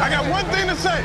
I 0.00 0.08
got 0.10 0.30
one 0.30 0.44
thing 0.46 0.68
to 0.68 0.76
say. 0.76 1.02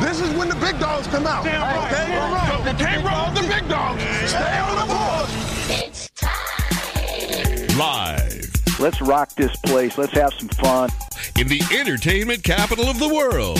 This 0.00 0.20
is 0.20 0.34
when 0.36 0.48
the 0.48 0.56
big 0.56 0.78
dogs 0.78 1.06
come 1.06 1.26
out. 1.26 1.44
Damn 1.44 1.62
right. 1.62 1.92
Okay? 1.92 2.12
Damn 2.12 2.32
right. 2.32 2.72
You 2.72 2.78
can't 2.78 3.04
roll 3.04 3.34
with 3.34 3.42
the 3.42 3.54
big 3.54 3.68
dogs. 3.68 4.02
Stay 4.30 4.58
on 4.58 4.76
the 4.76 4.92
board. 4.92 5.28
It's 5.70 6.10
time. 6.10 7.78
Live 7.78 8.44
Let's 8.80 9.00
rock 9.00 9.34
this 9.36 9.54
place. 9.56 9.96
Let's 9.96 10.12
have 10.12 10.32
some 10.34 10.48
fun. 10.48 10.90
in 11.38 11.46
the 11.46 11.62
entertainment 11.72 12.42
capital 12.42 12.86
of 12.86 12.98
the 12.98 13.08
world, 13.08 13.58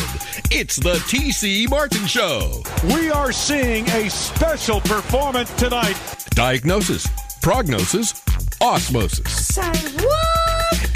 it's 0.51 0.77
the 0.77 0.95
TC 0.95 1.69
Martin 1.71 2.07
Show. 2.07 2.63
We 2.95 3.11
are 3.11 3.31
seeing 3.31 3.89
a 3.91 4.11
special 4.11 4.81
performance 4.81 5.53
tonight. 5.55 5.97
Diagnosis, 6.31 7.07
prognosis, 7.41 8.21
osmosis. 8.61 9.47
Say 9.47 9.73
what? 10.05 10.44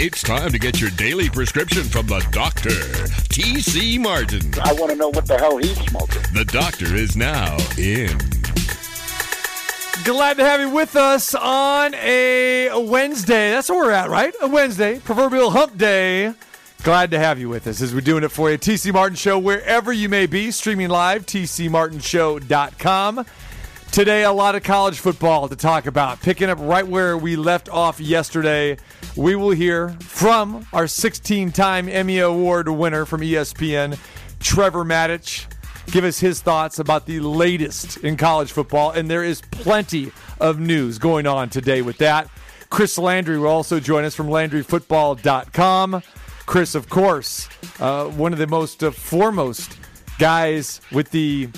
It's 0.01 0.23
time 0.23 0.53
to 0.53 0.61
get 0.61 0.81
your 0.81 0.91
daily 0.91 1.29
prescription 1.29 1.83
from 1.83 2.07
the 2.07 2.21
doctor, 2.31 2.71
TC 2.71 3.99
Martin. 3.99 4.43
I 4.63 4.73
want 4.75 4.93
to 4.93 4.97
know 4.97 5.09
what 5.09 5.27
the 5.27 5.37
hell 5.37 5.57
he's 5.57 5.77
smoking. 5.89 6.23
The 6.35 6.45
doctor 6.45 6.95
is 6.95 7.17
now 7.17 7.57
in. 7.77 8.17
Glad 10.05 10.37
to 10.37 10.45
have 10.45 10.61
you 10.61 10.71
with 10.71 10.95
us 10.95 11.35
on 11.35 11.95
a 11.95 12.71
Wednesday. 12.77 13.51
That's 13.51 13.69
where 13.69 13.87
we're 13.87 13.91
at, 13.91 14.09
right? 14.09 14.33
A 14.41 14.47
Wednesday, 14.47 15.01
proverbial 15.01 15.51
hump 15.51 15.77
day. 15.77 16.33
Glad 16.85 17.11
to 17.11 17.19
have 17.19 17.41
you 17.41 17.49
with 17.49 17.67
us 17.67 17.83
as 17.83 17.93
we're 17.93 18.01
doing 18.01 18.23
it 18.23 18.31
for 18.31 18.53
you. 18.53 18.57
TC 18.57 18.93
Martin 18.93 19.17
Show, 19.17 19.37
wherever 19.37 19.93
you 19.93 20.09
may 20.09 20.27
be, 20.27 20.53
streaming 20.53 20.91
live, 20.91 21.27
tcmartinshow.com. 21.27 23.27
Today, 23.93 24.23
a 24.23 24.33
lot 24.33 24.55
of 24.55 24.63
college 24.63 25.01
football 25.01 25.49
to 25.49 25.57
talk 25.57 25.87
about. 25.87 26.21
Picking 26.21 26.51
up 26.51 26.59
right 26.61 26.87
where 26.87 27.19
we 27.19 27.35
left 27.35 27.69
off 27.69 27.99
yesterday, 27.99 28.77
we 29.17 29.35
will 29.35 29.51
hear 29.51 29.89
from 30.01 30.67
our 30.73 30.87
16 30.87 31.51
time 31.51 31.89
Emmy 31.89 32.19
Award 32.21 32.69
winner 32.69 33.05
from 33.05 33.23
ESPN, 33.23 33.99
Trevor 34.39 34.85
Matich, 34.85 35.47
give 35.91 36.05
us 36.05 36.21
his 36.21 36.41
thoughts 36.41 36.79
about 36.79 37.07
the 37.07 37.19
latest 37.19 37.97
in 37.99 38.17
college 38.17 38.53
football. 38.53 38.93
And 38.93 39.11
there 39.11 39.25
is 39.25 39.41
plenty 39.41 40.13
of 40.39 40.61
news 40.61 40.99
going 40.99 41.27
on 41.27 41.49
today 41.49 41.83
with 41.83 41.99
that. 41.99 42.29
Chris 42.71 42.99
Landry 42.99 43.39
will 43.39 43.49
also 43.49 43.81
join 43.81 44.05
us 44.05 44.15
from 44.15 44.29
LandryFootball.com. 44.29 46.03
Chris, 46.47 46.75
of 46.75 46.89
course, 46.89 47.49
uh, 47.81 48.05
one 48.07 48.33
of 48.33 48.39
the 48.39 48.47
most 48.47 48.85
uh, 48.85 48.91
foremost 48.91 49.77
guys 50.19 50.81
with 50.93 51.11
the 51.11 51.49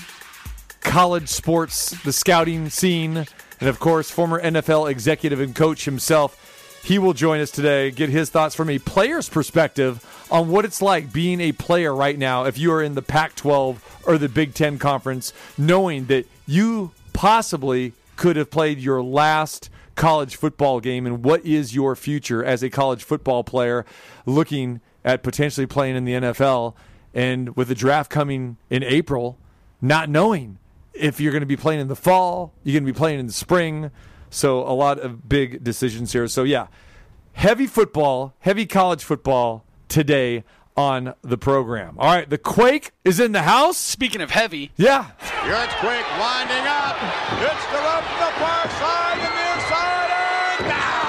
college 0.81 1.29
sports, 1.29 1.91
the 2.03 2.13
scouting 2.13 2.69
scene, 2.71 3.27
and 3.61 3.69
of 3.69 3.79
course, 3.79 4.11
former 4.11 4.41
NFL 4.41 4.91
executive 4.91 5.41
and 5.41 5.55
coach 5.55 5.85
himself. 5.85 6.81
He 6.83 6.99
will 6.99 7.13
join 7.13 7.41
us 7.41 7.51
today, 7.51 7.91
get 7.91 8.09
his 8.09 8.31
thoughts 8.31 8.55
from 8.55 8.71
a 8.71 8.79
player's 8.79 9.29
perspective 9.29 10.05
on 10.31 10.49
what 10.49 10.65
it's 10.65 10.81
like 10.81 11.13
being 11.13 11.41
a 11.41 11.53
player 11.53 11.95
right 11.95 12.19
now 12.19 12.45
if 12.45 12.57
you 12.57 12.73
are 12.73 12.83
in 12.83 12.95
the 12.95 13.03
Pac 13.03 13.35
12 13.35 14.03
or 14.07 14.17
the 14.17 14.29
Big 14.29 14.55
Ten 14.55 14.79
Conference, 14.79 15.33
knowing 15.59 16.07
that 16.07 16.27
you 16.47 16.93
possibly 17.13 17.93
could 18.17 18.37
have 18.37 18.51
played 18.51 18.79
your 18.79 19.03
last 19.03 19.69
college 19.95 20.37
football 20.37 20.81
game 20.81 21.07
and 21.07 21.23
what 21.23 21.45
is 21.45 21.75
your 21.75 21.95
future 21.95 22.43
as 22.43 22.63
a 22.63 22.71
college 22.71 23.05
football 23.05 23.45
player 23.45 23.85
looking 24.25 24.81
at 25.05 25.23
potentially 25.23 25.67
playing 25.67 25.97
in 25.97 26.05
the 26.05 26.13
NFL 26.15 26.75
and 27.13 27.55
with 27.57 27.69
the 27.69 27.75
draft 27.75 28.11
coming 28.11 28.57
in 28.71 28.83
April, 28.83 29.37
not 29.83 30.09
knowing 30.09 30.59
if 30.95 31.21
you're 31.21 31.33
going 31.33 31.41
to 31.41 31.47
be 31.47 31.57
playing 31.57 31.81
in 31.81 31.89
the 31.89 31.97
fall, 31.97 32.53
you're 32.63 32.75
going 32.75 32.87
to 32.87 32.93
be 32.93 32.97
playing 32.97 33.21
in 33.21 33.27
the 33.27 33.33
spring. 33.33 33.91
So 34.31 34.61
a 34.61 34.73
lot 34.73 34.99
of 34.99 35.29
big 35.29 35.65
decisions 35.65 36.13
here. 36.13 36.29
So 36.29 36.45
yeah, 36.45 36.69
heavy 37.33 37.67
football, 37.67 38.35
heavy 38.41 38.67
college 38.67 39.03
football 39.03 39.65
today 39.89 40.45
on 40.77 41.15
the 41.23 41.37
program. 41.37 41.97
All 41.99 42.15
right, 42.15 42.29
the 42.29 42.39
Quake 42.39 42.93
is 43.05 43.21
in 43.21 43.33
the 43.33 43.43
house. 43.43 43.77
Speaking 43.77 44.21
of 44.21 44.31
heavy, 44.31 44.71
Yeah, 44.77 45.11
It's 45.21 45.75
quick 45.77 46.07
winding 46.19 46.67
up. 46.67 46.97
It's 47.43 47.67
the 47.67 47.79
up 47.79 48.05
the 48.05 48.31
far 48.39 48.69
side 48.79 49.19
and 49.19 49.35
the 49.37 49.55
inside 49.55 50.11
and 50.61 50.69
down. 50.69 51.01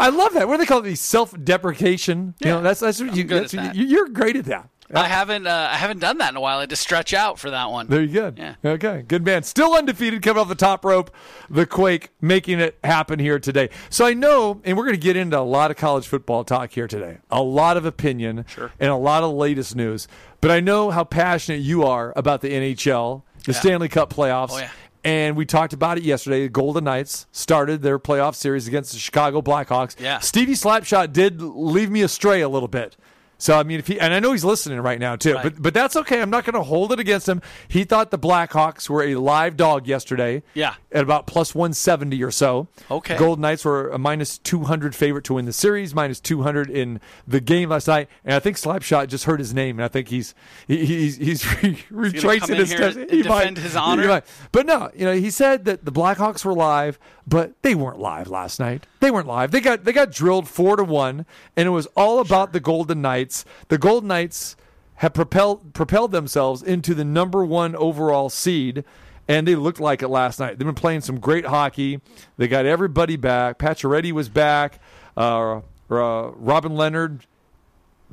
I 0.00 0.08
love 0.08 0.32
that. 0.34 0.48
What 0.48 0.54
do 0.56 0.62
they 0.62 0.66
call 0.66 0.78
it? 0.80 0.84
The 0.84 0.94
self-deprecation. 0.94 2.34
You 2.40 2.46
know, 2.46 2.62
that's 2.62 2.80
that's 2.80 3.00
what 3.00 3.14
you. 3.14 3.24
That's 3.24 3.52
what 3.54 3.62
that. 3.62 3.74
you 3.76 3.86
you're 3.86 4.08
great 4.08 4.36
at 4.36 4.46
that. 4.46 4.68
I 4.94 5.08
haven't 5.08 5.46
uh, 5.46 5.68
I 5.72 5.76
haven't 5.76 6.00
done 6.00 6.18
that 6.18 6.30
in 6.30 6.36
a 6.36 6.40
while. 6.40 6.58
I 6.58 6.60
had 6.60 6.70
to 6.70 6.76
stretch 6.76 7.14
out 7.14 7.38
for 7.38 7.50
that 7.50 7.70
one. 7.70 7.86
There 7.88 8.02
you 8.02 8.12
go. 8.12 8.32
Yeah. 8.36 8.54
Okay. 8.64 9.02
Good 9.06 9.24
man. 9.24 9.42
Still 9.42 9.74
undefeated 9.74 10.22
coming 10.22 10.40
off 10.40 10.48
the 10.48 10.54
top 10.54 10.84
rope. 10.84 11.10
The 11.48 11.64
Quake 11.66 12.10
making 12.20 12.60
it 12.60 12.78
happen 12.84 13.18
here 13.18 13.38
today. 13.38 13.70
So 13.90 14.04
I 14.04 14.14
know, 14.14 14.60
and 14.64 14.76
we're 14.76 14.84
going 14.84 14.96
to 14.96 15.00
get 15.00 15.16
into 15.16 15.38
a 15.38 15.40
lot 15.40 15.70
of 15.70 15.76
college 15.76 16.06
football 16.06 16.44
talk 16.44 16.72
here 16.72 16.86
today. 16.86 17.18
A 17.30 17.42
lot 17.42 17.76
of 17.76 17.84
opinion 17.86 18.44
Sure. 18.48 18.70
and 18.78 18.90
a 18.90 18.96
lot 18.96 19.22
of 19.22 19.32
latest 19.32 19.74
news. 19.76 20.08
But 20.40 20.50
I 20.50 20.60
know 20.60 20.90
how 20.90 21.04
passionate 21.04 21.58
you 21.60 21.84
are 21.84 22.12
about 22.16 22.40
the 22.42 22.48
NHL, 22.50 23.22
the 23.44 23.52
Yeah. 23.52 23.58
Stanley 23.60 23.88
Cup 23.88 24.12
playoffs. 24.12 24.50
Oh, 24.52 24.58
yeah. 24.58 24.70
And 25.04 25.36
we 25.36 25.44
talked 25.46 25.72
about 25.72 25.98
it 25.98 26.04
yesterday. 26.04 26.42
The 26.42 26.48
Golden 26.48 26.84
Knights 26.84 27.26
started 27.32 27.82
their 27.82 27.98
playoff 27.98 28.36
series 28.36 28.68
against 28.68 28.92
the 28.92 28.98
Chicago 29.00 29.42
Blackhawks. 29.42 29.98
Yeah. 29.98 30.20
Stevie 30.20 30.52
Slapshot 30.54 31.12
did 31.12 31.42
leave 31.42 31.90
me 31.90 32.02
astray 32.02 32.40
a 32.40 32.48
little 32.48 32.68
bit. 32.68 32.96
So 33.42 33.58
I 33.58 33.64
mean, 33.64 33.80
if 33.80 33.88
he 33.88 33.98
and 33.98 34.14
I 34.14 34.20
know 34.20 34.30
he's 34.30 34.44
listening 34.44 34.78
right 34.80 35.00
now 35.00 35.16
too, 35.16 35.34
Right. 35.34 35.42
but 35.42 35.60
but 35.60 35.74
that's 35.74 35.96
okay. 35.96 36.22
I'm 36.22 36.30
not 36.30 36.44
going 36.44 36.54
to 36.54 36.62
hold 36.62 36.92
it 36.92 37.00
against 37.00 37.28
him. 37.28 37.42
He 37.66 37.82
thought 37.82 38.12
the 38.12 38.18
Blackhawks 38.18 38.88
were 38.88 39.02
a 39.02 39.16
live 39.16 39.56
dog 39.56 39.88
yesterday. 39.88 40.44
Yeah. 40.54 40.74
at 40.92 41.02
about 41.02 41.26
plus 41.26 41.52
170 41.52 42.22
or 42.22 42.30
so. 42.30 42.68
Okay. 42.88 43.16
Golden 43.16 43.42
Knights 43.42 43.64
were 43.64 43.88
a 43.90 43.98
minus 43.98 44.38
200 44.38 44.94
favorite 44.94 45.24
to 45.24 45.34
win 45.34 45.46
the 45.46 45.52
series, 45.52 45.92
minus 45.92 46.20
200 46.20 46.70
in 46.70 47.00
the 47.26 47.40
game 47.40 47.70
last 47.70 47.88
night, 47.88 48.08
and 48.24 48.34
I 48.36 48.38
think 48.38 48.58
Slapshot 48.58 49.08
just 49.08 49.24
heard 49.24 49.40
his 49.40 49.52
name, 49.52 49.78
and 49.78 49.84
I 49.84 49.88
think 49.88 50.06
he's 50.08 50.34
he, 50.68 50.84
he's 50.86 51.16
he's 51.16 51.62
re- 51.62 51.78
retracing 51.90 52.54
his 52.54 52.70
steps. 52.70 52.94
He 53.10 53.22
defend 53.22 53.58
his 53.58 53.74
honor? 53.74 54.06
might. 54.06 54.24
But 54.52 54.66
no, 54.66 54.90
you 54.94 55.04
know, 55.04 55.14
he 55.14 55.30
said 55.30 55.64
that 55.64 55.84
the 55.84 55.90
Blackhawks 55.92 56.44
were 56.44 56.54
live, 56.54 56.96
but 57.26 57.60
they 57.62 57.74
weren't 57.74 57.98
live 57.98 58.28
last 58.28 58.60
night. 58.60 58.86
They 59.02 59.10
weren't 59.10 59.26
live. 59.26 59.50
They 59.50 59.60
got 59.60 59.82
they 59.82 59.92
got 59.92 60.12
drilled 60.12 60.48
four 60.48 60.76
to 60.76 60.84
one, 60.84 61.26
and 61.56 61.66
it 61.66 61.70
was 61.70 61.86
all 61.96 62.20
about 62.20 62.52
the 62.52 62.60
Golden 62.60 63.02
Knights. 63.02 63.44
The 63.66 63.76
Golden 63.76 64.06
Knights 64.06 64.54
have 64.94 65.12
propelled 65.12 65.74
propelled 65.74 66.12
themselves 66.12 66.62
into 66.62 66.94
the 66.94 67.04
number 67.04 67.44
one 67.44 67.74
overall 67.74 68.30
seed. 68.30 68.84
And 69.26 69.48
they 69.48 69.56
looked 69.56 69.80
like 69.80 70.02
it 70.02 70.08
last 70.08 70.38
night. 70.38 70.56
They've 70.56 70.66
been 70.66 70.76
playing 70.76 71.00
some 71.00 71.18
great 71.18 71.46
hockey. 71.46 72.00
They 72.36 72.46
got 72.46 72.64
everybody 72.64 73.16
back. 73.16 73.58
Pacioretty 73.58 74.12
was 74.12 74.28
back. 74.28 74.78
Uh, 75.16 75.62
uh, 75.90 76.30
Robin 76.36 76.72
Lehner 76.72 77.18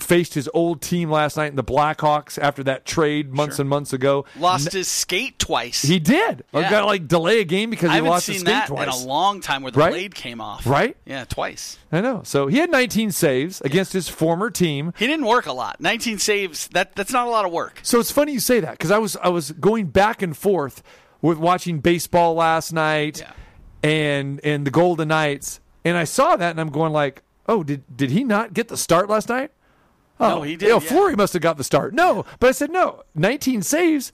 faced 0.03 0.33
his 0.33 0.49
old 0.53 0.81
team 0.81 1.09
last 1.11 1.37
night 1.37 1.49
in 1.51 1.55
the 1.55 1.63
Blackhawks 1.63 2.37
after 2.41 2.63
that 2.63 2.85
trade 2.85 3.33
months 3.33 3.55
Sure. 3.57 3.63
and 3.63 3.69
months 3.69 3.93
ago. 3.93 4.25
Lost 4.37 4.71
his 4.73 4.87
skate 4.87 5.39
twice. 5.39 5.81
He 5.81 5.99
did. 5.99 6.43
Yeah. 6.53 6.69
got 6.69 6.81
to 6.81 6.85
like 6.85 7.07
delay 7.07 7.39
a 7.41 7.43
game 7.45 7.69
because 7.69 7.89
I 7.89 7.95
he 7.95 8.01
lost 8.01 8.27
his 8.27 8.37
seen 8.37 8.45
skate 8.45 8.53
that 8.53 8.67
twice. 8.67 8.83
in 8.83 9.05
a 9.05 9.07
long 9.07 9.41
time 9.41 9.61
where 9.63 9.71
the 9.71 9.79
Right? 9.79 9.91
blade 9.91 10.15
came 10.15 10.41
off. 10.41 10.65
Right? 10.67 10.95
Yeah, 11.05 11.25
twice. 11.25 11.77
I 11.91 12.01
know. 12.01 12.21
So 12.23 12.47
he 12.47 12.57
had 12.57 12.69
19 12.71 13.11
saves 13.11 13.61
against 13.61 13.93
his 13.93 14.09
former 14.09 14.49
team. 14.49 14.93
He 14.97 15.07
didn't 15.07 15.25
work 15.25 15.45
a 15.45 15.53
lot. 15.53 15.79
19 15.79 16.19
saves. 16.19 16.67
That 16.69 16.95
that's 16.95 17.11
not 17.13 17.27
a 17.27 17.29
lot 17.31 17.45
of 17.45 17.51
work. 17.51 17.79
So 17.83 17.99
it's 17.99 18.11
funny 18.11 18.31
you 18.33 18.39
say 18.39 18.59
that 18.59 18.71
because 18.71 18.91
I 18.91 18.97
was 18.97 19.15
I 19.17 19.29
was 19.29 19.51
going 19.51 19.87
back 19.87 20.21
and 20.21 20.35
forth 20.37 20.83
with 21.21 21.37
watching 21.37 21.79
baseball 21.79 22.33
last 22.35 22.71
night 22.73 23.19
Yeah. 23.19 23.31
and 23.89 24.39
and 24.43 24.65
the 24.65 24.71
Golden 24.71 25.07
Knights, 25.09 25.59
and 25.83 25.97
I 25.97 26.03
saw 26.03 26.35
that 26.35 26.51
and 26.51 26.59
I'm 26.61 26.69
going 26.69 26.93
like, 26.93 27.21
oh, 27.47 27.63
did 27.63 27.83
did 27.95 28.11
he 28.11 28.23
not 28.23 28.53
get 28.53 28.67
the 28.67 28.77
start 28.77 29.09
last 29.09 29.29
night? 29.29 29.51
Oh, 30.19 30.35
No, 30.35 30.41
he 30.41 30.55
did, 30.55 30.67
You 30.67 30.73
know, 30.75 30.81
yeah. 30.81 30.87
Fleury 30.89 31.15
must 31.15 31.33
have 31.33 31.41
got 31.41 31.57
the 31.57 31.63
start. 31.63 31.93
No, 31.93 32.25
but 32.39 32.47
I 32.49 32.51
said 32.51 32.71
no. 32.71 33.03
19 33.15 33.61
saves. 33.61 34.11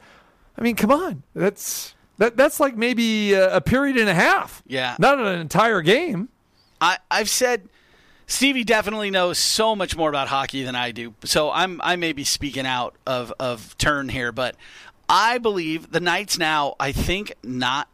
I 0.57 0.61
mean, 0.61 0.75
come 0.75 0.91
on. 0.91 1.23
That's 1.33 1.95
that 2.17 2.37
that's 2.37 2.59
like 2.59 2.77
maybe 2.77 3.33
a, 3.33 3.57
a 3.57 3.61
period 3.61 3.97
and 3.97 4.07
a 4.09 4.13
half. 4.13 4.63
Yeah. 4.67 4.95
not 4.99 5.19
an 5.19 5.39
entire 5.39 5.81
game. 5.81 6.29
I 6.79 6.97
I've 7.11 7.29
said 7.29 7.67
Stevie 8.27 8.63
definitely 8.63 9.11
knows 9.11 9.37
so 9.37 9.75
much 9.75 9.95
more 9.97 10.09
about 10.09 10.27
hockey 10.29 10.63
than 10.63 10.75
I 10.75 10.91
do. 10.91 11.13
So 11.23 11.51
I'm 11.51 11.81
I 11.83 11.95
may 11.95 12.13
be 12.13 12.23
speaking 12.23 12.65
out 12.65 12.95
of 13.05 13.33
of 13.39 13.77
turn 13.77 14.09
here, 14.09 14.31
but 14.31 14.55
I 15.09 15.37
believe 15.39 15.91
the 15.91 15.99
Knights 15.99 16.37
now. 16.37 16.75
I 16.79 16.91
think 16.91 17.33
not 17.43 17.87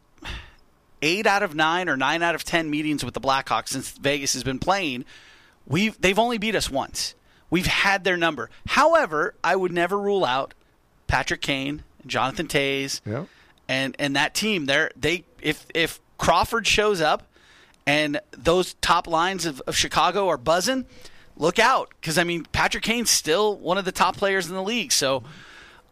eight 1.02 1.26
out 1.26 1.42
of 1.42 1.54
nine 1.54 1.88
or 1.88 1.96
nine 1.96 2.22
out 2.22 2.34
of 2.34 2.44
ten 2.44 2.70
meetings 2.70 3.04
with 3.04 3.14
the 3.14 3.20
Blackhawks 3.20 3.68
since 3.68 3.90
Vegas 3.92 4.34
has 4.34 4.44
been 4.44 4.58
playing. 4.58 5.04
We've 5.66 6.00
they've 6.00 6.18
only 6.18 6.38
beat 6.38 6.54
us 6.54 6.70
once. 6.70 7.14
We've 7.52 7.66
had 7.66 8.02
their 8.02 8.16
number. 8.16 8.48
However, 8.66 9.34
I 9.44 9.56
would 9.56 9.72
never 9.72 9.98
rule 9.98 10.24
out 10.24 10.54
Patrick 11.06 11.42
Kane, 11.42 11.84
Jonathan 12.06 12.48
Toews, 12.48 13.02
Yeah. 13.04 13.26
and 13.68 13.94
and 13.98 14.16
that 14.16 14.32
team. 14.34 14.64
They're 14.64 14.90
they 14.96 15.24
if 15.42 15.66
if 15.74 16.00
Crawford 16.16 16.66
shows 16.66 17.02
up 17.02 17.24
and 17.86 18.20
those 18.30 18.72
top 18.80 19.06
lines 19.06 19.44
of, 19.44 19.60
of 19.66 19.76
Chicago 19.76 20.28
are 20.28 20.38
buzzing, 20.38 20.86
look 21.36 21.58
out 21.58 21.90
because 22.00 22.16
I 22.16 22.24
mean 22.24 22.46
Patrick 22.52 22.84
Kane's 22.84 23.10
still 23.10 23.56
one 23.58 23.76
of 23.76 23.84
the 23.84 23.92
top 23.92 24.16
players 24.16 24.48
in 24.48 24.54
the 24.54 24.62
league. 24.62 24.90
So 24.90 25.22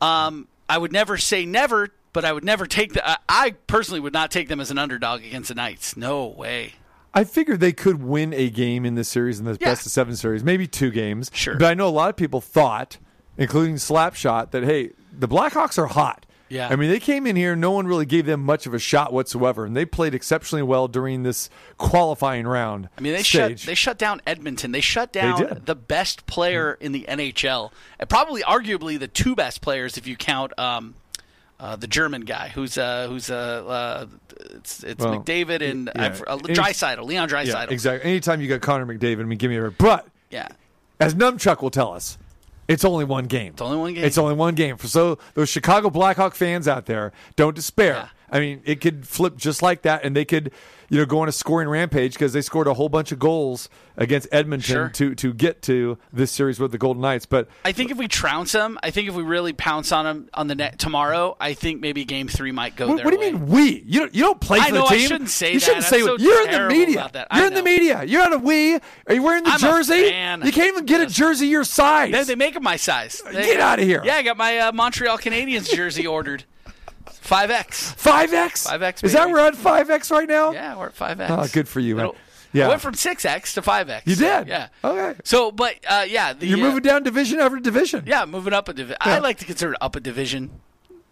um, 0.00 0.48
I 0.66 0.78
would 0.78 0.92
never 0.92 1.18
say 1.18 1.44
never, 1.44 1.90
but 2.14 2.24
I 2.24 2.32
would 2.32 2.44
never 2.44 2.64
take 2.64 2.94
the. 2.94 3.06
I, 3.06 3.16
I 3.28 3.50
personally 3.66 4.00
would 4.00 4.14
not 4.14 4.30
take 4.30 4.48
them 4.48 4.60
as 4.60 4.70
an 4.70 4.78
underdog 4.78 5.22
against 5.22 5.48
the 5.50 5.54
Knights. 5.54 5.94
No 5.94 6.26
way. 6.26 6.72
I 7.12 7.24
figured 7.24 7.60
they 7.60 7.72
could 7.72 8.02
win 8.02 8.32
a 8.32 8.50
game 8.50 8.84
in 8.86 8.94
this 8.94 9.08
series 9.08 9.38
in 9.40 9.44
this 9.46 9.58
Yeah. 9.60 9.68
best 9.70 9.86
of 9.86 9.92
seven 9.92 10.14
series, 10.16 10.44
maybe 10.44 10.66
two 10.66 10.90
games. 10.90 11.30
Sure. 11.34 11.56
But 11.56 11.66
I 11.66 11.74
know 11.74 11.88
a 11.88 11.90
lot 11.90 12.10
of 12.10 12.16
people 12.16 12.40
thought 12.40 12.98
including 13.36 13.76
Slapshot, 13.76 14.50
that 14.50 14.64
hey, 14.64 14.90
the 15.18 15.26
Blackhawks 15.26 15.78
are 15.78 15.86
hot. 15.86 16.26
Yeah. 16.50 16.68
I 16.68 16.74
mean, 16.76 16.90
they 16.90 16.98
came 16.98 17.26
in 17.28 17.36
here, 17.36 17.54
no 17.54 17.70
one 17.70 17.86
really 17.86 18.04
gave 18.04 18.26
them 18.26 18.44
much 18.44 18.66
of 18.66 18.74
a 18.74 18.78
shot 18.78 19.12
whatsoever, 19.12 19.64
and 19.64 19.76
they 19.76 19.84
played 19.84 20.14
exceptionally 20.14 20.64
well 20.64 20.88
during 20.88 21.22
this 21.22 21.48
qualifying 21.78 22.46
round. 22.46 22.88
I 22.98 23.00
mean, 23.00 23.12
they 23.12 23.22
shut 23.22 23.58
they 23.58 23.76
shut 23.76 23.98
down 23.98 24.20
Edmonton. 24.26 24.72
They 24.72 24.80
shut 24.80 25.12
down 25.12 25.38
did. 25.38 25.66
the 25.66 25.76
best 25.76 26.26
player 26.26 26.76
in 26.80 26.90
the 26.92 27.06
NHL, 27.08 27.70
and 28.00 28.08
probably 28.10 28.42
arguably 28.42 28.98
the 28.98 29.06
two 29.08 29.36
best 29.36 29.60
players 29.60 29.96
if 29.96 30.06
you 30.08 30.16
count 30.16 30.52
um, 30.58 30.94
uh, 31.60 31.76
the 31.76 31.86
German 31.86 32.22
guy 32.22 32.48
who's 32.48 32.76
uh, 32.78 33.06
who's 33.08 33.30
uh, 33.30 33.34
uh, 33.66 34.06
it's 34.56 34.82
it's 34.82 35.04
Well, 35.04 35.20
McDavid 35.20 35.62
and 35.68 35.90
yeah. 35.94 36.06
I've- 36.06 36.22
uh, 36.26 36.36
Draisaitl, 36.38 37.04
Leon 37.04 37.28
yeah, 37.28 37.66
exactly. 37.68 38.10
Anytime 38.10 38.40
you 38.40 38.48
got 38.48 38.60
Connor 38.62 38.86
McDavid, 38.86 39.20
I 39.20 39.24
mean, 39.24 39.38
give 39.38 39.50
me 39.50 39.56
a 39.58 39.70
but 39.70 40.06
Yeah. 40.30 40.48
as 40.98 41.14
Numchuck 41.14 41.62
will 41.62 41.70
tell 41.70 41.92
us, 41.92 42.16
it's 42.68 42.84
only 42.84 43.04
one 43.04 43.24
game. 43.26 43.52
It's 43.52 43.62
only 43.62 43.76
one 43.78 43.94
game. 43.94 44.04
It's 44.04 44.16
only 44.18 44.34
one 44.34 44.54
game. 44.54 44.78
So 44.78 45.18
those 45.34 45.48
Chicago 45.48 45.90
Blackhawk 45.90 46.34
fans 46.34 46.66
out 46.68 46.86
there, 46.86 47.12
don't 47.36 47.54
despair. 47.54 47.94
Yeah. 47.94 48.08
I 48.30 48.40
mean, 48.40 48.62
it 48.64 48.80
could 48.80 49.06
flip 49.06 49.36
just 49.36 49.62
like 49.62 49.82
that, 49.82 50.04
and 50.04 50.14
they 50.14 50.24
could, 50.24 50.52
you 50.88 50.98
know, 50.98 51.04
go 51.06 51.20
on 51.20 51.28
a 51.28 51.32
scoring 51.32 51.68
rampage 51.68 52.12
because 52.14 52.32
they 52.32 52.42
scored 52.42 52.66
a 52.66 52.74
whole 52.74 52.88
bunch 52.88 53.10
of 53.12 53.18
goals 53.18 53.68
against 53.96 54.28
Edmonton 54.32 54.72
Sure. 54.74 54.88
to 54.88 55.14
to 55.16 55.34
get 55.34 55.62
to 55.62 55.98
this 56.12 56.30
series 56.32 56.58
with 56.60 56.72
the 56.72 56.78
Golden 56.78 57.02
Knights. 57.02 57.26
But 57.26 57.48
I 57.64 57.72
think 57.72 57.90
if 57.90 57.98
we 57.98 58.08
trounce 58.08 58.52
them, 58.52 58.78
I 58.82 58.90
think 58.90 59.08
if 59.08 59.14
we 59.14 59.22
really 59.22 59.52
pounce 59.52 59.92
on 59.92 60.04
them 60.04 60.28
on 60.32 60.46
the 60.46 60.54
net 60.54 60.78
tomorrow, 60.78 61.36
I 61.40 61.54
think 61.54 61.80
maybe 61.80 62.04
Game 62.04 62.28
Three 62.28 62.52
might 62.52 62.76
go 62.76 62.86
what, 62.88 63.04
what 63.04 63.10
do 63.12 63.16
you 63.24 63.32
way. 63.32 63.32
mean 63.32 63.46
we? 63.46 63.82
You 63.86 64.00
don't, 64.00 64.14
you 64.14 64.22
don't 64.22 64.40
play 64.40 64.58
for 64.60 64.64
I 64.66 64.70
know, 64.70 64.82
the 64.88 64.94
I 64.94 64.96
team. 64.98 65.08
shouldn't 65.08 65.30
say 65.30 65.52
you 65.52 65.60
that. 65.60 65.64
shouldn't 65.66 65.84
I'm 65.84 65.90
say 65.90 66.00
so 66.00 66.16
you're 66.18 66.46
in 66.48 66.52
the 66.52 66.68
media. 66.68 67.10
I 67.30 67.38
You're 67.38 67.46
in 67.48 67.54
the 67.54 67.62
media. 67.62 68.04
You're 68.04 68.22
not 68.22 68.32
a 68.34 68.38
we. 68.38 68.74
Are 68.76 68.80
you 69.14 69.22
wearing 69.22 69.44
the 69.44 69.50
I'm 69.50 69.58
jersey? 69.60 69.94
You 69.96 70.52
can't 70.52 70.68
even 70.68 70.86
get 70.86 71.00
a 71.00 71.06
jersey 71.06 71.48
your 71.48 71.64
size. 71.64 72.12
They, 72.12 72.22
they 72.24 72.34
make 72.36 72.54
them 72.54 72.62
my 72.62 72.76
size. 72.76 73.20
They- 73.30 73.44
Get 73.50 73.60
of 73.80 73.84
here. 73.84 74.02
Yeah, 74.04 74.14
I 74.16 74.22
got 74.22 74.36
my 74.36 74.58
uh, 74.58 74.72
Montreal 74.72 75.18
Canadiens 75.18 75.68
jersey 75.74 76.06
ordered. 76.06 76.44
Five 77.30 77.52
X. 77.52 77.92
Five 77.92 78.34
X. 78.34 78.66
5X, 78.66 79.04
Is 79.04 79.12
that 79.12 79.30
we're 79.30 79.38
at 79.38 79.54
five 79.54 79.88
X 79.88 80.10
right 80.10 80.28
now? 80.28 80.50
Yeah, 80.50 80.76
we're 80.76 80.86
at 80.86 80.94
five 80.94 81.20
X. 81.20 81.30
Oh, 81.32 81.46
good 81.52 81.68
for 81.68 81.78
you, 81.78 81.94
man. 81.94 82.06
It'll- 82.06 82.16
Yeah. 82.52 82.66
I 82.66 82.70
went 82.70 82.80
from 82.80 82.94
six 82.94 83.24
X 83.24 83.54
to 83.54 83.62
five 83.62 83.88
X. 83.88 84.04
You 84.04 84.16
did? 84.16 84.48
Yeah. 84.48 84.66
Okay. 84.82 85.14
So, 85.22 85.52
but 85.52 85.76
uh, 85.88 86.04
yeah, 86.08 86.32
the, 86.32 86.48
You're 86.48 86.58
uh, 86.58 86.62
moving 86.62 86.82
down 86.82 87.04
division 87.04 87.38
after 87.38 87.60
division. 87.60 88.02
Yeah, 88.04 88.24
moving 88.24 88.52
up 88.52 88.68
a 88.68 88.72
division. 88.72 88.96
I 89.00 89.20
like 89.20 89.38
to 89.38 89.44
consider 89.44 89.74
it 89.74 89.78
up 89.80 89.94
a 89.94 90.00
division. 90.00 90.50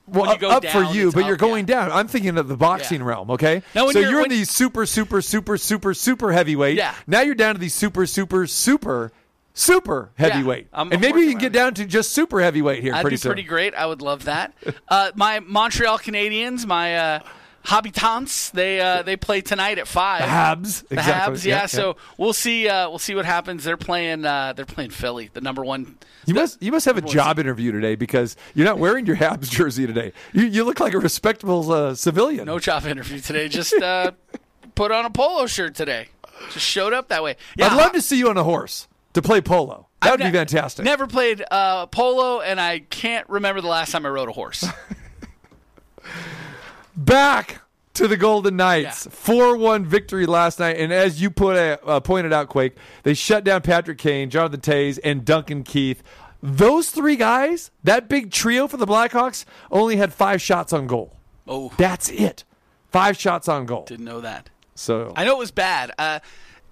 Well, 0.08 0.28
up, 0.28 0.42
up 0.42 0.64
for 0.64 0.82
you, 0.82 1.12
but 1.12 1.20
up, 1.22 1.28
you're 1.28 1.36
going 1.36 1.68
yeah. 1.68 1.82
down. 1.86 1.92
I'm 1.92 2.08
thinking 2.08 2.36
of 2.36 2.48
the 2.48 2.56
boxing 2.56 2.98
Yeah. 2.98 3.06
realm, 3.06 3.30
okay? 3.30 3.62
So 3.74 3.90
you're- 3.90 4.10
you're, 4.10 4.24
in 4.24 4.30
the 4.30 4.44
super, 4.44 4.86
super, 4.86 5.22
super, 5.22 5.56
super, 5.56 5.94
super 5.94 6.32
heavyweight. 6.32 6.76
Yeah. 6.78 6.96
Now 7.06 7.20
you're 7.20 7.36
down 7.36 7.54
to 7.54 7.60
the 7.60 7.68
super, 7.68 8.06
super, 8.06 8.48
super, 8.48 9.12
super 9.58 10.10
heavyweight. 10.16 10.68
I'm- 10.72 10.92
and 10.92 11.00
maybe 11.00 11.20
you 11.20 11.30
can 11.30 11.38
get 11.38 11.52
down 11.52 11.74
to 11.74 11.84
just 11.84 12.12
super 12.12 12.40
heavyweight 12.40 12.82
here 12.82 12.92
That'd 12.92 13.02
pretty 13.02 13.14
be 13.14 13.18
soon. 13.18 13.32
pretty 13.32 13.48
great. 13.48 13.74
I 13.74 13.86
would 13.86 14.02
love 14.02 14.24
that. 14.24 14.54
Uh, 14.88 15.10
my 15.16 15.40
Montreal 15.40 15.98
Canadiens, 15.98 16.64
my 16.64 16.96
uh, 16.96 17.20
habitants, 17.64 18.48
they 18.50 18.80
uh, 18.80 19.02
they 19.02 19.16
play 19.16 19.42
tonight 19.42 19.78
at 19.78 19.86
five. 19.86 20.20
The 20.22 20.26
Habs. 20.26 20.88
The 20.88 20.94
exactly. 20.94 21.34
Habs, 21.36 21.44
yeah. 21.44 21.66
So 21.66 21.96
we'll 22.16 22.32
see. 22.32 22.68
Uh, 22.68 22.88
we'll 22.88 22.98
see 22.98 23.14
what 23.14 23.26
happens. 23.26 23.64
They're 23.64 23.76
playing. 23.76 24.24
Uh, 24.24 24.54
they're 24.54 24.64
playing 24.64 24.90
Philly, 24.90 25.28
the 25.32 25.42
number 25.42 25.62
one. 25.64 25.98
You 26.24 26.34
must 26.34 26.62
you 26.62 26.72
must 26.72 26.86
have 26.86 26.96
a 26.96 27.02
job 27.02 27.38
interview 27.38 27.70
today 27.70 27.96
because 27.96 28.34
you're 28.54 28.64
not 28.66 28.78
wearing 28.78 29.04
your 29.04 29.16
Habs 29.16 29.50
jersey 29.50 29.86
today. 29.86 30.12
You, 30.32 30.44
you 30.44 30.64
look 30.64 30.80
like 30.80 30.94
a 30.94 30.98
respectable 30.98 31.70
uh, 31.70 31.94
civilian. 31.94 32.46
No 32.46 32.58
job 32.58 32.86
interview 32.86 33.20
today. 33.20 33.48
Just 33.48 33.74
uh, 33.74 34.12
put 34.74 34.90
on 34.90 35.04
a 35.04 35.10
polo 35.10 35.46
shirt 35.46 35.74
today. 35.74 36.08
Just 36.50 36.64
showed 36.66 36.94
up 36.94 37.08
that 37.08 37.22
way. 37.22 37.36
Yeah, 37.56 37.66
I'd 37.66 37.76
love 37.76 37.92
to 37.92 38.00
see 38.00 38.16
you 38.18 38.30
on 38.30 38.36
a 38.38 38.44
horse 38.44 38.87
to 39.14 39.22
play 39.22 39.40
polo. 39.40 39.86
That 40.02 40.12
would 40.12 40.18
be 40.18 40.24
ne- 40.24 40.32
fantastic. 40.32 40.84
Never 40.84 41.06
played 41.06 41.44
uh, 41.50 41.86
polo, 41.86 42.40
and 42.40 42.60
I 42.60 42.80
can't 42.80 43.28
remember 43.28 43.60
the 43.60 43.68
last 43.68 43.92
time 43.92 44.06
I 44.06 44.10
rode 44.10 44.28
a 44.28 44.32
horse. 44.32 44.64
back 46.96 47.60
to 47.94 48.08
the 48.08 48.16
Golden 48.16 48.56
Knights. 48.56 49.06
Yeah. 49.06 49.12
4 49.12 49.56
1 49.56 49.84
victory 49.86 50.26
last 50.26 50.58
night. 50.60 50.76
And 50.76 50.92
as 50.92 51.20
you 51.20 51.30
put 51.30 51.56
a, 51.56 51.84
uh, 51.84 52.00
pointed 52.00 52.32
out, 52.32 52.48
Quake, 52.48 52.76
they 53.02 53.14
shut 53.14 53.44
down 53.44 53.62
Patrick 53.62 53.98
Kane, 53.98 54.30
Jonathan 54.30 54.60
Toews, 54.60 54.98
and 55.02 55.24
Duncan 55.24 55.64
Keith. 55.64 56.02
Those 56.40 56.90
three 56.90 57.16
guys, 57.16 57.72
that 57.82 58.08
big 58.08 58.30
trio 58.30 58.68
for 58.68 58.76
the 58.76 58.86
Blackhawks, 58.86 59.44
only 59.72 59.96
had 59.96 60.12
five 60.12 60.40
shots 60.40 60.72
on 60.72 60.86
goal. 60.86 61.16
oh, 61.48 61.72
That's 61.76 62.08
it. 62.10 62.44
Five 62.90 63.18
shots 63.18 63.48
on 63.48 63.66
goal. 63.66 63.84
didn't 63.84 64.04
know 64.04 64.20
that. 64.20 64.48
So 64.74 65.12
I 65.16 65.24
know 65.24 65.34
it 65.34 65.38
was 65.38 65.50
bad. 65.50 65.90
Uh, 65.98 66.20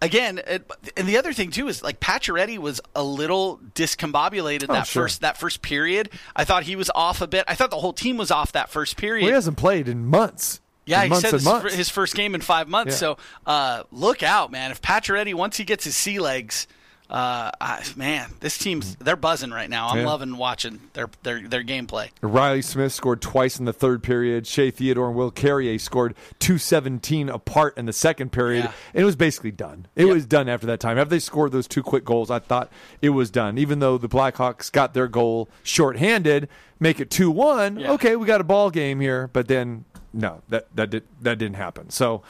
again, 0.02 0.40
it, 0.46 0.70
and 0.96 1.08
the 1.08 1.16
other 1.16 1.32
thing 1.32 1.50
too 1.50 1.69
is 1.69 1.82
like 1.82 2.00
Pacioretty 2.00 2.58
was 2.58 2.81
a 2.94 3.02
little 3.02 3.58
discombobulated 3.75 4.69
that 4.69 4.82
Oh, 4.82 4.84
sure. 4.84 5.02
first 5.04 5.20
that 5.22 5.37
first 5.37 5.62
period. 5.62 6.10
I 6.34 6.44
thought 6.44 6.64
he 6.64 6.76
was 6.76 6.90
off 6.94 7.20
a 7.20 7.26
bit. 7.26 7.44
I 7.48 7.54
thought 7.54 7.70
the 7.70 7.78
whole 7.78 7.93
team 7.93 8.16
was 8.16 8.31
off 8.31 8.52
that 8.52 8.69
first 8.70 8.96
period. 8.96 9.22
well, 9.25 9.31
he 9.31 9.34
hasn't 9.34 9.56
played 9.56 9.88
in 9.88 10.06
months. 10.06 10.60
Yeah, 10.84 11.02
In 11.02 11.10
he 11.12 11.19
said 11.19 11.32
this 11.32 11.75
his 11.75 11.88
first 11.88 12.14
game 12.14 12.34
in 12.37 12.40
five 12.40 12.69
months. 12.69 12.93
Yeah. 12.94 12.98
So 12.98 13.19
uh, 13.44 13.82
look 13.90 14.22
out, 14.22 14.52
man. 14.52 14.70
If 14.70 14.81
Pacioretty 14.81 15.34
once 15.34 15.56
he 15.56 15.64
gets 15.64 15.82
his 15.84 15.96
sea 15.96 16.20
legs, 16.20 16.69
uh, 17.08 17.50
I, 17.61 17.85
man, 17.94 18.31
this 18.41 18.58
team's 18.58 18.97
they're 18.97 19.14
buzzing 19.17 19.50
right 19.50 19.70
now. 19.70 19.88
I'm 19.88 19.99
Yeah. 19.99 20.06
loving 20.06 20.37
watching 20.37 20.81
their 20.94 21.08
their 21.23 21.41
their 21.47 21.62
gameplay. 21.62 22.08
Reilly 22.20 22.62
Smith 22.62 22.93
scored 22.93 23.20
twice 23.23 23.58
in 23.58 23.64
the 23.64 23.73
third 23.73 24.03
period. 24.03 24.47
Shea 24.47 24.70
Theodore 24.70 25.08
and 25.08 25.17
Will 25.17 25.31
Carrier 25.31 25.79
scored 25.79 26.14
217 26.41 27.29
apart 27.29 27.76
in 27.79 27.87
the 27.87 27.93
second 27.93 28.32
period. 28.32 28.64
Yeah. 28.64 28.73
And 28.94 29.03
it 29.03 29.05
was 29.05 29.17
basically 29.17 29.53
done. 29.53 29.87
It 29.94 30.06
Yep. 30.06 30.14
was 30.14 30.26
done 30.26 30.49
after 30.49 30.67
that 30.67 30.81
time. 30.81 30.99
After 30.99 31.11
they 31.11 31.19
scored 31.20 31.53
those 31.53 31.69
two 31.69 31.82
quick 31.82 32.05
goals, 32.05 32.31
I 32.31 32.38
thought 32.41 32.70
it 33.00 33.11
was 33.11 33.31
done. 33.31 33.56
Even 33.59 33.79
though 33.79 33.99
the 33.99 34.09
Blackhawks 34.09 34.73
got 34.73 34.93
their 34.94 35.06
goal 35.09 35.49
shorthanded, 35.62 36.49
make 36.81 36.99
it 37.00 37.11
2 37.11 37.31
1. 37.31 37.79
Yeah. 37.79 37.93
Okay, 37.93 38.17
we 38.17 38.26
got 38.26 38.41
a 38.41 38.44
ball 38.44 38.70
game 38.70 39.00
here. 39.00 39.29
But 39.32 39.47
then, 39.49 39.85
no, 40.12 40.43
that, 40.49 40.67
that, 40.75 40.91
did, 40.91 41.05
that 41.20 41.38
didn't 41.38 41.56
happen. 41.56 41.91
So. 41.91 42.23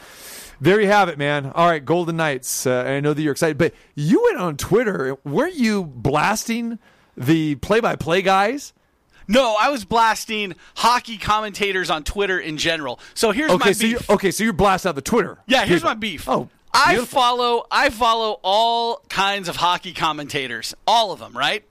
There 0.61 0.81
you 0.81 0.87
have 0.87 1.09
it, 1.09 1.19
man. 1.19 1.53
All 1.55 1.69
right, 1.69 1.85
Golden 1.85 2.17
Knights. 2.17 2.67
Uh, 2.67 2.85
I 2.87 3.01
know 3.01 3.13
that 3.13 3.21
you're 3.23 3.33
excited, 3.33 3.59
but 3.59 3.75
you 3.95 4.23
went 4.25 4.39
on 4.39 4.57
Twitter. 4.57 5.17
Weren't 5.25 5.55
you 5.57 5.85
blasting 5.85 6.79
the 7.17 7.57
play-by-play 7.57 8.23
guys? 8.23 8.73
No, 9.29 9.57
I 9.59 9.71
was 9.71 9.85
blasting 9.85 10.55
hockey 10.77 11.19
commentators 11.19 11.91
on 11.91 12.05
Twitter 12.05 12.39
in 12.39 12.59
general. 12.59 13.01
So 13.15 13.33
here's 13.33 13.51
my 13.51 13.57
Okay, 13.57 13.73
so 13.73 13.87
you 13.87 13.99
beef. 13.99 14.11
okay, 14.11 14.31
so 14.31 14.45
you're 14.45 14.53
blasting 14.53 14.89
out 14.91 14.95
the 14.95 15.03
Twitter. 15.03 15.39
Yeah, 15.47 15.65
here's 15.67 15.81
people. 15.81 15.91
my 15.91 15.95
beef. 15.95 16.29
Oh, 16.29 16.49
I 16.73 17.05
follow 17.05 17.65
I 17.71 17.91
follow 17.91 18.39
all 18.43 19.03
kinds 19.09 19.49
of 19.49 19.57
hockey 19.57 19.93
commentators, 19.93 20.75
all 20.87 21.11
of 21.11 21.19
them, 21.19 21.37
right? 21.37 21.65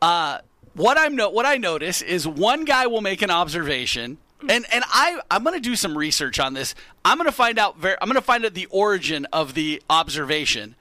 Uh, 0.00 0.38
what 0.74 0.96
I'm 0.98 1.16
no, 1.16 1.28
what 1.30 1.44
I 1.46 1.56
notice 1.58 2.00
is 2.00 2.26
one 2.26 2.64
guy 2.64 2.86
will 2.86 3.00
make 3.02 3.22
an 3.22 3.30
observation, 3.30 4.16
and 4.50 4.66
and 4.72 4.84
I 4.88 5.20
I'm 5.30 5.44
to 5.44 5.60
do 5.60 5.76
some 5.76 5.96
research 5.96 6.38
on 6.38 6.54
this. 6.54 6.74
I'm 7.04 7.18
to 7.26 7.32
find 7.32 7.58
out 7.58 7.76
I'm 8.00 8.08
to 8.14 8.20
find 8.20 8.44
out 8.44 8.54
the 8.54 8.66
origin 8.66 9.26
of 9.32 9.54
the 9.54 9.82
observation. 9.88 10.74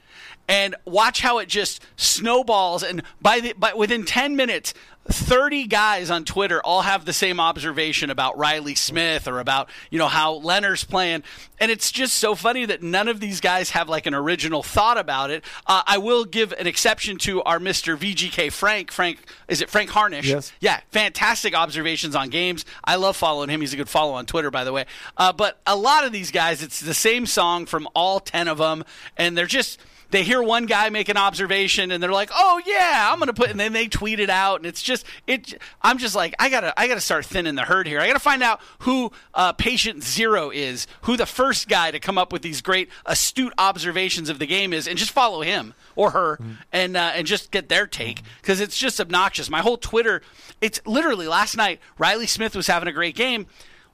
And 0.47 0.75
watch 0.85 1.21
how 1.21 1.39
it 1.39 1.47
just 1.47 1.81
snowballs, 1.95 2.83
and 2.83 3.01
by 3.21 3.39
the 3.39 3.53
by, 3.53 3.73
within 3.73 4.03
ten 4.03 4.35
minutes, 4.35 4.73
30 5.07 5.67
guys 5.67 6.09
on 6.09 6.23
Twitter 6.23 6.62
all 6.63 6.81
have 6.81 7.03
the 7.03 7.12
same 7.12 7.39
observation 7.39 8.09
about 8.09 8.38
Reilly 8.38 8.75
Smith 8.75 9.27
or 9.27 9.39
about, 9.39 9.69
you 9.89 10.00
know, 10.00 10.07
how 10.07 10.39
Lehner's 10.39 10.85
playing. 10.85 11.23
And 11.59 11.69
it's 11.69 11.91
just 11.91 12.15
so 12.15 12.35
funny 12.35 12.65
that 12.65 12.81
none 12.81 13.09
of 13.09 13.19
these 13.19 13.41
guys 13.41 13.71
have 13.71 13.89
like 13.89 14.05
an 14.05 14.13
original 14.13 14.63
thought 14.63 14.97
about 14.97 15.29
it. 15.29 15.43
Uh, 15.67 15.83
I 15.85 15.97
will 15.97 16.23
give 16.23 16.53
an 16.53 16.67
exception 16.67 17.17
to 17.19 17.43
our 17.43 17.59
Mr. 17.59 17.97
VGK 17.97 18.51
Frank. 18.51 18.91
Frank, 18.91 19.19
is 19.50 19.62
it 19.62 19.69
Frank 19.69 19.89
Harnish? 19.89 20.27
Yes. 20.27 20.53
Yeah, 20.62 20.79
fantastic 20.91 21.53
observations 21.53 22.15
on 22.15 22.29
games. 22.29 22.63
I 22.83 22.95
love 22.95 23.17
following 23.17 23.50
him. 23.50 23.59
He's 23.59 23.73
a 23.73 23.77
good 23.77 23.89
follow 23.89 24.13
on 24.13 24.25
Twitter, 24.25 24.51
by 24.51 24.63
the 24.63 24.71
way. 24.71 24.85
Uh, 25.17 25.33
but 25.33 25.59
a 25.67 25.75
lot 25.75 26.05
of 26.05 26.13
these 26.13 26.31
guys, 26.31 26.63
it's 26.63 26.79
the 26.79 26.93
same 26.93 27.25
song 27.25 27.65
from 27.65 27.89
all 27.93 28.21
10 28.21 28.47
of 28.47 28.57
them. 28.57 28.85
And 29.17 29.38
they're 29.38 29.47
just 29.47 29.81
they 30.13 30.24
hear 30.24 30.43
one 30.43 30.67
guy 30.67 30.89
make 30.89 31.10
an 31.10 31.17
observation 31.17 31.91
and 31.91 32.01
they're 32.01 32.12
like, 32.12 32.29
"Oh 32.32 32.62
yeah, 32.67 33.10
I'm 33.12 33.17
gonna 33.17 33.34
put," 33.34 33.50
and 33.50 33.60
then 33.60 33.74
they 33.74 33.88
tweet 33.88 34.20
it 34.20 34.29
out, 34.29 34.58
and 34.58 34.65
it's 34.67 34.82
just 34.82 35.05
it. 35.25 35.55
I'm 35.82 35.98
just 35.98 36.15
like, 36.15 36.36
I 36.38 36.50
gotta, 36.50 36.79
I 36.79 36.88
gotta 36.88 37.01
start 37.01 37.25
thinning 37.25 37.55
the 37.55 37.63
herd 37.63 37.88
here. 37.88 38.00
I 38.00 38.05
gotta 38.05 38.20
find 38.20 38.43
out 38.43 38.62
who 38.79 39.12
uh, 39.34 39.53
patient 39.53 40.03
zero 40.03 40.51
is, 40.51 40.86
who 41.01 41.17
the 41.17 41.25
first 41.25 41.67
guy 41.67 41.89
to 41.89 42.00
come 42.00 42.20
up 42.20 42.32
with 42.32 42.43
these 42.43 42.62
great 42.62 42.89
astute 43.08 43.53
observations 43.58 44.29
of 44.29 44.38
the 44.38 44.46
game 44.46 44.72
is, 44.72 44.88
and 44.88 45.00
just 45.00 45.12
follow 45.12 45.41
him 45.41 45.74
or 45.96 46.12
her, 46.12 46.39
and 46.72 46.96
uh, 46.96 47.12
and 47.15 47.25
just 47.25 47.50
get 47.50 47.67
their 47.67 47.88
take 47.88 48.22
because 48.39 48.62
it's 48.62 48.77
just 48.77 49.01
obnoxious. 49.01 49.50
My 49.50 49.62
whole 49.62 49.77
Twitter, 49.77 50.22
it's 50.62 50.79
literally 50.86 51.27
last 51.27 51.58
night. 51.58 51.79
Reilly 51.98 52.27
Smith 52.27 52.55
was 52.55 52.67
having 52.67 52.88
a 52.88 52.93
great 52.93 53.15
game. 53.15 53.48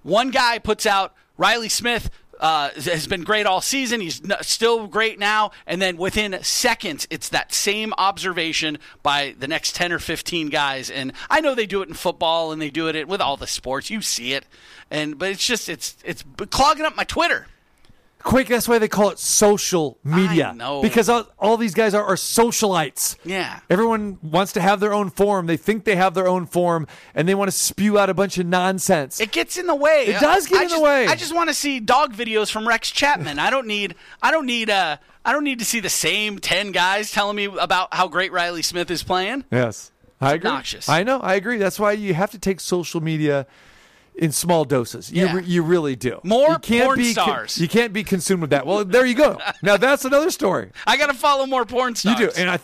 One 0.04 0.32
guy 0.32 0.60
puts 0.60 0.86
out 0.86 1.14
Reilly 1.38 1.70
Smith 1.70 2.10
uh, 2.40 2.70
has 2.76 3.08
been 3.08 3.24
great 3.24 3.46
all 3.46 3.62
season. 3.62 4.02
He's 4.02 4.22
still 4.42 4.88
great 4.88 5.20
now. 5.20 5.52
And 5.68 5.82
then 5.82 5.98
within 5.98 6.42
seconds, 6.44 7.08
it's 7.10 7.30
that 7.30 7.54
same 7.54 7.94
observation 7.98 8.78
by 9.04 9.36
the 9.38 9.48
next 9.48 9.76
10 9.76 9.92
or 9.92 10.00
15 10.00 10.50
guys. 10.50 10.90
And 10.90 11.14
I 11.30 11.42
know 11.42 11.56
they 11.56 11.66
do 11.66 11.82
it 11.82 11.90
in 11.90 11.96
football 11.96 12.52
and 12.52 12.62
they 12.62 12.70
do 12.70 12.88
it 12.88 13.08
with 13.08 13.22
all 13.22 13.38
the 13.38 13.48
sports. 13.48 13.90
You 13.90 14.02
see 14.02 14.34
it. 14.34 14.46
And, 14.90 15.18
but 15.18 15.30
it's 15.30 15.46
just, 15.46 15.70
it's, 15.70 15.98
it's 16.04 16.24
clogging 16.50 16.86
up 16.86 16.96
my 16.96 17.04
Twitter. 17.04 17.48
Quake, 18.22 18.48
that's 18.48 18.68
why 18.68 18.80
they 18.80 18.88
call 18.90 19.10
it 19.12 19.20
social 19.20 19.98
media. 20.04 20.50
I 20.50 20.54
know. 20.54 20.82
Because 20.82 21.08
all, 21.08 21.28
all 21.40 21.56
these 21.58 21.74
guys 21.74 21.94
are, 21.94 22.04
are 22.04 22.16
socialites. 22.16 23.16
Yeah. 23.24 23.60
Everyone 23.70 24.18
wants 24.22 24.54
to 24.54 24.62
have 24.62 24.80
their 24.80 24.94
own 24.94 25.10
forum. 25.10 25.46
They 25.46 25.58
think 25.58 25.86
they 25.86 25.96
have 25.96 26.14
their 26.14 26.28
own 26.28 26.46
forum, 26.46 26.86
and 27.16 27.28
they 27.30 27.36
want 27.36 27.50
to 27.50 27.58
spew 27.58 27.98
out 27.98 28.10
a 28.10 28.14
bunch 28.14 28.38
of 28.38 28.46
nonsense. 28.46 29.22
It 29.22 29.32
gets 29.32 29.58
in 29.58 29.68
the 29.68 29.76
way. 29.76 30.06
It 30.08 30.20
does 30.20 30.48
get 30.48 30.60
I 30.60 30.64
in 30.64 30.70
the 30.70 30.82
way. 30.82 31.08
I 31.08 31.16
just 31.16 31.34
want 31.34 31.50
to 31.50 31.54
see 31.54 31.80
dog 31.80 32.14
videos 32.14 32.52
from 32.52 32.68
Rex 32.68 32.92
Chapman. 32.92 33.40
I 33.40 33.50
don't 33.50 33.68
need. 33.68 33.96
I 34.22 34.32
don't 34.32 34.46
need. 34.46 34.70
Uh, 34.70 34.98
I 35.24 35.32
don't 35.32 35.44
need 35.44 35.60
to 35.60 35.66
see 35.66 35.80
the 35.80 35.90
same 35.90 36.40
ten 36.40 36.72
guys 36.72 37.12
telling 37.12 37.36
me 37.38 37.46
about 37.46 37.94
how 37.94 38.08
great 38.08 38.32
Reilly 38.32 38.62
Smith 38.62 38.92
is 38.92 39.04
playing. 39.04 39.46
yes. 39.52 39.92
I 40.22 40.34
agree. 40.34 40.50
obnoxious. 40.50 40.90
I 40.90 41.04
know. 41.04 41.22
I 41.22 41.36
agree. 41.36 41.58
That's 41.58 41.80
why 41.80 41.94
you 41.94 42.14
have 42.14 42.32
to 42.32 42.40
take 42.40 42.60
social 42.60 43.00
media 43.00 43.48
in 44.20 44.32
small 44.32 44.66
doses. 44.66 45.12
You, 45.12 45.26
Yeah. 45.26 45.36
re- 45.38 45.44
you 45.46 45.64
really 45.64 45.96
do. 45.96 46.20
More 46.24 46.50
you 46.52 46.60
can't 46.60 46.86
porn 46.86 46.98
be, 47.00 47.12
stars. 47.14 47.58
You 47.58 47.68
can't 47.68 47.92
be 47.94 48.04
consumed 48.04 48.42
with 48.42 48.50
that. 48.52 48.66
Well, 48.68 48.86
there 48.86 49.06
you 49.06 49.16
go. 49.16 49.40
now 49.64 49.78
that's 49.78 50.06
another 50.06 50.30
story. 50.30 50.72
I 50.86 50.98
got 50.98 51.08
to 51.08 51.14
follow 51.14 51.46
more 51.48 51.66
porn 51.66 51.96
stars. 51.96 52.20
You 52.20 52.28
do, 52.28 52.34
and 52.38 52.50
I, 52.50 52.60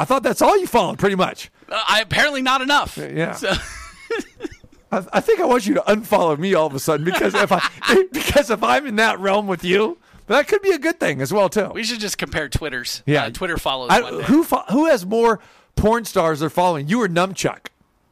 I 0.00 0.04
thought 0.04 0.22
that's 0.22 0.42
all 0.42 0.58
you 0.58 0.66
followed, 0.66 0.98
pretty 0.98 1.16
much. 1.16 1.50
Uh, 1.70 1.80
I 1.88 2.00
apparently 2.00 2.42
not 2.42 2.60
enough. 2.62 2.96
Yeah. 2.98 3.32
So, 3.34 3.52
I, 4.92 5.04
I 5.12 5.20
think 5.20 5.40
I 5.40 5.44
want 5.44 5.66
you 5.66 5.74
to 5.74 5.80
unfollow 5.82 6.38
me 6.38 6.54
all 6.54 6.66
of 6.66 6.74
a 6.74 6.78
sudden 6.78 7.04
because 7.04 7.34
if 7.34 7.50
I 7.52 7.60
because 8.12 8.50
if 8.50 8.62
I'm 8.62 8.86
in 8.86 8.96
that 8.96 9.18
realm 9.20 9.46
with 9.46 9.64
you, 9.64 9.98
but 10.26 10.36
that 10.36 10.48
could 10.48 10.62
be 10.62 10.70
a 10.70 10.78
good 10.78 11.00
thing 11.00 11.20
as 11.20 11.32
well 11.32 11.48
too. 11.48 11.70
we 11.74 11.84
should 11.84 12.00
just 12.00 12.16
compare 12.18 12.48
Twitters. 12.48 13.02
Yeah, 13.06 13.24
Uh, 13.24 13.30
Twitter 13.30 13.56
follows 13.58 13.90
I- 13.90 14.22
who 14.22 14.44
fo- 14.44 14.64
who 14.70 14.86
has 14.86 15.04
more 15.04 15.40
porn 15.76 16.04
stars 16.04 16.40
they're 16.40 16.48
following? 16.50 16.88
You 16.88 17.02
or 17.02 17.08
Numchuck, 17.08 17.66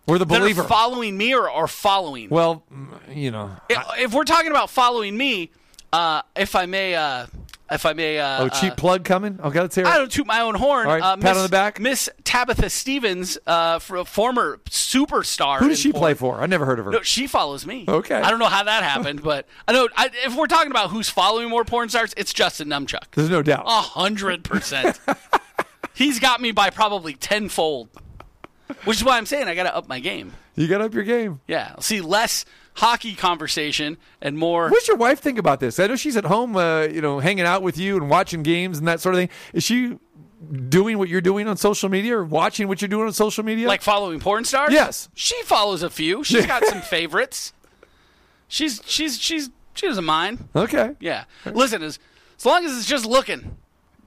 or 0.06 0.18
the 0.18 0.26
believer? 0.26 0.62
are 0.62 0.68
following 0.68 1.16
me 1.16 1.34
or 1.34 1.50
are 1.50 1.68
following. 1.68 2.28
well, 2.28 2.64
mm, 2.72 3.16
you 3.16 3.30
know. 3.30 3.50
if, 3.68 3.78
if 3.98 4.14
we're 4.14 4.24
talking 4.24 4.50
about 4.50 4.70
following 4.70 5.16
me, 5.16 5.50
uh, 5.92 6.22
if 6.36 6.56
I 6.56 6.66
may, 6.66 6.94
uh, 6.94 7.26
if 7.70 7.86
I 7.86 7.92
may, 7.92 8.18
uh, 8.18 8.44
oh, 8.44 8.48
cheap 8.48 8.72
uh, 8.72 8.76
plug 8.76 9.04
coming. 9.04 9.38
Okay, 9.42 9.60
let's 9.60 9.74
hear 9.74 9.84
it. 9.84 9.88
I 9.88 9.96
don't 9.96 10.10
toot 10.10 10.26
my 10.26 10.40
own 10.40 10.54
horn. 10.54 10.86
All 10.86 10.92
right, 10.92 11.02
uh, 11.02 11.16
pat 11.16 11.22
Miss, 11.22 11.36
on 11.36 11.42
the 11.42 11.48
back. 11.48 11.80
Miss 11.80 12.08
Tabitha 12.24 12.68
Stevens, 12.70 13.38
uh, 13.46 13.78
for 13.78 13.96
a 13.96 14.04
former 14.04 14.58
superstar. 14.68 15.58
Who 15.58 15.68
does 15.68 15.78
she 15.78 15.92
porn. 15.92 16.00
play 16.00 16.14
for? 16.14 16.40
I 16.40 16.46
never 16.46 16.66
heard 16.66 16.78
of 16.78 16.86
her. 16.86 16.90
No, 16.92 17.02
she 17.02 17.26
follows 17.26 17.66
me. 17.66 17.84
Okay. 17.88 18.16
I 18.16 18.30
don't 18.30 18.38
know 18.38 18.46
how 18.46 18.64
that 18.64 18.82
happened, 18.82 19.22
but 19.24 19.46
I 19.66 19.72
know 19.72 19.88
I, 19.96 20.10
if 20.24 20.36
we're 20.36 20.46
talking 20.46 20.70
about 20.70 20.90
who's 20.90 21.08
following 21.08 21.48
more 21.48 21.64
porn 21.64 21.88
stars, 21.88 22.12
it's 22.16 22.32
Justin 22.32 22.68
Numchuck. 22.68 23.10
There's 23.14 23.30
no 23.30 23.42
doubt. 23.42 23.64
A 23.66 23.80
hundred 23.80 24.44
percent. 24.44 24.98
He's 25.94 26.18
got 26.20 26.40
me 26.40 26.52
by 26.52 26.70
probably 26.70 27.14
tenfold, 27.14 27.90
which 28.84 28.98
is 28.98 29.04
why 29.04 29.16
I'm 29.18 29.26
saying 29.26 29.48
I 29.48 29.54
got 29.54 29.64
to 29.64 29.74
up 29.76 29.88
my 29.88 30.00
game. 30.00 30.32
You 30.54 30.68
got 30.68 30.78
to 30.78 30.84
up 30.84 30.94
your 30.94 31.04
game. 31.04 31.40
Yeah, 31.46 31.74
see 31.80 32.00
less 32.00 32.44
hockey 32.74 33.14
conversation 33.14 33.96
and 34.20 34.36
more. 34.38 34.70
What's 34.70 34.88
your 34.88 34.96
wife 34.96 35.20
think 35.20 35.38
about 35.38 35.60
this? 35.60 35.78
I 35.78 35.86
know 35.86 35.96
she's 35.96 36.16
at 36.16 36.24
home, 36.24 36.56
uh, 36.56 36.82
you 36.82 37.00
know, 37.00 37.18
hanging 37.20 37.44
out 37.44 37.62
with 37.62 37.76
you 37.78 37.96
and 37.96 38.08
watching 38.08 38.42
games 38.42 38.78
and 38.78 38.88
that 38.88 39.00
sort 39.00 39.14
of 39.14 39.20
thing. 39.20 39.28
Is 39.52 39.64
she 39.64 39.98
doing 40.68 40.98
what 40.98 41.08
you're 41.08 41.20
doing 41.20 41.46
on 41.48 41.56
social 41.56 41.88
media 41.88 42.16
or 42.16 42.24
watching 42.24 42.68
what 42.68 42.80
you're 42.82 42.88
doing 42.88 43.06
on 43.06 43.12
social 43.12 43.44
media? 43.44 43.68
Like 43.68 43.82
following 43.82 44.20
porn 44.20 44.44
stars? 44.44 44.72
Yes. 44.72 45.08
She 45.14 45.40
follows 45.42 45.82
a 45.82 45.90
few. 45.90 46.24
She's 46.24 46.46
got 46.46 46.64
some 46.64 46.80
favorites. 46.82 47.52
She's 48.48 48.82
she's 48.86 49.18
she's 49.18 49.50
she 49.74 49.86
doesn't 49.86 50.04
mind. 50.04 50.48
okay. 50.54 50.94
Yeah. 51.00 51.24
Listen, 51.46 51.82
as 51.82 51.98
as 52.36 52.44
long 52.46 52.64
as 52.64 52.76
it's 52.76 52.86
just 52.86 53.06
looking. 53.06 53.56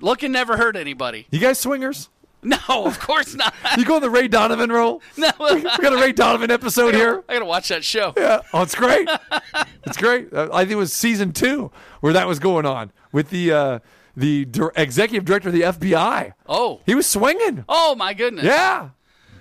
Looking 0.02 0.34
never 0.34 0.58
hurt 0.58 0.76
anybody. 0.76 1.26
You 1.32 1.40
guys 1.40 1.58
swingers? 1.58 2.10
No, 2.70 2.86
of 2.86 3.00
course 3.00 3.34
not. 3.36 3.54
You 3.78 3.86
go 3.86 3.96
on 3.96 4.02
the 4.02 4.10
Ray 4.10 4.28
Donovan 4.28 4.72
role? 4.72 5.02
no. 5.18 5.30
We 5.40 5.62
got 5.62 5.94
a 5.94 5.98
Ray 5.98 6.12
Donovan 6.12 6.52
episode 6.52 6.94
here. 6.94 7.24
I 7.28 7.34
gotta 7.34 7.46
watch 7.46 7.70
that 7.70 7.84
show. 7.84 8.14
Yeah. 8.16 8.42
Oh, 8.54 8.62
it's 8.62 8.76
great. 8.76 9.10
it's 9.86 9.98
great. 9.98 10.32
Uh, 10.34 10.50
I 10.54 10.60
think 10.62 10.72
it 10.72 10.76
was 10.76 10.94
season 10.94 11.32
two 11.32 11.72
where 12.02 12.14
that 12.14 12.28
was 12.28 12.40
going 12.40 12.66
on 12.66 12.92
with 13.12 13.30
the 13.32 13.52
uh, 13.52 13.80
the 14.16 14.46
dir- 14.46 14.72
executive 14.76 15.26
director 15.26 15.50
of 15.50 15.54
the 15.54 15.62
FBI. 15.62 16.34
Oh. 16.48 16.82
He 16.86 16.94
was 16.96 17.08
swinging. 17.08 17.66
Oh 17.68 17.96
my 17.96 18.14
goodness. 18.14 18.46
Yeah. 18.46 18.90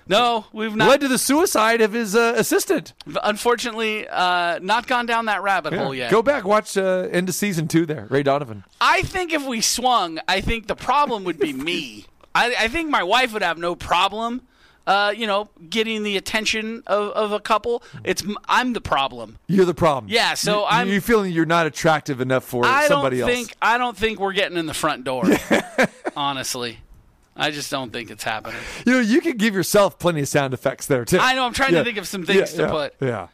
No, 0.07 0.45
we've 0.53 0.75
not 0.75 0.87
Led 0.87 1.01
to 1.01 1.07
the 1.07 1.17
suicide 1.17 1.81
of 1.81 1.93
his 1.93 2.15
uh, 2.15 2.35
assistant. 2.37 2.93
unfortunately 3.23 4.07
uh, 4.07 4.59
not 4.59 4.85
gone 4.85 5.07
down 5.07 5.25
that 5.25 5.41
rabbit 5.41 5.73
Yeah. 5.73 5.79
hole 5.83 5.95
yet. 5.95 6.11
Go 6.11 6.21
back, 6.21 6.43
watch 6.45 6.77
uh, 6.77 7.07
end 7.11 7.27
of 7.27 7.33
season 7.33 7.67
two 7.67 7.85
there. 7.87 8.05
Ray 8.09 8.21
Donovan. 8.21 8.63
I 8.79 9.01
think 9.01 9.33
if 9.33 9.45
we 9.47 9.61
swung, 9.61 10.19
I 10.27 10.41
think 10.41 10.67
the 10.67 10.75
problem 10.75 11.23
would 11.23 11.39
be 11.39 11.53
me. 11.53 12.05
I, 12.35 12.53
I 12.59 12.67
think 12.67 12.89
my 12.89 13.01
wife 13.03 13.33
would 13.33 13.41
have 13.41 13.57
no 13.57 13.75
problem, 13.75 14.41
uh, 14.85 15.13
you 15.15 15.25
know, 15.25 15.49
getting 15.69 16.03
the 16.03 16.17
attention 16.17 16.83
of, 16.85 17.11
of 17.13 17.31
a 17.31 17.39
couple. 17.39 17.81
It's 18.03 18.21
I'm 18.47 18.73
the 18.73 18.81
problem. 18.81 19.37
You're 19.47 19.65
the 19.65 19.73
problem. 19.73 20.11
Yeah, 20.11 20.33
so 20.35 20.59
you, 20.59 20.65
I'm- 20.65 20.89
You're 20.89 21.01
feeling 21.01 21.31
you're 21.31 21.45
not 21.45 21.65
attractive 21.65 22.19
enough 22.21 22.43
for 22.43 22.65
I 22.65 22.87
somebody 22.87 23.19
don't 23.19 23.29
else. 23.29 23.37
think 23.37 23.55
I 23.61 23.77
don't 23.77 23.97
think 23.97 24.19
we're 24.19 24.33
getting 24.33 24.57
in 24.57 24.65
the 24.65 24.73
front 24.73 25.03
door. 25.05 25.23
honestly, 26.17 26.79
I 27.35 27.51
just 27.51 27.71
don't 27.71 27.91
think 27.91 28.11
it's 28.11 28.23
happening. 28.23 28.59
You 28.85 28.93
know, 28.93 28.99
you 28.99 29.21
can 29.21 29.37
give 29.37 29.55
yourself 29.55 29.97
plenty 29.97 30.21
of 30.21 30.27
sound 30.27 30.53
effects 30.53 30.85
there 30.87 31.05
too. 31.05 31.19
I 31.19 31.35
know, 31.35 31.45
I'm 31.45 31.53
trying 31.53 31.71
to 31.73 31.83
think 31.83 31.97
of 31.97 32.07
some 32.07 32.25
things 32.25 32.53
to 32.53 32.61
yeah, 32.63 32.69
put. 32.69 32.93
Yeah. 33.01 33.27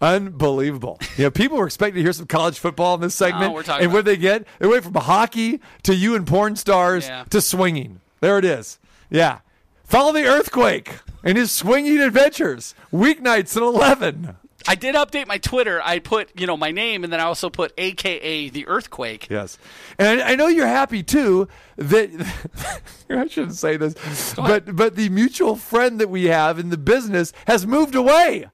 Unbelievable. 0.00 0.98
you 1.16 1.24
know, 1.24 1.30
people 1.30 1.58
were 1.58 1.66
expecting 1.66 1.96
to 1.96 2.02
hear 2.02 2.12
some 2.12 2.26
college 2.26 2.58
football 2.58 2.94
in 2.94 3.00
this 3.00 3.14
segment. 3.14 3.50
Oh, 3.50 3.54
we're 3.54 3.62
talking 3.64 3.84
and 3.84 3.92
what 3.92 4.04
they 4.04 4.16
get? 4.16 4.46
They 4.60 4.66
went 4.68 4.84
from 4.84 4.94
hockey 4.94 5.60
to 5.82 5.94
you 5.94 6.14
and 6.14 6.26
porn 6.26 6.56
stars 6.56 7.06
Yeah. 7.08 7.24
to 7.30 7.40
swinging. 7.40 8.00
There 8.20 8.38
it 8.38 8.44
is. 8.44 8.78
Yeah. 9.10 9.40
Follow 9.84 10.12
the 10.12 10.26
earthquake 10.26 10.96
and 11.24 11.38
his 11.38 11.50
swinging 11.50 11.98
adventures. 11.98 12.74
Weeknights 12.92 13.56
at 13.56 13.62
11. 13.62 14.36
I 14.66 14.74
did 14.74 14.94
update 14.96 15.26
my 15.26 15.38
Twitter. 15.38 15.80
I 15.82 15.98
put 15.98 16.38
you 16.38 16.46
know 16.46 16.56
my 16.56 16.70
name, 16.70 17.04
and 17.04 17.12
then 17.12 17.20
I 17.20 17.24
also 17.24 17.48
put 17.48 17.72
AKA 17.78 18.50
the 18.50 18.66
earthquake. 18.66 19.28
Yes. 19.30 19.56
And 19.98 20.20
I 20.20 20.34
know 20.34 20.48
you're 20.48 20.66
happy 20.66 21.02
too 21.02 21.48
that 21.76 22.10
I 23.10 23.26
shouldn't 23.28 23.54
say 23.54 23.78
this, 23.78 24.34
but 24.34 24.76
but 24.76 24.96
the 24.96 25.08
mutual 25.08 25.56
friend 25.56 25.98
that 26.00 26.10
we 26.10 26.24
have 26.24 26.58
in 26.58 26.68
the 26.68 26.76
business 26.76 27.32
has 27.46 27.66
moved 27.66 27.94
away. 27.94 28.48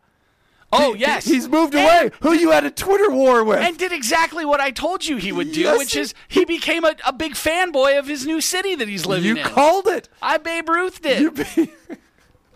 Oh 0.72 0.94
He- 0.94 1.00
yes, 1.00 1.24
He's 1.24 1.48
moved 1.48 1.74
And- 1.74 1.84
away. 1.84 2.10
Who 2.20 2.32
you 2.32 2.50
had 2.50 2.64
a 2.64 2.70
Twitter 2.70 3.10
war 3.10 3.44
with. 3.44 3.58
and 3.60 3.76
did 3.78 3.92
exactly 3.92 4.44
what 4.44 4.60
I 4.60 4.70
told 4.70 5.04
you 5.06 5.16
he 5.16 5.30
would 5.32 5.52
do, 5.52 5.60
Yes, 5.60 5.78
which 5.78 5.96
is 5.96 6.14
he 6.28 6.44
became 6.44 6.84
a, 6.84 6.94
a 7.06 7.12
big 7.12 7.34
fanboy 7.34 7.98
of 7.98 8.06
his 8.08 8.26
new 8.26 8.40
city 8.40 8.74
that 8.74 8.88
he's 8.88 9.06
living 9.06 9.24
you 9.24 9.30
in. 9.32 9.36
You 9.38 9.44
called 9.44 9.86
it. 9.86 10.08
I 10.20 10.38
Babe 10.38 10.68
Ruth 10.68 11.00
did. 11.02 11.20
You 11.20 11.30
be- 11.30 11.70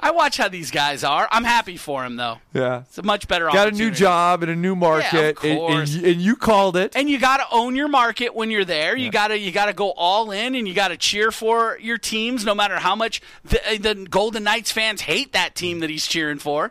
I 0.00 0.12
watch 0.12 0.36
how 0.36 0.48
these 0.48 0.70
guys 0.70 1.02
are. 1.02 1.26
I'm 1.32 1.42
happy 1.42 1.76
for 1.76 2.04
him 2.04 2.14
though. 2.14 2.38
yeah. 2.54 2.82
It's 2.82 2.98
a 2.98 3.02
much 3.02 3.26
better. 3.26 3.46
Got 3.50 3.66
a 3.68 3.70
new 3.72 3.90
job 3.90 4.44
in 4.44 4.48
a 4.48 4.54
new 4.54 4.76
market, 4.76 5.36
and- 5.42 5.44
and, 5.50 5.58
course. 5.58 5.90
you- 5.90 6.08
and 6.08 6.20
you 6.22 6.36
called 6.36 6.76
it. 6.76 6.92
And 6.94 7.10
you 7.10 7.18
got 7.18 7.38
to 7.38 7.46
own 7.50 7.74
your 7.74 7.88
market 7.88 8.32
when 8.34 8.48
you're 8.50 8.64
there. 8.64 8.96
You 8.96 9.10
got 9.10 9.28
to 9.28 9.38
you 9.38 9.50
got 9.50 9.66
to 9.66 9.72
go 9.72 9.90
all 9.90 10.30
in, 10.30 10.54
and 10.54 10.68
you 10.68 10.74
got 10.74 10.88
to 10.88 10.96
cheer 10.96 11.32
for 11.32 11.76
your 11.80 11.98
teams, 11.98 12.44
no 12.44 12.54
matter 12.54 12.76
how 12.78 12.94
much 12.94 13.20
the, 13.44 13.58
uh, 13.68 13.76
the 13.80 14.06
Golden 14.08 14.44
Knights 14.44 14.70
fans 14.70 15.00
hate 15.02 15.32
that 15.32 15.56
team 15.56 15.80
that 15.80 15.90
he's 15.90 16.06
cheering 16.06 16.38
for. 16.38 16.70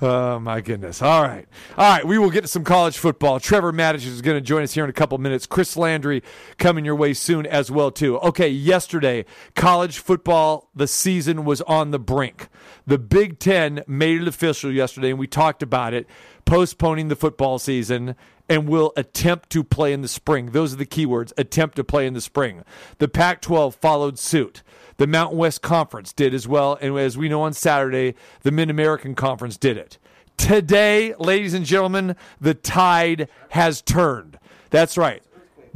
Oh 0.00 0.38
my 0.38 0.60
goodness! 0.60 1.02
All 1.02 1.22
right, 1.22 1.48
all 1.76 1.90
right. 1.90 2.06
We 2.06 2.18
will 2.18 2.30
get 2.30 2.42
to 2.42 2.48
some 2.48 2.62
college 2.62 2.96
football. 2.98 3.40
Trevor 3.40 3.72
Matich 3.72 4.06
is 4.06 4.22
going 4.22 4.36
to 4.36 4.40
join 4.40 4.62
us 4.62 4.72
here 4.72 4.84
in 4.84 4.90
a 4.90 4.92
couple 4.92 5.18
minutes. 5.18 5.44
Chris 5.44 5.76
Landry 5.76 6.22
coming 6.56 6.84
your 6.84 6.94
way 6.94 7.14
soon 7.14 7.46
as 7.46 7.68
well 7.68 7.90
too. 7.90 8.18
Okay, 8.20 8.48
yesterday 8.48 9.24
college 9.56 9.98
football 9.98 10.70
the 10.72 10.86
season 10.86 11.44
was 11.44 11.62
on 11.62 11.90
the 11.90 11.98
brink. 11.98 12.48
The 12.88 12.96
Big 12.96 13.38
Ten 13.38 13.84
made 13.86 14.22
it 14.22 14.26
official 14.26 14.72
yesterday, 14.72 15.10
and 15.10 15.18
we 15.18 15.26
talked 15.26 15.62
about 15.62 15.92
it, 15.92 16.06
postponing 16.46 17.08
the 17.08 17.16
football 17.16 17.58
season 17.58 18.16
and 18.48 18.66
will 18.66 18.94
attempt 18.96 19.50
to 19.50 19.62
play 19.62 19.92
in 19.92 20.00
the 20.00 20.08
spring. 20.08 20.52
Those 20.52 20.72
are 20.72 20.78
the 20.78 20.86
keywords: 20.86 21.34
attempt 21.36 21.76
to 21.76 21.84
play 21.84 22.06
in 22.06 22.14
the 22.14 22.22
spring. 22.22 22.64
The 22.96 23.06
Pac-12 23.06 23.74
followed 23.74 24.18
suit. 24.18 24.62
The 24.96 25.06
Mountain 25.06 25.36
West 25.36 25.60
Conference 25.60 26.14
did 26.14 26.32
as 26.32 26.48
well. 26.48 26.78
And 26.80 26.98
as 26.98 27.18
we 27.18 27.28
know 27.28 27.42
on 27.42 27.52
Saturday, 27.52 28.14
the 28.40 28.52
Mid 28.52 28.70
American 28.70 29.14
Conference 29.14 29.58
did 29.58 29.76
it. 29.76 29.98
Today, 30.38 31.14
ladies 31.18 31.52
and 31.52 31.66
gentlemen, 31.66 32.16
the 32.40 32.54
tide 32.54 33.28
has 33.50 33.82
turned. 33.82 34.38
That's 34.70 34.96
right. 34.96 35.22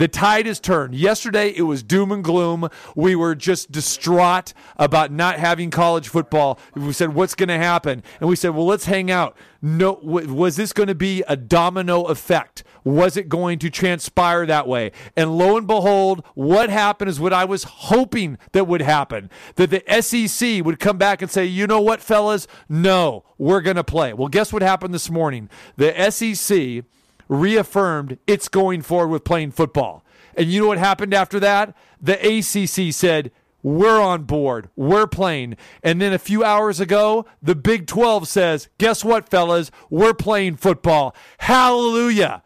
The 0.02 0.08
tide 0.08 0.46
has 0.46 0.58
turned. 0.58 0.96
Yesterday, 0.96 1.54
it 1.54 1.62
was 1.62 1.84
doom 1.84 2.10
and 2.10 2.24
gloom. 2.24 2.68
We 2.96 3.14
were 3.14 3.36
just 3.36 3.70
distraught 3.70 4.52
about 4.76 5.12
not 5.12 5.38
having 5.38 5.70
college 5.70 6.08
football. 6.08 6.58
We 6.74 6.92
said, 6.92 7.14
"What's 7.14 7.36
going 7.36 7.50
to 7.50 7.56
happen?" 7.56 8.02
And 8.18 8.28
we 8.28 8.34
said, 8.34 8.48
"Well, 8.48 8.66
let's 8.66 8.86
hang 8.86 9.12
out." 9.12 9.36
No, 9.62 10.00
was 10.02 10.56
this 10.56 10.72
going 10.72 10.88
to 10.88 10.96
be 10.96 11.22
a 11.28 11.36
domino 11.36 12.02
effect? 12.06 12.64
Was 12.82 13.16
it 13.16 13.28
going 13.28 13.60
to 13.60 13.70
transpire 13.70 14.44
that 14.44 14.66
way? 14.66 14.90
And 15.16 15.38
lo 15.38 15.56
and 15.56 15.68
behold, 15.68 16.26
what 16.34 16.68
happened 16.68 17.08
is 17.08 17.20
what 17.20 17.32
I 17.32 17.44
was 17.44 17.62
hoping 17.62 18.38
that 18.50 18.66
would 18.66 18.82
happen. 18.82 19.30
That 19.54 19.70
the 19.70 19.84
SEC 20.02 20.64
would 20.64 20.80
come 20.80 20.98
back 20.98 21.22
and 21.22 21.30
say, 21.30 21.44
"You 21.44 21.68
know 21.68 21.80
what, 21.80 22.00
fellas? 22.00 22.48
No, 22.68 23.22
we're 23.38 23.60
going 23.60 23.76
to 23.76 23.84
play." 23.84 24.12
Well, 24.14 24.26
guess 24.26 24.52
what 24.52 24.62
happened 24.62 24.94
this 24.94 25.10
morning? 25.10 25.48
The 25.76 25.96
SEC 26.10 26.82
reaffirmed 27.28 28.18
it's 28.26 28.48
going 28.48 28.82
forward 28.82 29.08
with 29.08 29.24
playing 29.24 29.52
football. 29.52 30.04
And 30.34 30.50
you 30.50 30.62
know 30.62 30.68
what 30.68 30.78
happened 30.78 31.14
after 31.14 31.38
that? 31.40 31.76
The 32.00 32.14
ACC 32.14 32.92
said, 32.92 33.30
we're 33.62 34.00
on 34.00 34.24
board. 34.24 34.70
We're 34.74 35.06
playing. 35.06 35.56
And 35.82 36.00
then 36.00 36.12
a 36.12 36.18
few 36.18 36.42
hours 36.42 36.80
ago, 36.80 37.26
the 37.40 37.54
Big 37.54 37.86
12 37.86 38.26
says, 38.26 38.68
guess 38.78 39.04
what, 39.04 39.28
fellas? 39.28 39.70
We're 39.88 40.14
playing 40.14 40.56
football. 40.56 41.14
Hallelujah. 41.38 42.42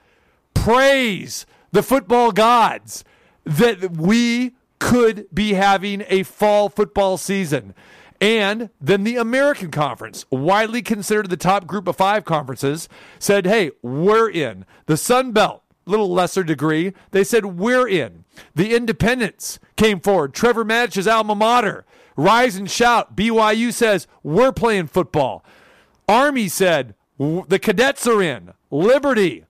Praise 0.52 1.47
the 1.73 1.83
football 1.83 2.33
gods 2.33 3.04
that 3.45 3.92
we 3.92 4.54
could 4.78 5.26
be 5.33 5.54
having 5.54 6.04
a 6.09 6.23
fall 6.23 6.68
football 6.68 7.16
season. 7.16 7.75
And 8.20 8.70
then 8.80 9.04
the 9.04 9.16
American 9.16 9.70
Conference, 9.70 10.25
widely 10.30 10.82
considered 10.82 11.30
the 11.30 11.37
top 11.37 11.66
group 11.66 11.87
of 11.87 11.96
five 11.96 12.25
conferences, 12.25 12.88
said, 13.18 13.46
hey, 13.46 13.73
we're 13.82 14.30
in. 14.30 14.64
The 14.87 14.96
Sun 14.96 15.32
Belt, 15.32 15.62
little 15.85 16.11
lesser 16.11 16.42
degree, 16.42 16.94
they 17.11 17.25
said, 17.25 17.44
we're 17.46 17.87
in. 17.87 18.25
The 18.54 18.75
Independents 18.75 19.58
came 19.76 20.00
forward. 20.00 20.35
Trevor 20.35 20.64
Matich's 20.64 21.06
alma 21.06 21.35
mater, 21.35 21.85
rise 22.16 22.56
and 22.56 22.70
shout. 22.70 23.16
BYU 23.16 23.73
says, 23.73 24.06
we're 24.23 24.52
playing 24.52 24.87
football. 24.87 25.44
Army 26.08 26.49
said, 26.49 26.94
the 27.18 27.58
cadets 27.61 28.06
are 28.06 28.23
in. 28.23 28.52
Liberty, 28.70 29.44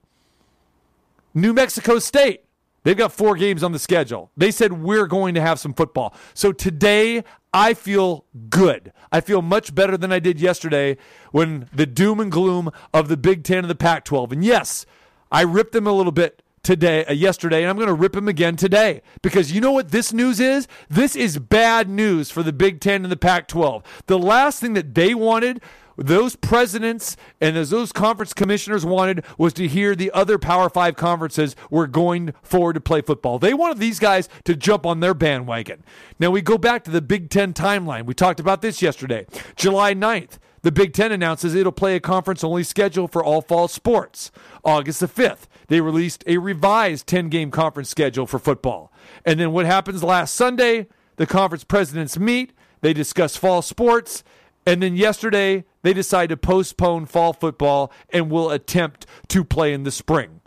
New 1.33 1.53
Mexico 1.53 1.99
State, 1.99 2.43
They've 2.87 2.95
got 2.95 3.11
four 3.11 3.35
games 3.35 3.63
on 3.63 3.73
the 3.73 3.79
schedule. 3.79 4.31
They 4.37 4.49
said 4.49 4.81
we're 4.81 5.07
going 5.07 5.35
to 5.35 5.41
have 5.41 5.59
some 5.59 5.73
football. 5.73 6.15
So 6.33 6.53
today, 6.53 7.25
I 7.51 7.73
feel 7.73 8.23
good. 8.49 8.93
I 9.11 9.19
feel 9.19 9.41
much 9.41 9.75
better 9.75 9.97
than 9.97 10.13
I 10.13 10.19
did 10.19 10.39
yesterday 10.39 10.95
when 11.33 11.67
the 11.73 11.85
doom 11.85 12.21
and 12.21 12.31
gloom 12.31 12.71
of 12.93 13.09
the 13.09 13.17
Big 13.17 13.43
Ten 13.43 13.57
and 13.57 13.69
the 13.69 13.75
Pac 13.75 14.05
12. 14.05 14.31
And 14.31 14.41
yes, 14.41 14.85
I 15.29 15.41
ripped 15.41 15.73
them 15.73 15.85
a 15.85 15.91
little 15.91 16.13
bit 16.13 16.41
today, 16.63 17.03
uh, 17.03 17.11
yesterday, 17.11 17.61
and 17.61 17.69
I'm 17.69 17.75
going 17.75 17.89
to 17.89 17.93
rip 17.93 18.13
them 18.13 18.29
again 18.29 18.55
today 18.55 19.01
because 19.21 19.51
you 19.51 19.59
know 19.59 19.73
what 19.73 19.91
this 19.91 20.13
news 20.13 20.39
is? 20.39 20.65
This 20.87 21.13
is 21.17 21.39
bad 21.39 21.89
news 21.89 22.31
for 22.31 22.41
the 22.41 22.53
Big 22.53 22.79
Ten 22.79 23.03
and 23.03 23.11
the 23.11 23.17
Pac 23.17 23.49
12. 23.49 23.83
The 24.05 24.17
last 24.17 24.61
thing 24.61 24.75
that 24.75 24.95
they 24.95 25.13
wanted 25.13 25.61
those 25.97 26.35
presidents 26.35 27.17
and 27.41 27.57
as 27.57 27.71
those 27.71 27.91
conference 27.91 28.33
commissioners 28.33 28.85
wanted 28.85 29.25
was 29.37 29.53
to 29.53 29.67
hear 29.67 29.95
the 29.95 30.11
other 30.11 30.37
Power 30.37 30.69
Five 30.69 30.95
conferences 30.95 31.55
were 31.69 31.87
going 31.87 32.33
forward 32.43 32.73
to 32.73 32.81
play 32.81 33.01
football. 33.01 33.39
They 33.39 33.53
wanted 33.53 33.79
these 33.79 33.99
guys 33.99 34.29
to 34.45 34.55
jump 34.55 34.85
on 34.85 34.99
their 34.99 35.13
bandwagon. 35.13 35.83
Now 36.19 36.31
we 36.31 36.41
go 36.41 36.57
back 36.57 36.83
to 36.85 36.91
the 36.91 37.01
Big 37.01 37.29
Ten 37.29 37.53
timeline. 37.53 38.05
We 38.05 38.13
talked 38.13 38.39
about 38.39 38.61
this 38.61 38.81
yesterday. 38.81 39.25
July 39.55 39.93
9th, 39.93 40.37
the 40.61 40.71
Big 40.71 40.93
Ten 40.93 41.11
announces 41.11 41.55
it'll 41.55 41.71
play 41.71 41.95
a 41.95 41.99
conference 41.99 42.43
only 42.43 42.63
schedule 42.63 43.07
for 43.07 43.23
all 43.23 43.41
fall 43.41 43.67
sports. 43.67 44.31
August 44.63 44.99
the 44.99 45.07
5th, 45.07 45.47
they 45.67 45.81
released 45.81 46.23
a 46.27 46.37
revised 46.37 47.07
10 47.07 47.29
game 47.29 47.51
conference 47.51 47.89
schedule 47.89 48.27
for 48.27 48.39
football. 48.39 48.91
And 49.25 49.39
then 49.39 49.51
what 49.51 49.65
happens 49.65 50.03
last 50.03 50.35
Sunday? 50.35 50.87
The 51.15 51.25
conference 51.25 51.63
presidents 51.63 52.19
meet, 52.19 52.53
they 52.81 52.93
discuss 52.93 53.35
fall 53.35 53.63
sports, 53.63 54.23
and 54.67 54.83
then 54.83 54.95
yesterday, 54.95 55.63
they 55.87 55.93
decide 55.93 56.27
to 56.27 56.35
postpone 56.35 57.05
fall 57.05 57.31
football 57.31 57.93
and 58.09 58.29
will 58.29 58.51
attempt 58.51 59.05
to 59.29 59.45
play 59.45 59.71
in 59.71 59.83
the 59.83 59.91
spring. 59.91 60.41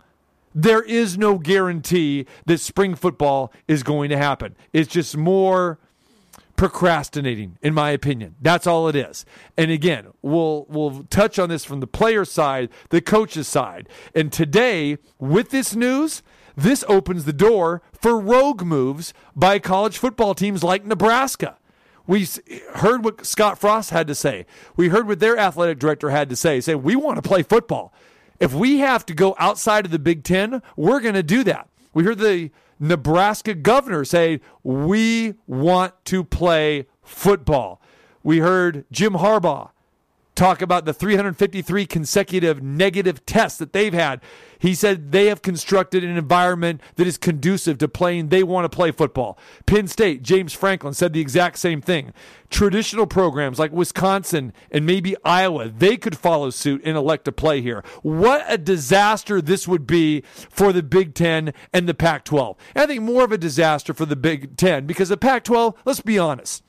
There 0.53 0.83
is 0.83 1.17
no 1.17 1.39
guarantee 1.39 2.27
that 2.45 2.59
spring 2.59 2.93
football 2.93 3.51
is 3.67 3.81
going 3.81 4.11
to 4.11 4.17
happen. 4.17 4.55
It's 4.71 4.91
just 4.91 5.17
more 5.17 5.79
procrastinating, 6.57 7.57
in 7.63 7.73
my 7.73 7.89
opinion. 7.89 8.35
That's 8.39 8.67
all 8.67 8.87
it 8.87 8.95
is. 8.95 9.25
And 9.57 9.71
again, 9.71 10.09
we'll 10.21 10.67
we'll 10.69 11.05
touch 11.09 11.39
on 11.39 11.49
this 11.49 11.65
from 11.65 11.79
the 11.79 11.87
player 11.87 12.23
side, 12.23 12.69
the 12.89 13.01
coach's 13.01 13.47
side. 13.47 13.89
And 14.13 14.31
today, 14.31 14.99
with 15.17 15.49
this 15.49 15.75
news, 15.75 16.21
this 16.55 16.83
opens 16.87 17.25
the 17.25 17.33
door 17.33 17.81
for 17.99 18.19
rogue 18.19 18.61
moves 18.61 19.11
by 19.35 19.57
college 19.57 19.97
football 19.97 20.35
teams 20.35 20.63
like 20.63 20.85
Nebraska. 20.85 21.57
We 22.07 22.27
heard 22.75 23.03
what 23.03 23.25
Scott 23.25 23.57
Frost 23.59 23.91
had 23.91 24.07
to 24.07 24.15
say. 24.15 24.45
We 24.75 24.89
heard 24.89 25.07
what 25.07 25.19
their 25.19 25.37
athletic 25.37 25.79
director 25.79 26.09
had 26.09 26.29
to 26.29 26.35
say. 26.35 26.59
Say, 26.61 26.75
we 26.75 26.95
want 26.95 27.17
to 27.17 27.27
play 27.27 27.43
football. 27.43 27.93
If 28.39 28.53
we 28.53 28.79
have 28.79 29.05
to 29.05 29.13
go 29.13 29.35
outside 29.37 29.85
of 29.85 29.91
the 29.91 29.99
Big 29.99 30.23
Ten, 30.23 30.61
we're 30.75 30.99
going 30.99 31.13
to 31.15 31.23
do 31.23 31.43
that. 31.43 31.69
We 31.93 32.03
heard 32.03 32.17
the 32.17 32.49
Nebraska 32.79 33.53
governor 33.53 34.03
say, 34.03 34.41
we 34.63 35.35
want 35.45 35.93
to 36.05 36.23
play 36.23 36.87
football. 37.03 37.81
We 38.23 38.39
heard 38.39 38.85
Jim 38.91 39.13
Harbaugh 39.13 39.69
talk 40.35 40.61
about 40.61 40.85
the 40.85 40.93
353 40.93 41.85
consecutive 41.85 42.61
negative 42.61 43.25
tests 43.25 43.59
that 43.59 43.73
they've 43.73 43.93
had. 43.93 44.21
He 44.59 44.75
said 44.75 45.11
they 45.11 45.25
have 45.25 45.41
constructed 45.41 46.03
an 46.03 46.17
environment 46.17 46.81
that 46.95 47.07
is 47.07 47.17
conducive 47.17 47.79
to 47.79 47.87
playing. 47.87 48.29
They 48.29 48.43
want 48.43 48.71
to 48.71 48.75
play 48.75 48.91
football. 48.91 49.37
Penn 49.65 49.87
State, 49.87 50.21
James 50.21 50.53
Franklin 50.53 50.93
said 50.93 51.13
the 51.13 51.19
exact 51.19 51.57
same 51.57 51.81
thing. 51.81 52.13
Traditional 52.49 53.07
programs 53.07 53.57
like 53.57 53.71
Wisconsin 53.71 54.53
and 54.69 54.85
maybe 54.85 55.15
Iowa, 55.25 55.67
they 55.69 55.97
could 55.97 56.17
follow 56.17 56.49
suit 56.51 56.81
and 56.85 56.95
elect 56.95 57.25
to 57.25 57.31
play 57.31 57.61
here. 57.61 57.83
What 58.03 58.45
a 58.47 58.57
disaster 58.57 59.41
this 59.41 59.67
would 59.67 59.87
be 59.87 60.21
for 60.21 60.71
the 60.71 60.83
Big 60.83 61.15
Ten 61.15 61.53
and 61.73 61.89
the 61.89 61.93
Pac 61.93 62.23
12. 62.25 62.55
I 62.75 62.85
think 62.85 63.01
more 63.01 63.23
of 63.23 63.31
a 63.31 63.37
disaster 63.37 63.93
for 63.93 64.05
the 64.05 64.15
Big 64.15 64.57
Ten 64.57 64.85
because 64.85 65.09
the 65.09 65.17
Pac 65.17 65.43
12, 65.43 65.75
let's 65.85 66.01
be 66.01 66.19
honest 66.19 66.63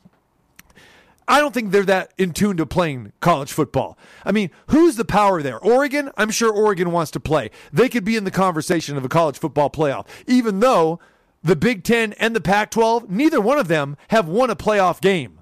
I 1.29 1.41
don't 1.41 1.55
think 1.55 1.71
they're 1.71 1.85
that 1.85 2.13
in 2.19 2.33
tune 2.33 2.57
to 2.57 2.67
playing 2.67 3.13
college 3.21 3.53
football. 3.53 3.97
I 4.25 4.33
mean, 4.33 4.51
who's 4.69 4.97
the 4.97 5.05
power 5.05 5.43
there? 5.43 5.59
Oregon? 5.59 6.11
I'm 6.17 6.31
sure 6.31 6.53
Oregon 6.53 6.91
wants 6.91 7.11
to 7.13 7.21
play. 7.21 7.51
They 7.73 7.89
could 7.89 8.05
be 8.05 8.17
in 8.17 8.25
the 8.25 8.31
conversation 8.31 8.97
of 8.97 9.05
a 9.05 9.09
college 9.09 9.39
football 9.39 9.71
playoff, 9.71 10.07
even 10.27 10.61
though 10.61 10.99
the 11.43 11.57
Big 11.57 11.85
Ten 11.85 12.13
and 12.15 12.37
the 12.37 12.41
Pac 12.41 12.71
12, 12.71 13.11
neither 13.11 13.41
one 13.41 13.59
of 13.59 13.69
them 13.69 13.97
have 14.09 14.29
won 14.29 14.51
a 14.51 14.57
playoff 14.57 15.01
game 15.01 15.41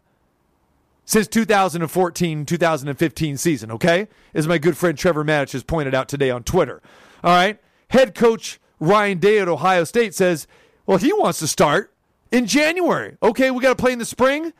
since 1.05 1.27
2014 1.27 2.47
2015 2.47 3.37
season, 3.37 3.71
okay? 3.73 4.09
As 4.33 4.47
my 4.47 4.59
good 4.59 4.77
friend 4.77 4.97
Trevor 4.97 5.25
Matich 5.25 5.53
has 5.53 5.65
pointed 5.65 5.95
out 5.95 6.09
today 6.09 6.31
on 6.31 6.45
Twitter. 6.45 6.81
All 7.25 7.35
right? 7.35 7.59
Head 7.89 8.15
coach 8.15 8.61
Ryan 8.79 9.19
Day 9.19 9.41
at 9.41 9.49
Ohio 9.49 9.85
State 9.85 10.15
says, 10.15 10.47
well, 10.87 10.99
he 10.99 11.13
wants 11.13 11.41
to 11.41 11.49
start 11.49 11.93
in 12.31 12.47
January. 12.47 13.17
Okay, 13.23 13.51
we 13.51 13.61
got 13.61 13.77
to 13.77 13.83
play 13.83 13.93
in 13.93 13.99
the 13.99 14.05
spring. 14.05 14.53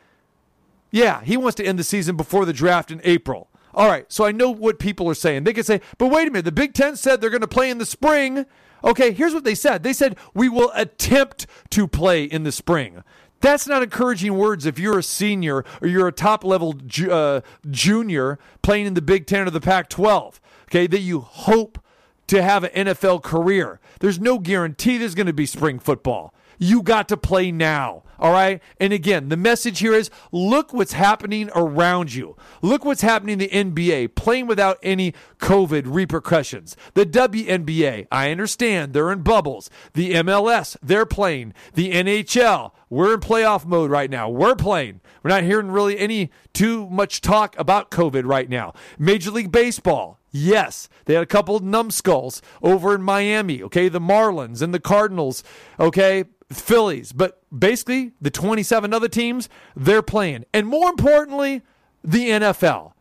Yeah, 0.91 1.21
he 1.23 1.37
wants 1.37 1.55
to 1.55 1.65
end 1.65 1.79
the 1.79 1.83
season 1.83 2.17
before 2.17 2.45
the 2.45 2.53
draft 2.53 2.91
in 2.91 3.01
April. 3.03 3.49
All 3.73 3.87
right, 3.87 4.11
so 4.11 4.25
I 4.25 4.33
know 4.33 4.51
what 4.51 4.79
people 4.79 5.09
are 5.09 5.15
saying. 5.15 5.45
They 5.45 5.53
could 5.53 5.65
say, 5.65 5.79
but 5.97 6.07
wait 6.07 6.27
a 6.27 6.31
minute, 6.31 6.45
the 6.45 6.51
Big 6.51 6.73
Ten 6.73 6.97
said 6.97 7.21
they're 7.21 7.29
going 7.29 7.41
to 7.41 7.47
play 7.47 7.69
in 7.69 7.77
the 7.77 7.85
spring. 7.85 8.45
Okay, 8.83 9.13
here's 9.13 9.33
what 9.33 9.45
they 9.45 9.55
said 9.55 9.83
they 9.83 9.93
said, 9.93 10.17
we 10.33 10.49
will 10.49 10.71
attempt 10.75 11.47
to 11.69 11.87
play 11.87 12.25
in 12.25 12.43
the 12.43 12.51
spring. 12.51 13.03
That's 13.39 13.67
not 13.67 13.81
encouraging 13.81 14.37
words 14.37 14.65
if 14.65 14.77
you're 14.77 14.99
a 14.99 15.03
senior 15.03 15.65
or 15.81 15.87
you're 15.87 16.07
a 16.07 16.11
top 16.11 16.43
level 16.43 16.73
ju- 16.73 17.11
uh, 17.11 17.41
junior 17.69 18.37
playing 18.61 18.85
in 18.85 18.93
the 18.93 19.01
Big 19.01 19.25
Ten 19.25 19.47
or 19.47 19.49
the 19.49 19.61
Pac 19.61 19.89
12. 19.89 20.39
Okay, 20.65 20.85
that 20.87 20.99
you 20.99 21.21
hope 21.21 21.79
to 22.27 22.41
have 22.41 22.63
an 22.63 22.85
NFL 22.85 23.23
career. 23.23 23.79
There's 23.99 24.19
no 24.19 24.37
guarantee 24.37 24.97
there's 24.97 25.15
going 25.15 25.27
to 25.27 25.33
be 25.33 25.45
spring 25.45 25.79
football. 25.79 26.33
You 26.63 26.83
got 26.83 27.09
to 27.09 27.17
play 27.17 27.51
now. 27.51 28.03
All 28.19 28.31
right. 28.31 28.61
And 28.79 28.93
again, 28.93 29.29
the 29.29 29.35
message 29.35 29.79
here 29.79 29.95
is 29.95 30.11
look 30.31 30.73
what's 30.73 30.93
happening 30.93 31.49
around 31.55 32.13
you. 32.13 32.37
Look 32.61 32.85
what's 32.85 33.01
happening 33.01 33.41
in 33.41 33.73
the 33.73 33.73
NBA, 33.73 34.13
playing 34.13 34.45
without 34.45 34.77
any 34.83 35.15
COVID 35.39 35.85
repercussions. 35.87 36.77
The 36.93 37.03
WNBA, 37.03 38.05
I 38.11 38.29
understand 38.29 38.93
they're 38.93 39.11
in 39.11 39.23
bubbles. 39.23 39.71
The 39.93 40.13
MLS, 40.13 40.77
they're 40.83 41.07
playing. 41.07 41.55
The 41.73 41.93
NHL, 41.93 42.73
we're 42.91 43.15
in 43.15 43.21
playoff 43.21 43.65
mode 43.65 43.89
right 43.89 44.11
now. 44.11 44.29
We're 44.29 44.55
playing. 44.55 45.01
We're 45.23 45.29
not 45.29 45.41
hearing 45.41 45.71
really 45.71 45.97
any 45.97 46.29
too 46.53 46.87
much 46.91 47.21
talk 47.21 47.57
about 47.57 47.89
COVID 47.89 48.27
right 48.27 48.47
now. 48.47 48.75
Major 48.99 49.31
League 49.31 49.51
Baseball, 49.51 50.19
Yes, 50.33 50.87
they 51.05 51.15
had 51.15 51.23
a 51.23 51.27
couple 51.27 51.59
numbskulls 51.59 52.41
over 52.61 52.95
in 52.95 53.01
Miami, 53.01 53.61
okay? 53.63 53.89
The 53.89 53.99
Marlins 53.99 54.61
and 54.61 54.73
the 54.73 54.79
Cardinals, 54.79 55.43
okay? 55.77 56.23
Phillies, 56.51 57.11
but 57.11 57.41
basically 57.57 58.11
the 58.21 58.31
27 58.31 58.93
other 58.93 59.07
teams, 59.07 59.49
they're 59.75 60.01
playing. 60.01 60.45
And 60.53 60.67
more 60.67 60.89
importantly, 60.89 61.61
the 62.03 62.29
NFL. 62.29 62.93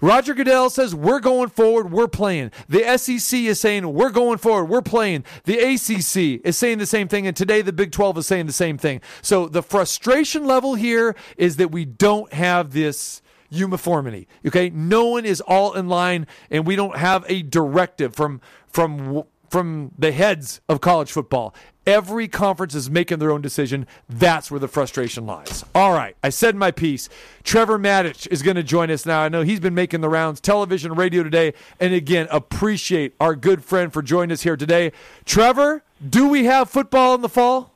Roger 0.00 0.32
Goodell 0.32 0.70
says, 0.70 0.94
We're 0.94 1.20
going 1.20 1.50
forward, 1.50 1.92
we're 1.92 2.08
playing. 2.08 2.52
The 2.68 2.96
SEC 2.96 3.40
is 3.40 3.60
saying, 3.60 3.92
We're 3.92 4.10
going 4.10 4.38
forward, 4.38 4.66
we're 4.66 4.82
playing. 4.82 5.24
The 5.44 5.58
ACC 5.58 6.40
is 6.44 6.56
saying 6.56 6.78
the 6.78 6.86
same 6.86 7.08
thing, 7.08 7.26
and 7.26 7.36
today 7.36 7.62
the 7.62 7.72
Big 7.72 7.92
12 7.92 8.18
is 8.18 8.26
saying 8.26 8.46
the 8.46 8.52
same 8.52 8.78
thing. 8.78 9.00
So 9.22 9.46
the 9.46 9.62
frustration 9.62 10.46
level 10.46 10.74
here 10.74 11.14
is 11.36 11.56
that 11.56 11.70
we 11.70 11.84
don't 11.84 12.32
have 12.32 12.72
this 12.72 13.20
uniformity. 13.50 14.26
Okay? 14.46 14.70
No 14.70 15.06
one 15.06 15.26
is 15.26 15.40
all 15.42 15.74
in 15.74 15.88
line, 15.88 16.26
and 16.50 16.66
we 16.66 16.76
don't 16.76 16.96
have 16.96 17.24
a 17.28 17.42
directive 17.42 18.14
from 18.14 18.40
from 18.68 19.24
from 19.50 19.90
the 19.98 20.12
heads 20.12 20.60
of 20.68 20.80
college 20.80 21.10
football. 21.10 21.54
Every 21.86 22.28
conference 22.28 22.74
is 22.74 22.88
making 22.88 23.18
their 23.18 23.32
own 23.32 23.40
decision. 23.40 23.86
That's 24.08 24.48
where 24.48 24.60
the 24.60 24.68
frustration 24.68 25.26
lies. 25.26 25.64
All 25.74 25.92
right, 25.92 26.16
I 26.22 26.28
said 26.28 26.54
my 26.54 26.70
piece. 26.70 27.08
Trevor 27.42 27.78
Matich 27.78 28.28
is 28.28 28.42
going 28.42 28.56
to 28.56 28.62
join 28.62 28.90
us 28.90 29.04
now. 29.04 29.20
I 29.20 29.28
know 29.28 29.42
he's 29.42 29.58
been 29.58 29.74
making 29.74 30.02
the 30.02 30.08
rounds, 30.08 30.40
television, 30.40 30.94
radio 30.94 31.24
today. 31.24 31.52
And 31.80 31.92
again, 31.92 32.28
appreciate 32.30 33.14
our 33.18 33.34
good 33.34 33.64
friend 33.64 33.92
for 33.92 34.02
joining 34.02 34.32
us 34.32 34.42
here 34.42 34.56
today. 34.56 34.92
Trevor, 35.24 35.82
do 36.08 36.28
we 36.28 36.44
have 36.44 36.70
football 36.70 37.14
in 37.16 37.22
the 37.22 37.28
fall? 37.28 37.74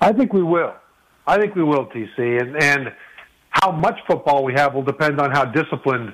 I 0.00 0.12
think 0.12 0.34
we 0.34 0.42
will. 0.42 0.74
I 1.26 1.38
think 1.38 1.54
we 1.54 1.64
will, 1.64 1.86
TC. 1.86 2.42
And, 2.42 2.62
and 2.62 2.92
how 3.48 3.72
much 3.72 3.98
football 4.06 4.44
we 4.44 4.52
have 4.52 4.74
will 4.74 4.82
depend 4.82 5.18
on 5.18 5.30
how 5.30 5.46
disciplined 5.46 6.12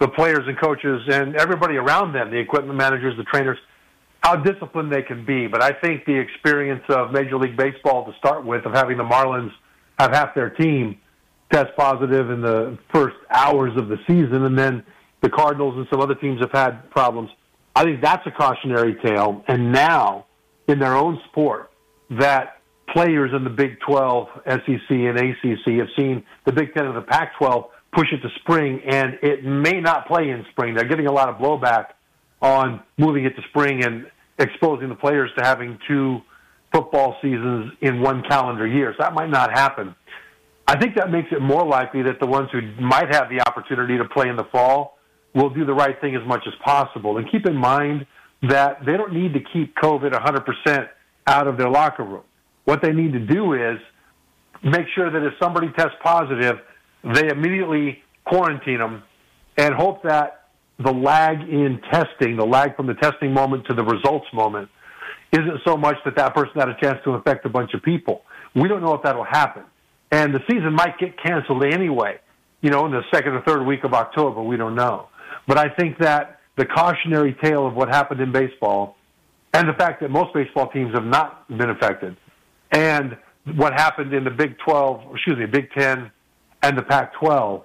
the 0.00 0.08
players 0.08 0.44
and 0.48 0.58
coaches 0.58 1.02
and 1.08 1.36
everybody 1.36 1.76
around 1.76 2.12
them, 2.12 2.30
the 2.30 2.38
equipment 2.38 2.76
managers, 2.76 3.16
the 3.16 3.24
trainers, 3.24 3.58
how 4.20 4.36
disciplined 4.36 4.92
they 4.92 5.02
can 5.02 5.24
be. 5.24 5.46
But 5.46 5.62
I 5.62 5.72
think 5.72 6.04
the 6.04 6.18
experience 6.18 6.82
of 6.88 7.12
Major 7.12 7.36
League 7.36 7.56
Baseball 7.56 8.04
to 8.04 8.16
start 8.18 8.44
with, 8.44 8.64
of 8.66 8.72
having 8.72 8.96
the 8.96 9.04
Marlins 9.04 9.52
have 9.98 10.12
half 10.12 10.34
their 10.34 10.50
team 10.50 10.98
test 11.52 11.70
positive 11.76 12.30
in 12.30 12.42
the 12.42 12.78
first 12.92 13.16
hours 13.30 13.72
of 13.76 13.88
the 13.88 13.96
season, 14.06 14.44
and 14.44 14.58
then 14.58 14.84
the 15.22 15.30
Cardinals 15.30 15.76
and 15.76 15.86
some 15.90 16.00
other 16.00 16.14
teams 16.14 16.40
have 16.40 16.52
had 16.52 16.90
problems. 16.90 17.30
I 17.74 17.84
think 17.84 18.02
that's 18.02 18.26
a 18.26 18.30
cautionary 18.30 18.96
tale. 19.02 19.44
And 19.48 19.72
now, 19.72 20.26
in 20.66 20.78
their 20.78 20.94
own 20.94 21.20
sport, 21.30 21.70
that 22.10 22.60
players 22.92 23.32
in 23.34 23.44
the 23.44 23.50
Big 23.50 23.78
12, 23.80 24.28
SEC, 24.46 24.90
and 24.90 25.18
ACC 25.18 25.78
have 25.78 25.88
seen 25.96 26.24
the 26.44 26.52
Big 26.52 26.74
10 26.74 26.86
and 26.86 26.96
the 26.96 27.02
Pac 27.02 27.36
12 27.38 27.64
push 27.92 28.08
it 28.12 28.20
to 28.20 28.28
spring, 28.40 28.80
and 28.86 29.18
it 29.22 29.44
may 29.44 29.80
not 29.80 30.06
play 30.06 30.30
in 30.30 30.44
spring. 30.50 30.74
They're 30.74 30.88
getting 30.88 31.06
a 31.06 31.12
lot 31.12 31.28
of 31.28 31.36
blowback 31.36 31.92
on 32.40 32.82
moving 32.96 33.24
it 33.24 33.34
to 33.36 33.42
spring 33.50 33.84
and 33.84 34.06
exposing 34.38 34.88
the 34.88 34.94
players 34.94 35.30
to 35.38 35.44
having 35.44 35.78
two 35.88 36.20
football 36.72 37.16
seasons 37.22 37.72
in 37.80 38.00
one 38.00 38.22
calendar 38.28 38.66
year. 38.66 38.94
So 38.96 39.02
that 39.02 39.14
might 39.14 39.30
not 39.30 39.50
happen. 39.50 39.94
I 40.66 40.78
think 40.78 40.96
that 40.96 41.10
makes 41.10 41.28
it 41.32 41.40
more 41.40 41.66
likely 41.66 42.02
that 42.02 42.20
the 42.20 42.26
ones 42.26 42.50
who 42.52 42.60
might 42.80 43.14
have 43.14 43.30
the 43.30 43.40
opportunity 43.46 43.96
to 43.96 44.04
play 44.04 44.28
in 44.28 44.36
the 44.36 44.44
fall 44.52 44.98
will 45.34 45.50
do 45.50 45.64
the 45.64 45.72
right 45.72 45.98
thing 46.00 46.14
as 46.14 46.26
much 46.26 46.42
as 46.46 46.52
possible. 46.62 47.16
And 47.16 47.30
keep 47.30 47.46
in 47.46 47.56
mind 47.56 48.06
that 48.42 48.84
they 48.84 48.96
don't 48.96 49.12
need 49.12 49.32
to 49.32 49.40
keep 49.52 49.74
COVID 49.76 50.12
100% 50.12 50.88
out 51.26 51.46
of 51.48 51.56
their 51.56 51.70
locker 51.70 52.04
room. 52.04 52.22
What 52.64 52.82
they 52.82 52.92
need 52.92 53.12
to 53.14 53.18
do 53.18 53.54
is 53.54 53.78
make 54.62 54.86
sure 54.94 55.10
that 55.10 55.26
if 55.26 55.32
somebody 55.40 55.68
tests 55.76 55.96
positive, 56.02 56.56
they 57.02 57.28
immediately 57.28 58.02
quarantine 58.26 58.78
them 58.78 59.02
and 59.56 59.74
hope 59.74 60.02
that 60.02 60.37
the 60.78 60.92
lag 60.92 61.40
in 61.40 61.80
testing, 61.90 62.36
the 62.36 62.46
lag 62.46 62.76
from 62.76 62.86
the 62.86 62.94
testing 62.94 63.32
moment 63.32 63.66
to 63.66 63.74
the 63.74 63.84
results 63.84 64.26
moment, 64.32 64.68
isn't 65.32 65.60
so 65.66 65.76
much 65.76 65.96
that 66.04 66.16
that 66.16 66.34
person 66.34 66.52
had 66.56 66.68
a 66.68 66.76
chance 66.80 66.98
to 67.04 67.14
infect 67.14 67.44
a 67.44 67.48
bunch 67.48 67.74
of 67.74 67.82
people. 67.82 68.22
We 68.54 68.68
don't 68.68 68.82
know 68.82 68.94
if 68.94 69.02
that'll 69.02 69.24
happen. 69.24 69.64
And 70.10 70.34
the 70.34 70.40
season 70.48 70.72
might 70.72 70.98
get 70.98 71.20
canceled 71.22 71.64
anyway, 71.64 72.18
you 72.62 72.70
know, 72.70 72.86
in 72.86 72.92
the 72.92 73.02
second 73.12 73.32
or 73.32 73.42
third 73.42 73.66
week 73.66 73.84
of 73.84 73.92
October. 73.92 74.42
We 74.42 74.56
don't 74.56 74.74
know. 74.74 75.08
But 75.46 75.58
I 75.58 75.68
think 75.68 75.98
that 75.98 76.40
the 76.56 76.64
cautionary 76.64 77.36
tale 77.42 77.66
of 77.66 77.74
what 77.74 77.88
happened 77.88 78.20
in 78.20 78.32
baseball 78.32 78.96
and 79.52 79.68
the 79.68 79.74
fact 79.74 80.00
that 80.00 80.10
most 80.10 80.32
baseball 80.32 80.68
teams 80.68 80.94
have 80.94 81.04
not 81.04 81.46
been 81.48 81.70
affected 81.70 82.16
and 82.72 83.16
what 83.56 83.72
happened 83.72 84.12
in 84.12 84.24
the 84.24 84.30
Big 84.30 84.58
12, 84.58 85.14
excuse 85.14 85.38
me, 85.38 85.46
Big 85.46 85.70
10 85.72 86.10
and 86.62 86.78
the 86.78 86.82
Pac 86.82 87.14
12 87.14 87.64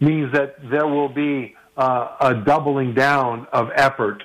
means 0.00 0.32
that 0.32 0.56
there 0.70 0.86
will 0.86 1.08
be 1.08 1.54
uh, 1.76 2.16
a 2.20 2.34
doubling 2.34 2.94
down 2.94 3.46
of 3.52 3.68
effort 3.74 4.22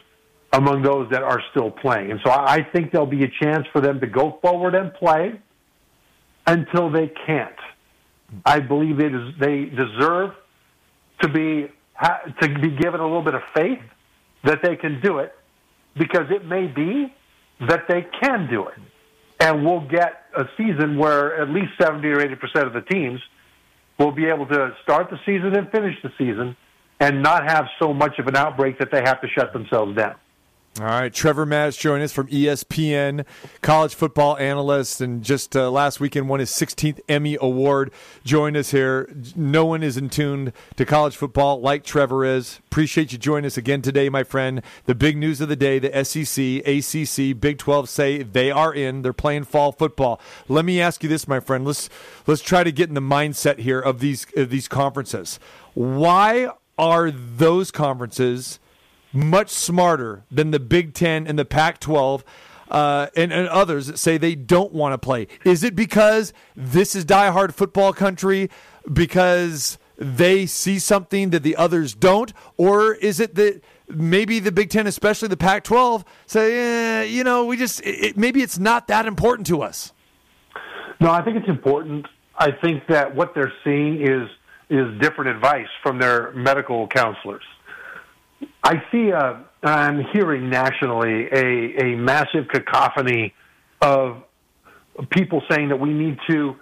among 0.54 0.82
those 0.82 1.10
that 1.12 1.24
are 1.24 1.42
still 1.52 1.70
playing. 1.70 2.12
And 2.12 2.20
so 2.24 2.32
I 2.32 2.66
think 2.74 2.92
there'll 2.92 3.06
be 3.06 3.24
a 3.24 3.32
chance 3.42 3.68
for 3.72 3.82
them 3.82 4.00
to 4.00 4.08
go 4.08 4.40
forward 4.42 4.74
and 4.74 4.94
play 4.94 5.40
until 6.48 6.90
they 6.90 7.12
can't. 7.26 7.56
I 8.46 8.60
believe 8.60 8.98
they, 8.98 9.10
they 9.40 9.66
deserve 9.66 10.32
to 11.22 11.30
be 11.30 11.72
to 12.42 12.60
be 12.60 12.72
given 12.72 13.00
a 13.00 13.06
little 13.06 13.24
bit 13.24 13.36
of 13.36 13.42
faith 13.56 13.80
that 14.44 14.60
they 14.62 14.76
can 14.76 15.00
do 15.02 15.20
it 15.20 15.34
because 15.98 16.26
it 16.30 16.46
may 16.46 16.68
be 16.68 17.14
that 17.70 17.84
they 17.88 18.06
can 18.22 18.50
do 18.50 18.68
it. 18.68 18.78
And 19.40 19.66
we'll 19.66 19.88
get 19.88 20.26
a 20.36 20.44
season 20.58 20.98
where 20.98 21.42
at 21.42 21.50
least 21.50 21.72
70 21.82 22.06
or 22.10 22.18
80% 22.18 22.68
of 22.68 22.74
the 22.74 22.82
teams 22.82 23.22
will 23.98 24.12
be 24.12 24.26
able 24.26 24.46
to 24.48 24.76
start 24.84 25.10
the 25.10 25.18
season 25.26 25.56
and 25.56 25.70
finish 25.72 25.96
the 26.04 26.12
season 26.18 26.58
and 27.00 27.22
not 27.22 27.44
have 27.44 27.66
so 27.80 27.94
much 27.94 28.20
of 28.20 28.28
an 28.28 28.36
outbreak 28.36 28.80
that 28.80 28.92
they 28.92 29.02
have 29.02 29.22
to 29.22 29.28
shut 29.28 29.54
themselves 29.54 29.96
down. 29.96 30.16
All 30.78 30.88
right, 30.88 31.14
Trevor 31.14 31.46
Matich 31.46 31.80
joined 31.80 32.04
us 32.04 32.12
from 32.12 32.28
ESPN, 32.28 33.26
college 33.62 33.96
football 33.96 34.36
analyst, 34.36 35.00
and 35.00 35.24
just 35.24 35.56
uh, 35.56 35.72
last 35.72 36.02
weekend 36.02 36.28
won 36.28 36.42
his 36.42 36.50
16th 36.50 37.00
Emmy 37.08 37.38
Award. 37.40 37.94
Joined 38.26 38.58
us 38.58 38.72
here. 38.72 39.10
No 39.38 39.64
one 39.66 39.84
is 39.84 39.96
in 39.96 40.10
tune 40.10 40.52
to 40.76 40.84
college 40.84 41.16
football 41.16 41.62
like 41.62 41.86
Trevor 41.86 42.26
is. 42.26 42.60
Appreciate 42.66 43.14
you 43.14 43.18
joining 43.18 43.46
us 43.46 43.56
again 43.56 43.82
today, 43.82 44.10
my 44.10 44.26
friend. 44.26 44.62
The 44.84 44.96
big 44.96 45.16
news 45.16 45.40
of 45.40 45.48
the 45.48 45.56
day: 45.56 45.80
the 45.80 46.04
SEC, 46.04 46.68
ACC, 46.68 47.40
Big 47.40 47.58
12 47.58 47.88
say 47.88 48.24
they 48.24 48.52
are 48.52 48.74
in. 48.74 49.02
They're 49.02 49.14
playing 49.14 49.46
fall 49.46 49.72
football. 49.72 50.20
Let 50.50 50.66
me 50.66 50.82
ask 50.82 51.02
you 51.04 51.08
this, 51.08 51.26
my 51.26 51.40
friend. 51.40 51.64
Let's 51.64 51.90
let's 52.28 52.42
try 52.42 52.66
to 52.66 52.72
get 52.74 52.90
in 52.90 52.96
the 52.96 53.02
mindset 53.02 53.60
here 53.60 53.80
of 53.80 54.02
these 54.02 54.28
of 54.36 54.50
these 54.50 54.68
conferences. 54.68 55.40
Why 55.74 56.50
are 56.78 57.12
those 57.12 57.72
conferences? 57.72 58.60
much 59.16 59.50
smarter 59.50 60.26
than 60.30 60.52
the 60.52 60.60
Big 60.60 60.94
Ten 60.94 61.26
and 61.26 61.40
the 61.40 61.46
Pac 61.46 61.80
12 61.80 62.24
uh, 62.70 63.08
and, 63.16 63.32
and 63.32 63.48
others 63.48 63.88
that 63.88 63.98
say 63.98 64.18
they 64.18 64.36
don't 64.36 64.74
want 64.74 64.94
to 64.94 64.98
play? 64.98 65.28
Is 65.44 65.64
it 65.64 65.76
because 65.76 66.34
this 66.56 66.96
is 66.96 67.06
diehard 67.06 67.54
football 67.54 67.94
country? 67.94 68.50
Because 68.92 69.80
they 69.98 70.46
see 70.46 70.78
something 70.78 71.30
that 71.30 71.44
the 71.44 71.56
others 71.56 71.96
don't? 71.96 72.34
Or 72.58 72.94
is 72.94 73.20
it 73.20 73.36
that 73.36 73.62
maybe 73.88 74.40
the 74.40 74.52
Big 74.52 74.70
Ten, 74.70 74.86
especially 74.86 75.30
the 75.30 75.38
Pac 75.38 75.64
12, 75.64 76.04
say, 76.26 77.02
eh, 77.02 77.04
you 77.04 77.24
know, 77.24 77.46
we 77.46 77.56
just, 77.56 77.82
it, 77.86 78.18
maybe 78.18 78.42
it's 78.42 78.60
not 78.60 78.88
that 78.88 79.06
important 79.06 79.48
to 79.48 79.62
us? 79.62 79.94
No, 81.00 81.12
I 81.12 81.24
think 81.24 81.38
it's 81.38 81.50
important. 81.50 82.06
I 82.38 82.52
think 82.52 82.84
that 82.90 83.16
what 83.16 83.34
they're 83.34 83.54
seeing 83.64 84.02
is 84.02 84.30
is 84.70 85.00
different 85.00 85.36
advice 85.36 85.68
from 85.84 86.00
their 86.00 86.32
medical 86.34 86.88
counselors. 86.88 87.44
I 88.64 88.84
see 88.92 89.10
a, 89.10 89.46
I'm 89.64 90.04
hearing 90.14 90.50
nationally 90.50 91.28
a, 91.32 91.94
a 91.94 91.96
massive 91.96 92.48
cacophony 92.48 93.34
of 93.82 94.24
people 95.10 95.42
saying 95.50 95.70
that 95.70 95.80
we 95.80 95.94
need 95.94 96.18
to 96.30 96.56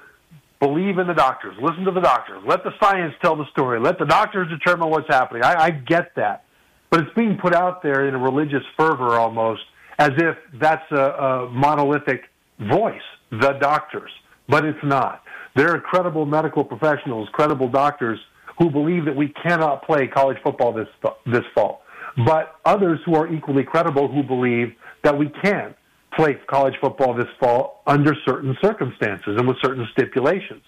believe 0.59 0.97
in 0.97 1.07
the 1.07 1.13
doctors, 1.13 1.55
listen 1.61 1.83
to 1.83 1.91
the 1.91 2.01
doctors, 2.01 2.41
let 2.47 2.63
the 2.63 2.71
science 2.81 3.13
tell 3.21 3.35
the 3.35 3.45
story, 3.51 3.79
let 3.79 3.99
the 3.99 4.05
doctors 4.05 4.47
determine 4.49 4.89
what's 4.89 5.07
happening. 5.07 5.43
I, 5.43 5.65
I 5.65 5.69
get 5.71 6.15
that. 6.15 6.45
But 6.89 7.01
it's 7.01 7.13
being 7.15 7.37
put 7.37 7.53
out 7.53 7.81
there 7.81 8.07
in 8.07 8.13
a 8.13 8.19
religious 8.19 8.63
fervor 8.77 9.19
almost 9.19 9.61
as 9.97 10.11
if 10.17 10.37
that's 10.59 10.89
a, 10.91 10.95
a 10.95 11.49
monolithic 11.49 12.21
voice, 12.59 13.01
the 13.31 13.53
doctors. 13.59 14.11
But 14.47 14.63
it's 14.65 14.83
not. 14.83 15.22
There 15.55 15.69
are 15.69 15.79
credible 15.79 16.25
medical 16.25 16.63
professionals, 16.63 17.29
credible 17.31 17.69
doctors 17.69 18.19
who 18.57 18.69
believe 18.69 19.05
that 19.05 19.15
we 19.15 19.29
cannot 19.29 19.85
play 19.85 20.07
college 20.07 20.37
football 20.43 20.73
this 20.73 20.87
this 21.25 21.43
fall, 21.53 21.83
but 22.25 22.55
others 22.65 22.99
who 23.05 23.15
are 23.15 23.31
equally 23.31 23.63
credible 23.63 24.07
who 24.07 24.23
believe 24.23 24.73
that 25.03 25.17
we 25.17 25.31
can 25.43 25.75
play 26.15 26.37
college 26.47 26.75
football 26.79 27.13
this 27.13 27.29
fall 27.39 27.81
under 27.87 28.15
certain 28.25 28.55
circumstances 28.61 29.35
and 29.37 29.47
with 29.47 29.57
certain 29.63 29.87
stipulations. 29.91 30.61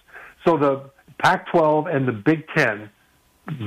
So 0.46 0.58
the 0.58 0.90
Pac-12 1.20 1.96
and 1.96 2.08
the 2.08 2.12
Big 2.12 2.46
Ten, 2.56 2.90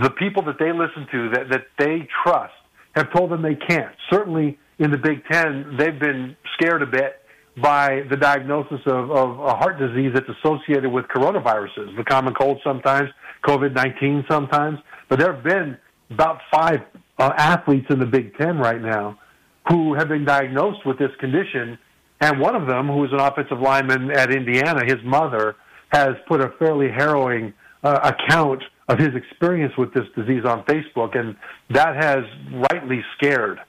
the 0.03 0.11
people 0.11 0.43
that 0.45 0.57
they 0.59 0.73
listen 0.73 1.07
to 1.13 1.31
that 1.31 1.49
that 1.51 1.67
they 1.79 2.09
trust, 2.25 2.55
have 2.95 3.13
told 3.13 3.31
them 3.31 3.43
they 3.43 3.55
can't. 3.55 3.95
Certainly 4.11 4.59
in 4.79 4.91
the 4.91 4.99
Big 4.99 5.25
Ten, 5.31 5.77
they've 5.79 5.99
been 5.99 6.37
scared 6.55 6.83
a 6.83 6.87
bit 6.87 7.18
by 7.63 8.03
the 8.11 8.17
diagnosis 8.17 8.81
of, 8.87 9.11
of 9.11 9.39
a 9.41 9.55
heart 9.57 9.79
disease 9.79 10.13
that's 10.15 10.29
associated 10.29 10.91
with 10.91 11.07
coronaviruses, 11.07 11.97
the 11.97 12.05
common 12.05 12.35
cold 12.35 12.61
sometimes, 12.65 13.09
COVID 13.47 13.75
19 13.75 14.25
sometimes. 14.29 14.79
But 15.09 15.19
there 15.19 15.33
have 15.33 15.45
been 15.45 15.77
about 16.11 16.41
five 16.51 16.81
uh, 17.19 17.33
athletes 17.37 17.87
in 17.91 17.99
the 17.99 18.07
Big 18.07 18.37
Ten 18.37 18.59
right 18.59 18.81
now 18.81 19.19
who 19.69 19.95
have 19.95 20.09
been 20.09 20.25
diagnosed 20.25 20.85
with 20.87 20.99
this 20.99 21.11
condition. 21.21 21.79
And 22.21 22.41
one 22.41 22.57
of 22.57 22.67
them, 22.67 22.89
who 22.89 23.05
is 23.05 23.13
an 23.13 23.21
offensive 23.21 23.61
lineman 23.61 24.11
at 24.11 24.31
Indiana, 24.31 24.85
his 24.85 25.03
mother 25.05 25.57
has 25.91 26.11
put 26.27 26.41
a 26.41 26.51
fairly 26.59 26.89
harrowing 26.89 27.53
uh, 27.83 28.15
account 28.15 28.63
of 28.89 28.99
his 28.99 29.11
experience 29.15 29.73
with 29.77 29.93
this 29.95 30.05
disease 30.17 30.45
on 30.45 30.65
Facebook. 30.65 31.17
And 31.17 31.37
that 31.71 31.97
has 31.97 32.25
rightly 32.73 33.05
scared 33.17 33.61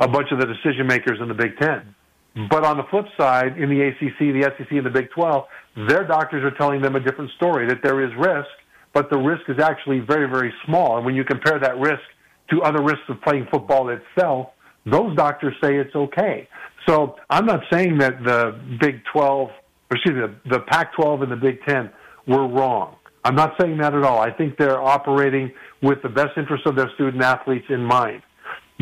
a 0.00 0.08
bunch 0.08 0.28
of 0.32 0.40
the 0.40 0.46
decision 0.46 0.86
makers 0.86 1.18
in 1.20 1.28
the 1.28 1.34
Big 1.34 1.56
Ten. 1.58 1.93
Mm. 2.36 2.48
But 2.50 2.64
on 2.64 2.76
the 2.76 2.84
flip 2.90 3.06
side, 3.16 3.58
in 3.58 3.68
the 3.68 3.80
ACC, 3.80 4.18
the 4.18 4.52
SEC, 4.56 4.70
and 4.70 4.86
the 4.86 4.90
Big 4.90 5.10
12, 5.10 5.44
their 5.88 6.06
doctors 6.06 6.44
are 6.44 6.56
telling 6.56 6.82
them 6.82 6.96
a 6.96 7.00
different 7.00 7.30
story 7.36 7.66
that 7.68 7.78
there 7.82 8.04
is 8.04 8.10
risk, 8.18 8.48
but 8.92 9.10
the 9.10 9.18
risk 9.18 9.42
is 9.48 9.58
actually 9.58 10.00
very, 10.00 10.28
very 10.28 10.52
small. 10.66 10.96
And 10.96 11.06
when 11.06 11.14
you 11.14 11.24
compare 11.24 11.58
that 11.58 11.78
risk 11.78 12.02
to 12.50 12.62
other 12.62 12.82
risks 12.82 13.04
of 13.08 13.20
playing 13.22 13.46
football 13.50 13.88
itself, 13.88 14.48
those 14.86 15.16
doctors 15.16 15.54
say 15.62 15.76
it's 15.76 15.94
okay. 15.94 16.48
So 16.86 17.16
I'm 17.30 17.46
not 17.46 17.60
saying 17.72 17.98
that 17.98 18.22
the 18.24 18.58
Big 18.80 19.02
12, 19.12 19.48
or 19.48 19.52
excuse 19.90 20.14
me, 20.14 20.20
the, 20.20 20.58
the 20.58 20.60
Pac 20.60 20.94
12 20.94 21.22
and 21.22 21.32
the 21.32 21.36
Big 21.36 21.62
10 21.66 21.90
were 22.26 22.46
wrong. 22.46 22.96
I'm 23.24 23.34
not 23.34 23.54
saying 23.58 23.78
that 23.78 23.94
at 23.94 24.04
all. 24.04 24.20
I 24.20 24.30
think 24.30 24.58
they're 24.58 24.80
operating 24.80 25.50
with 25.82 26.02
the 26.02 26.10
best 26.10 26.36
interest 26.36 26.66
of 26.66 26.76
their 26.76 26.90
student 26.94 27.22
athletes 27.22 27.64
in 27.70 27.82
mind. 27.82 28.22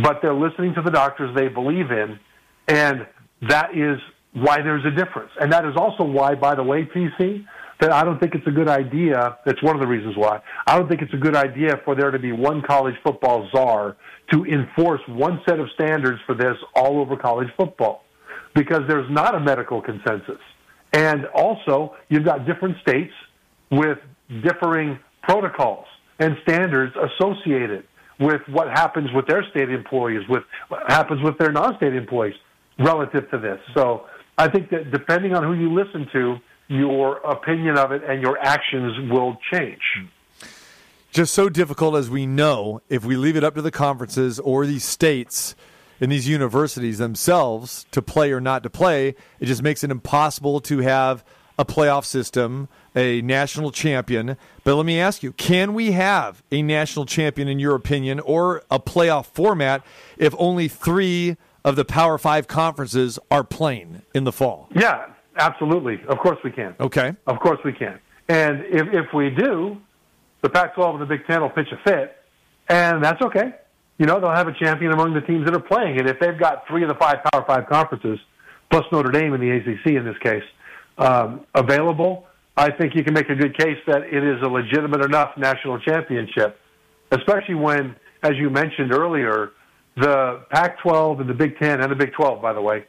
But 0.03 0.19
they're 0.21 0.35
listening 0.35 0.75
to 0.75 0.83
the 0.83 0.91
doctors 0.91 1.35
they 1.37 1.49
believe 1.49 1.91
in, 1.91 2.19
and 2.67 3.07
that 3.49 3.77
is 3.77 3.99
why 4.33 4.63
there's 4.63 4.85
a 4.85 4.91
difference. 4.91 5.31
And 5.41 5.53
that 5.53 5.65
is 5.65 5.75
also 5.77 6.05
why, 6.05 6.35
by 6.35 6.55
the 6.55 6.63
way, 6.63 6.85
TC, 6.85 7.45
that 7.81 7.93
I 7.93 8.05
don't 8.05 8.19
think 8.21 8.35
it's 8.35 8.47
a 8.47 8.53
good 8.53 8.69
idea. 8.69 9.39
That's 9.45 9.63
one 9.63 9.75
of 9.75 9.81
the 9.81 9.89
reasons 9.89 10.17
why 10.17 10.41
I 10.67 10.79
don't 10.79 10.89
think 10.89 11.03
it's 11.03 11.13
a 11.15 11.19
good 11.19 11.35
idea 11.35 11.81
for 11.85 11.95
there 11.97 12.11
to 12.11 12.19
be 12.19 12.33
one 12.33 12.63
college 12.63 12.95
football 13.03 13.49
czar 13.51 13.97
to 14.33 14.45
enforce 14.45 15.01
one 15.09 15.41
set 15.47 15.59
of 15.59 15.69
standards 15.75 16.21
for 16.25 16.35
this 16.35 16.57
all 16.77 17.01
over 17.01 17.17
college 17.17 17.49
football, 17.57 18.05
because 18.55 18.83
there's 18.89 19.11
not 19.11 19.35
a 19.35 19.41
medical 19.41 19.83
consensus, 19.83 20.41
and 20.93 21.27
also 21.35 21.97
you've 22.09 22.25
got 22.25 22.47
different 22.47 22.77
states 22.81 23.13
with 23.71 23.99
differing 24.45 24.99
protocols 25.23 25.87
and 26.21 26.37
standards 26.43 26.95
associated 26.97 27.85
with 28.21 28.41
what 28.49 28.69
happens 28.69 29.11
with 29.13 29.27
their 29.27 29.45
state 29.51 29.71
employees, 29.71 30.23
with 30.29 30.45
what 30.69 30.89
happens 30.89 31.21
with 31.23 31.37
their 31.39 31.51
non-state 31.51 31.95
employees 31.95 32.35
relative 32.85 33.31
to 33.31 33.39
this. 33.39 33.59
So 33.75 34.07
I 34.39 34.49
think 34.49 34.71
that 34.71 34.91
depending 34.91 35.35
on 35.35 35.45
who 35.45 35.55
you 35.55 35.73
listen 35.73 36.09
to, 36.13 36.37
your 36.69 37.19
opinion 37.19 37.77
of 37.77 37.93
it 37.93 38.03
and 38.05 38.23
your 38.23 38.39
actions 38.39 39.11
will 39.11 39.37
change. 39.53 39.83
Just 41.11 41.35
so 41.35 41.49
difficult 41.51 41.95
as 41.97 42.09
we 42.09 42.25
know, 42.25 42.81
if 42.89 43.05
we 43.05 43.17
leave 43.17 43.37
it 43.37 43.45
up 43.45 43.55
to 43.57 43.63
the 43.63 43.71
conferences 43.71 44.39
or 44.39 44.65
these 44.65 44.85
states 44.85 45.55
and 46.01 46.11
these 46.11 46.27
universities 46.27 46.97
themselves 46.99 47.85
to 47.91 48.01
play 48.01 48.33
or 48.33 48.41
not 48.41 48.63
to 48.63 48.71
play, 48.71 49.15
it 49.39 49.47
just 49.47 49.63
makes 49.63 49.85
it 49.85 49.91
impossible 49.91 50.61
to 50.61 50.79
have 50.79 51.23
a 51.59 51.67
playoff 51.67 52.07
system, 52.07 52.69
a 52.97 53.21
national 53.21 53.71
champion. 53.71 54.39
But 54.65 54.77
let 54.77 54.87
me 54.87 54.99
ask 54.99 55.23
you 55.23 55.33
can 55.33 55.75
we 55.75 55.93
have 55.93 56.43
a 56.51 56.63
national 56.63 57.05
champion, 57.05 57.47
in 57.47 57.59
your 57.59 57.75
opinion, 57.75 58.19
or 58.21 58.63
a 58.71 58.81
playoff 58.81 59.27
format 59.27 59.85
if 60.17 60.35
only 60.39 60.67
three 60.67 61.37
of 61.65 61.77
the 61.77 61.85
Power 61.85 62.19
Five 62.19 62.49
conferences 62.49 63.19
are 63.31 63.45
playing 63.45 64.03
in 64.15 64.25
the 64.25 64.33
fall? 64.33 64.69
Yeah, 64.75 65.07
absolutely. 65.37 66.01
Of 66.09 66.19
course 66.19 66.39
we 66.45 66.51
can. 66.51 66.75
Okay. 66.81 67.15
Of 67.27 67.39
course 67.41 67.59
we 67.65 67.73
can. 67.73 67.99
And 68.29 68.65
if, 68.67 68.89
if 68.93 69.13
we 69.15 69.31
do, 69.31 69.79
the 70.43 70.49
Pac 70.49 70.75
12 70.75 71.01
and 71.01 71.03
the 71.03 71.07
Big 71.07 71.27
Ten 71.27 71.43
will 71.43 71.51
pitch 71.51 71.69
a 71.73 71.89
fit, 71.89 72.17
and 72.69 73.03
that's 73.03 73.21
okay. 73.23 73.55
You 73.99 74.07
know, 74.07 74.21
they'll 74.21 74.35
have 74.35 74.49
a 74.49 74.55
champion 74.55 74.93
among 74.93 75.15
the 75.15 75.21
teams 75.21 75.45
that 75.45 75.55
are 75.55 75.61
playing. 75.61 75.99
And 75.99 76.09
if 76.09 76.19
they've 76.19 76.39
got 76.39 76.67
three 76.67 76.83
of 76.83 76.89
the 76.89 76.97
five 76.97 77.19
Power 77.33 77.45
Five 77.47 77.69
conferences, 77.69 78.19
plus 78.71 78.85
Notre 78.91 79.11
Dame 79.11 79.35
in 79.35 79.41
the 79.41 79.51
ACC 79.51 79.93
in 79.95 80.05
this 80.05 80.19
case, 80.23 80.43
um, 80.99 81.47
available, 81.55 82.27
I 82.57 82.71
think 82.71 82.95
you 82.95 83.05
can 83.05 83.15
make 83.15 83.29
a 83.29 83.35
good 83.35 83.57
case 83.57 83.79
that 83.87 84.03
it 84.03 84.25
is 84.25 84.43
a 84.43 84.49
legitimate 84.49 85.05
enough 85.05 85.37
national 85.37 85.79
championship, 85.81 86.59
especially 87.11 87.55
when, 87.55 87.97
as 88.23 88.33
you 88.37 88.51
mentioned 88.51 88.93
earlier, 88.93 89.53
the 89.97 90.45
Pac 90.51 90.81
12 90.81 91.21
and 91.21 91.29
the 91.29 91.35
Big 91.35 91.59
Ten 91.59 91.81
and 91.81 91.91
the 91.91 91.97
Big 91.97 92.13
12, 92.13 92.41
by 92.41 92.53
the 92.53 92.61
way, 92.61 92.85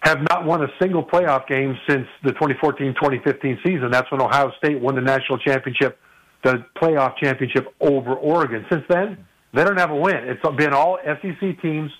have 0.00 0.20
not 0.30 0.44
won 0.44 0.62
a 0.62 0.68
single 0.80 1.04
playoff 1.04 1.46
game 1.46 1.76
since 1.88 2.06
the 2.24 2.30
2014 2.32 2.94
2015 2.94 3.58
season. 3.64 3.90
That's 3.90 4.10
when 4.10 4.20
Ohio 4.20 4.50
State 4.58 4.80
won 4.80 4.94
the 4.94 5.00
national 5.02 5.38
championship, 5.38 5.98
the 6.42 6.64
playoff 6.80 7.16
championship 7.18 7.74
over 7.80 8.14
Oregon. 8.14 8.64
Since 8.70 8.84
then, 8.88 9.26
they 9.52 9.64
don't 9.64 9.78
have 9.78 9.90
a 9.90 9.96
win. 9.96 10.24
It's 10.24 10.56
been 10.56 10.72
all 10.72 10.98
SEC 11.04 11.60
teams 11.60 11.90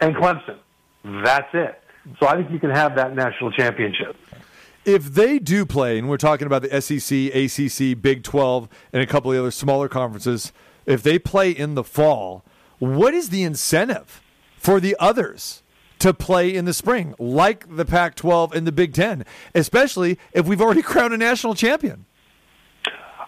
and 0.00 0.14
Clemson. 0.14 0.58
That's 1.04 1.48
it. 1.54 1.82
So 2.20 2.28
I 2.28 2.36
think 2.36 2.50
you 2.50 2.58
can 2.58 2.70
have 2.70 2.96
that 2.96 3.14
national 3.14 3.52
championship. 3.52 4.16
If 4.84 5.14
they 5.14 5.38
do 5.38 5.66
play, 5.66 5.98
and 5.98 6.08
we're 6.08 6.16
talking 6.16 6.46
about 6.46 6.62
the 6.62 6.80
SEC, 6.80 7.34
ACC, 7.34 8.00
Big 8.00 8.22
12, 8.22 8.68
and 8.92 9.02
a 9.02 9.06
couple 9.06 9.32
of 9.32 9.38
other 9.38 9.50
smaller 9.50 9.88
conferences, 9.88 10.52
if 10.86 11.02
they 11.02 11.18
play 11.18 11.50
in 11.50 11.74
the 11.74 11.84
fall, 11.84 12.44
what 12.80 13.14
is 13.14 13.30
the 13.30 13.44
incentive 13.44 14.20
for 14.58 14.80
the 14.80 14.96
others 14.98 15.62
to 16.00 16.12
play 16.12 16.54
in 16.54 16.64
the 16.64 16.74
spring, 16.74 17.14
like 17.18 17.76
the 17.76 17.84
Pac 17.84 18.14
12 18.16 18.52
and 18.54 18.66
the 18.66 18.72
Big 18.72 18.92
10, 18.94 19.24
especially 19.54 20.18
if 20.32 20.46
we've 20.46 20.60
already 20.60 20.82
crowned 20.90 21.14
a 21.14 21.16
national 21.16 21.54
champion? 21.54 22.06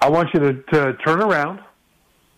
I 0.00 0.08
want 0.10 0.30
you 0.34 0.40
to, 0.40 0.52
to 0.72 0.94
turn 1.04 1.22
around, 1.22 1.60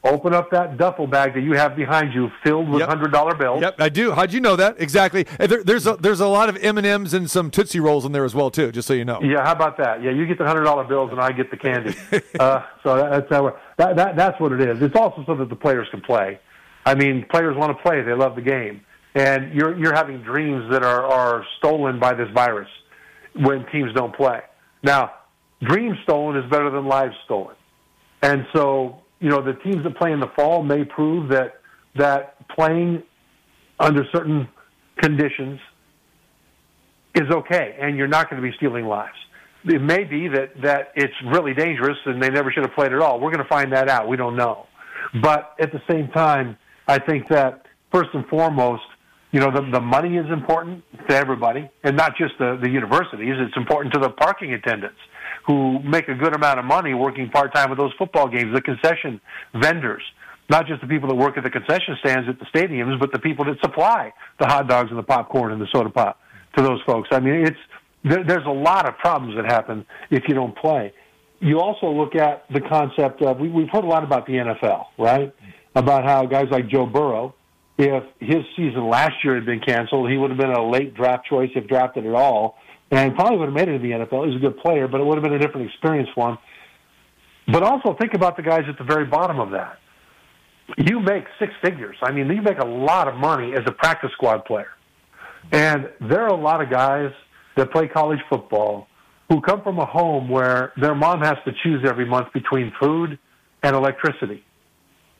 open 0.02 0.34
up 0.34 0.50
that 0.50 0.76
duffel 0.76 1.06
bag 1.06 1.32
that 1.32 1.40
you 1.40 1.52
have 1.54 1.74
behind 1.74 2.12
you 2.12 2.30
filled 2.42 2.68
with 2.68 2.80
Yep. 2.80 2.88
hundred 2.88 3.10
dollar 3.10 3.34
bills. 3.34 3.62
Yep, 3.62 3.76
I 3.80 3.88
do. 3.88 4.12
How'd 4.12 4.32
you 4.34 4.40
know 4.40 4.54
that? 4.56 4.76
Exactly. 4.78 5.22
There, 5.38 5.64
there's 5.64 5.86
a, 5.86 5.96
there's 5.96 6.20
a 6.20 6.26
lot 6.26 6.50
of 6.50 6.56
M 6.62 6.76
and 6.76 7.30
some 7.30 7.50
Tootsie 7.50 7.80
Rolls 7.80 8.04
in 8.04 8.12
there 8.12 8.24
as 8.26 8.34
well 8.34 8.50
too. 8.50 8.70
Just 8.70 8.86
so 8.86 8.92
you 8.92 9.06
know. 9.06 9.18
Yeah, 9.22 9.42
how 9.44 9.52
about 9.52 9.78
that? 9.78 10.02
Yeah, 10.02 10.10
you 10.10 10.26
get 10.26 10.36
the 10.36 10.44
hundred 10.46 10.64
dollar 10.64 10.84
bills 10.84 11.10
and 11.10 11.20
I 11.20 11.32
get 11.32 11.50
the 11.50 11.56
candy. 11.56 11.96
uh, 12.38 12.62
so 12.82 12.96
that, 12.96 13.10
that's 13.10 13.30
how 13.30 13.56
that, 13.78 13.96
that 13.96 14.16
that's 14.16 14.38
what 14.40 14.52
it 14.52 14.60
is. 14.60 14.82
It's 14.82 14.96
also 14.96 15.24
so 15.24 15.34
that 15.36 15.48
the 15.48 15.56
players 15.56 15.88
can 15.90 16.02
play. 16.02 16.38
I 16.84 16.94
mean, 16.94 17.26
players 17.30 17.56
want 17.56 17.76
to 17.76 17.82
play; 17.82 18.02
they 18.02 18.12
love 18.12 18.34
the 18.34 18.42
game, 18.42 18.82
and 19.14 19.52
you're 19.54 19.76
you're 19.78 19.94
having 19.94 20.22
dreams 20.22 20.70
that 20.70 20.82
are 20.82 21.04
are 21.04 21.46
stolen 21.58 21.98
by 21.98 22.14
this 22.14 22.28
virus 22.34 22.68
when 23.34 23.66
teams 23.72 23.92
don't 23.94 24.14
play. 24.14 24.40
Now, 24.82 25.12
dreams 25.62 25.96
stolen 26.02 26.36
is 26.36 26.48
better 26.50 26.70
than 26.70 26.86
lives 26.86 27.14
stolen, 27.24 27.56
and 28.22 28.46
so 28.54 28.98
you 29.20 29.30
know 29.30 29.42
the 29.42 29.54
teams 29.54 29.82
that 29.84 29.96
play 29.96 30.12
in 30.12 30.20
the 30.20 30.30
fall 30.36 30.62
may 30.62 30.84
prove 30.84 31.30
that 31.30 31.60
that 31.96 32.48
playing 32.48 33.02
under 33.78 34.04
certain 34.12 34.48
conditions 34.96 35.60
is 37.14 37.30
okay, 37.30 37.76
and 37.80 37.96
you're 37.96 38.08
not 38.08 38.28
going 38.28 38.42
to 38.42 38.48
be 38.48 38.54
stealing 38.56 38.86
lives. 38.86 39.14
It 39.64 39.80
may 39.80 40.04
be 40.04 40.28
that 40.28 40.60
that 40.62 40.92
it's 40.94 41.14
really 41.26 41.54
dangerous, 41.54 41.96
and 42.04 42.22
they 42.22 42.28
never 42.28 42.52
should 42.52 42.64
have 42.64 42.74
played 42.74 42.92
at 42.92 43.00
all. 43.00 43.20
We're 43.20 43.30
going 43.30 43.42
to 43.42 43.48
find 43.48 43.72
that 43.72 43.88
out. 43.88 44.08
We 44.08 44.18
don't 44.18 44.36
know, 44.36 44.66
but 45.22 45.54
at 45.58 45.72
the 45.72 45.80
same 45.88 46.08
time, 46.08 46.58
I 46.86 46.98
think 46.98 47.28
that 47.28 47.66
first 47.90 48.10
and 48.14 48.26
foremost, 48.26 48.82
you 49.32 49.40
know, 49.40 49.50
the 49.50 49.62
the 49.70 49.80
money 49.80 50.16
is 50.16 50.30
important 50.30 50.84
to 51.08 51.16
everybody, 51.16 51.68
and 51.82 51.96
not 51.96 52.16
just 52.16 52.34
the 52.38 52.58
the 52.60 52.68
universities. 52.68 53.34
It's 53.38 53.56
important 53.56 53.94
to 53.94 54.00
the 54.00 54.10
parking 54.10 54.52
attendants 54.54 54.98
who 55.46 55.80
make 55.80 56.08
a 56.08 56.14
good 56.14 56.34
amount 56.34 56.58
of 56.58 56.64
money 56.64 56.94
working 56.94 57.28
part 57.28 57.54
time 57.54 57.70
at 57.70 57.76
those 57.76 57.92
football 57.98 58.28
games. 58.28 58.54
The 58.54 58.62
concession 58.62 59.20
vendors 59.54 60.02
not 60.50 60.66
just 60.66 60.80
the 60.80 60.86
people 60.86 61.08
that 61.08 61.14
work 61.14 61.36
at 61.38 61.44
the 61.44 61.50
concession 61.50 61.96
stands 62.00 62.28
at 62.28 62.38
the 62.38 62.46
stadiums, 62.46 62.98
but 62.98 63.12
the 63.12 63.18
people 63.18 63.44
that 63.46 63.58
supply 63.60 64.12
the 64.38 64.46
hot 64.46 64.68
dogs 64.68 64.90
and 64.90 64.98
the 64.98 65.02
popcorn 65.04 65.52
and 65.52 65.60
the 65.60 65.66
soda 65.72 65.90
pop 65.90 66.20
to 66.56 66.62
those 66.62 66.80
folks. 66.86 67.08
I 67.12 67.20
mean, 67.20 67.46
it's 67.46 67.56
there, 68.04 68.22
there's 68.24 68.46
a 68.46 68.50
lot 68.50 68.86
of 68.86 68.98
problems 68.98 69.36
that 69.36 69.46
happen 69.46 69.86
if 70.10 70.24
you 70.28 70.34
don't 70.34 70.56
play. 70.56 70.92
You 71.40 71.60
also 71.60 71.90
look 71.90 72.14
at 72.14 72.44
the 72.52 72.60
concept 72.60 73.22
of 73.22 73.38
we, 73.38 73.48
we've 73.48 73.68
heard 73.70 73.84
a 73.84 73.86
lot 73.86 74.04
about 74.04 74.26
the 74.26 74.34
NFL, 74.34 74.86
right? 74.98 75.34
About 75.74 76.04
how 76.04 76.26
guys 76.26 76.46
like 76.50 76.68
Joe 76.68 76.86
Burrow, 76.86 77.34
if 77.78 78.04
his 78.20 78.44
season 78.56 78.88
last 78.88 79.24
year 79.24 79.34
had 79.34 79.44
been 79.44 79.60
canceled, 79.60 80.10
he 80.10 80.16
would 80.16 80.30
have 80.30 80.38
been 80.38 80.52
a 80.52 80.70
late 80.70 80.94
draft 80.94 81.26
choice 81.26 81.50
if 81.56 81.66
drafted 81.66 82.06
at 82.06 82.14
all, 82.14 82.56
and 82.90 83.14
probably 83.14 83.38
would 83.38 83.46
have 83.46 83.54
made 83.54 83.68
it 83.68 83.74
in 83.74 83.82
the 83.82 84.04
NFL. 84.04 84.28
He's 84.28 84.36
a 84.36 84.40
good 84.40 84.58
player, 84.58 84.86
but 84.86 85.00
it 85.00 85.04
would 85.04 85.16
have 85.16 85.24
been 85.24 85.34
a 85.34 85.38
different 85.38 85.68
experience 85.68 86.08
for 86.14 86.30
him. 86.30 86.38
But 87.48 87.62
also 87.62 87.96
think 88.00 88.14
about 88.14 88.36
the 88.36 88.42
guys 88.42 88.62
at 88.68 88.78
the 88.78 88.84
very 88.84 89.04
bottom 89.04 89.40
of 89.40 89.50
that 89.50 89.78
you 90.78 91.00
make 91.00 91.24
six 91.38 91.52
figures. 91.62 91.96
I 92.02 92.12
mean, 92.12 92.28
you 92.28 92.42
make 92.42 92.58
a 92.58 92.66
lot 92.66 93.08
of 93.08 93.14
money 93.14 93.52
as 93.54 93.62
a 93.66 93.72
practice 93.72 94.10
squad 94.12 94.44
player. 94.44 94.70
And 95.52 95.90
there 96.00 96.22
are 96.22 96.28
a 96.28 96.40
lot 96.40 96.62
of 96.62 96.70
guys 96.70 97.10
that 97.56 97.70
play 97.70 97.86
college 97.86 98.20
football 98.28 98.88
who 99.28 99.40
come 99.40 99.62
from 99.62 99.78
a 99.78 99.86
home 99.86 100.28
where 100.28 100.72
their 100.80 100.94
mom 100.94 101.20
has 101.20 101.36
to 101.44 101.52
choose 101.62 101.84
every 101.86 102.06
month 102.06 102.32
between 102.32 102.72
food 102.80 103.18
and 103.62 103.76
electricity. 103.76 104.44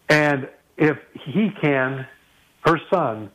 And 0.08 0.48
if 0.76 0.96
he 1.24 1.50
can, 1.62 2.06
her 2.64 2.78
son, 2.92 3.30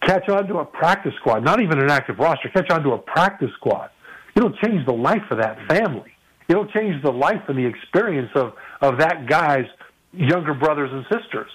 catch 0.00 0.28
on 0.28 0.46
to 0.48 0.58
a 0.58 0.64
practice 0.64 1.14
squad, 1.20 1.44
not 1.44 1.60
even 1.60 1.78
an 1.78 1.90
active 1.90 2.18
roster, 2.18 2.48
catch 2.48 2.70
on 2.70 2.82
to 2.82 2.92
a 2.92 2.98
practice 2.98 3.50
squad, 3.56 3.90
it'll 4.36 4.52
change 4.64 4.84
the 4.86 4.92
life 4.92 5.22
of 5.30 5.38
that 5.38 5.58
family. 5.68 6.10
It'll 6.48 6.66
change 6.66 7.02
the 7.02 7.12
life 7.12 7.42
and 7.48 7.56
the 7.56 7.66
experience 7.66 8.30
of, 8.34 8.52
of 8.80 8.98
that 8.98 9.26
guy's 9.26 9.66
younger 10.12 10.54
brothers 10.54 10.90
and 10.92 11.04
sisters 11.10 11.50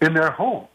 in 0.00 0.14
their 0.14 0.30
home. 0.30 0.66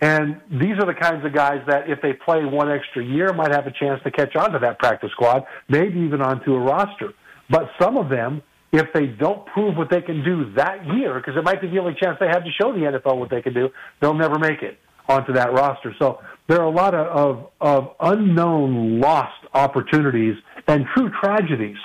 And 0.00 0.40
these 0.50 0.74
are 0.78 0.86
the 0.86 0.94
kinds 0.94 1.24
of 1.24 1.32
guys 1.32 1.62
that, 1.66 1.88
if 1.88 2.02
they 2.02 2.12
play 2.12 2.44
one 2.44 2.70
extra 2.70 3.02
year, 3.02 3.32
might 3.32 3.52
have 3.52 3.66
a 3.66 3.70
chance 3.70 4.02
to 4.02 4.10
catch 4.10 4.36
on 4.36 4.52
to 4.52 4.58
that 4.58 4.78
practice 4.78 5.10
squad, 5.12 5.44
maybe 5.68 6.00
even 6.00 6.20
onto 6.20 6.52
a 6.52 6.58
roster. 6.58 7.14
But 7.48 7.70
some 7.80 7.96
of 7.96 8.10
them, 8.10 8.42
if 8.74 8.92
they 8.92 9.06
don't 9.06 9.46
prove 9.46 9.76
what 9.76 9.88
they 9.88 10.02
can 10.02 10.24
do 10.24 10.52
that 10.54 10.84
year, 10.96 11.14
because 11.14 11.36
it 11.36 11.44
might 11.44 11.60
be 11.60 11.68
the 11.68 11.78
only 11.78 11.94
chance 11.94 12.16
they 12.18 12.26
have 12.26 12.42
to 12.42 12.50
show 12.60 12.72
the 12.72 12.80
NFL 12.80 13.18
what 13.18 13.30
they 13.30 13.40
can 13.40 13.54
do, 13.54 13.68
they'll 14.00 14.14
never 14.14 14.36
make 14.36 14.62
it 14.62 14.78
onto 15.08 15.32
that 15.32 15.52
roster. 15.52 15.94
So 15.98 16.18
there 16.48 16.60
are 16.60 16.66
a 16.66 16.70
lot 16.70 16.92
of, 16.92 17.06
of, 17.06 17.50
of 17.60 17.94
unknown 18.00 19.00
lost 19.00 19.46
opportunities 19.52 20.34
and 20.66 20.86
true 20.96 21.08
tragedies 21.22 21.76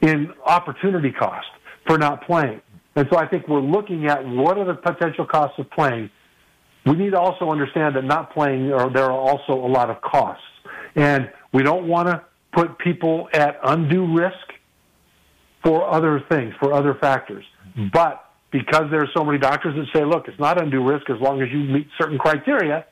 in 0.00 0.32
opportunity 0.46 1.10
cost 1.10 1.46
for 1.88 1.98
not 1.98 2.24
playing. 2.24 2.60
And 2.94 3.08
so 3.10 3.18
I 3.18 3.26
think 3.26 3.48
we're 3.48 3.60
looking 3.60 4.06
at 4.06 4.24
what 4.24 4.58
are 4.58 4.64
the 4.64 4.74
potential 4.74 5.26
costs 5.26 5.58
of 5.58 5.68
playing. 5.70 6.08
We 6.86 6.92
need 6.92 7.10
to 7.10 7.18
also 7.18 7.50
understand 7.50 7.96
that 7.96 8.04
not 8.04 8.32
playing, 8.32 8.72
or 8.72 8.92
there 8.92 9.04
are 9.04 9.12
also 9.12 9.54
a 9.54 9.70
lot 9.70 9.90
of 9.90 10.00
costs. 10.02 10.44
And 10.94 11.30
we 11.52 11.64
don't 11.64 11.88
want 11.88 12.08
to 12.08 12.22
put 12.52 12.78
people 12.78 13.28
at 13.32 13.58
undue 13.64 14.16
risk 14.16 14.36
for 15.62 15.88
other 15.90 16.22
things, 16.28 16.54
for 16.58 16.72
other 16.72 16.94
factors. 16.94 17.44
Mm-hmm. 17.70 17.88
But 17.92 18.24
because 18.50 18.90
there 18.90 19.02
are 19.02 19.08
so 19.14 19.24
many 19.24 19.38
doctors 19.38 19.74
that 19.74 19.86
say, 19.98 20.04
look, 20.04 20.28
it's 20.28 20.38
not 20.38 20.60
undue 20.60 20.82
risk 20.82 21.10
as 21.10 21.20
long 21.20 21.42
as 21.42 21.48
you 21.50 21.58
meet 21.58 21.88
certain 21.98 22.18
criteria, 22.18 22.86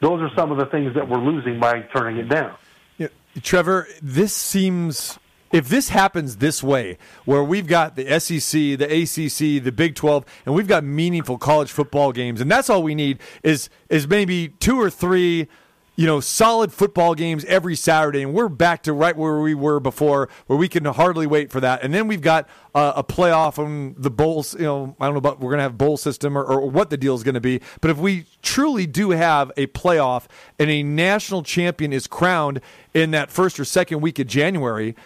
those 0.00 0.20
are 0.20 0.30
some 0.36 0.50
of 0.50 0.58
the 0.58 0.66
things 0.66 0.94
that 0.94 1.08
we're 1.08 1.20
losing 1.20 1.60
by 1.60 1.80
turning 1.94 2.16
it 2.18 2.28
down. 2.28 2.56
Yeah, 2.98 3.08
Trevor, 3.42 3.86
this 4.00 4.34
seems 4.34 5.18
if 5.52 5.68
this 5.68 5.90
happens 5.90 6.38
this 6.38 6.62
way, 6.62 6.96
where 7.26 7.44
we've 7.44 7.66
got 7.66 7.94
the 7.94 8.18
SEC, 8.18 8.78
the 8.78 8.86
ACC, 8.86 9.62
the 9.62 9.70
Big 9.70 9.94
12, 9.94 10.24
and 10.46 10.54
we've 10.54 10.66
got 10.66 10.82
meaningful 10.82 11.36
college 11.36 11.70
football 11.70 12.10
games, 12.10 12.40
and 12.40 12.50
that's 12.50 12.70
all 12.70 12.82
we 12.82 12.94
need 12.94 13.18
is 13.42 13.68
is 13.90 14.08
maybe 14.08 14.48
two 14.48 14.80
or 14.80 14.88
three 14.88 15.48
you 15.94 16.06
know, 16.06 16.20
solid 16.20 16.72
football 16.72 17.14
games 17.14 17.44
every 17.44 17.76
Saturday, 17.76 18.22
and 18.22 18.32
we're 18.32 18.48
back 18.48 18.82
to 18.84 18.92
right 18.92 19.14
where 19.16 19.40
we 19.40 19.54
were 19.54 19.78
before, 19.78 20.30
where 20.46 20.58
we 20.58 20.66
can 20.68 20.84
hardly 20.86 21.26
wait 21.26 21.50
for 21.50 21.60
that. 21.60 21.82
And 21.82 21.92
then 21.92 22.08
we've 22.08 22.22
got 22.22 22.48
uh, 22.74 22.94
a 22.96 23.04
playoff 23.04 23.58
on 23.58 23.94
the 23.98 24.10
bowls. 24.10 24.54
You 24.54 24.64
know, 24.64 24.96
I 24.98 25.04
don't 25.04 25.14
know 25.14 25.18
about 25.18 25.40
we're 25.40 25.50
going 25.50 25.58
to 25.58 25.64
have 25.64 25.76
bowl 25.76 25.98
system 25.98 26.36
or, 26.36 26.44
or 26.44 26.70
what 26.70 26.88
the 26.88 26.96
deal 26.96 27.14
is 27.14 27.22
going 27.22 27.34
to 27.34 27.40
be, 27.40 27.60
but 27.82 27.90
if 27.90 27.98
we 27.98 28.24
truly 28.40 28.86
do 28.86 29.10
have 29.10 29.52
a 29.56 29.66
playoff 29.68 30.24
and 30.58 30.70
a 30.70 30.82
national 30.82 31.42
champion 31.42 31.92
is 31.92 32.06
crowned 32.06 32.60
in 32.94 33.10
that 33.10 33.30
first 33.30 33.60
or 33.60 33.64
second 33.64 34.00
week 34.00 34.18
of 34.18 34.26
January, 34.26 34.96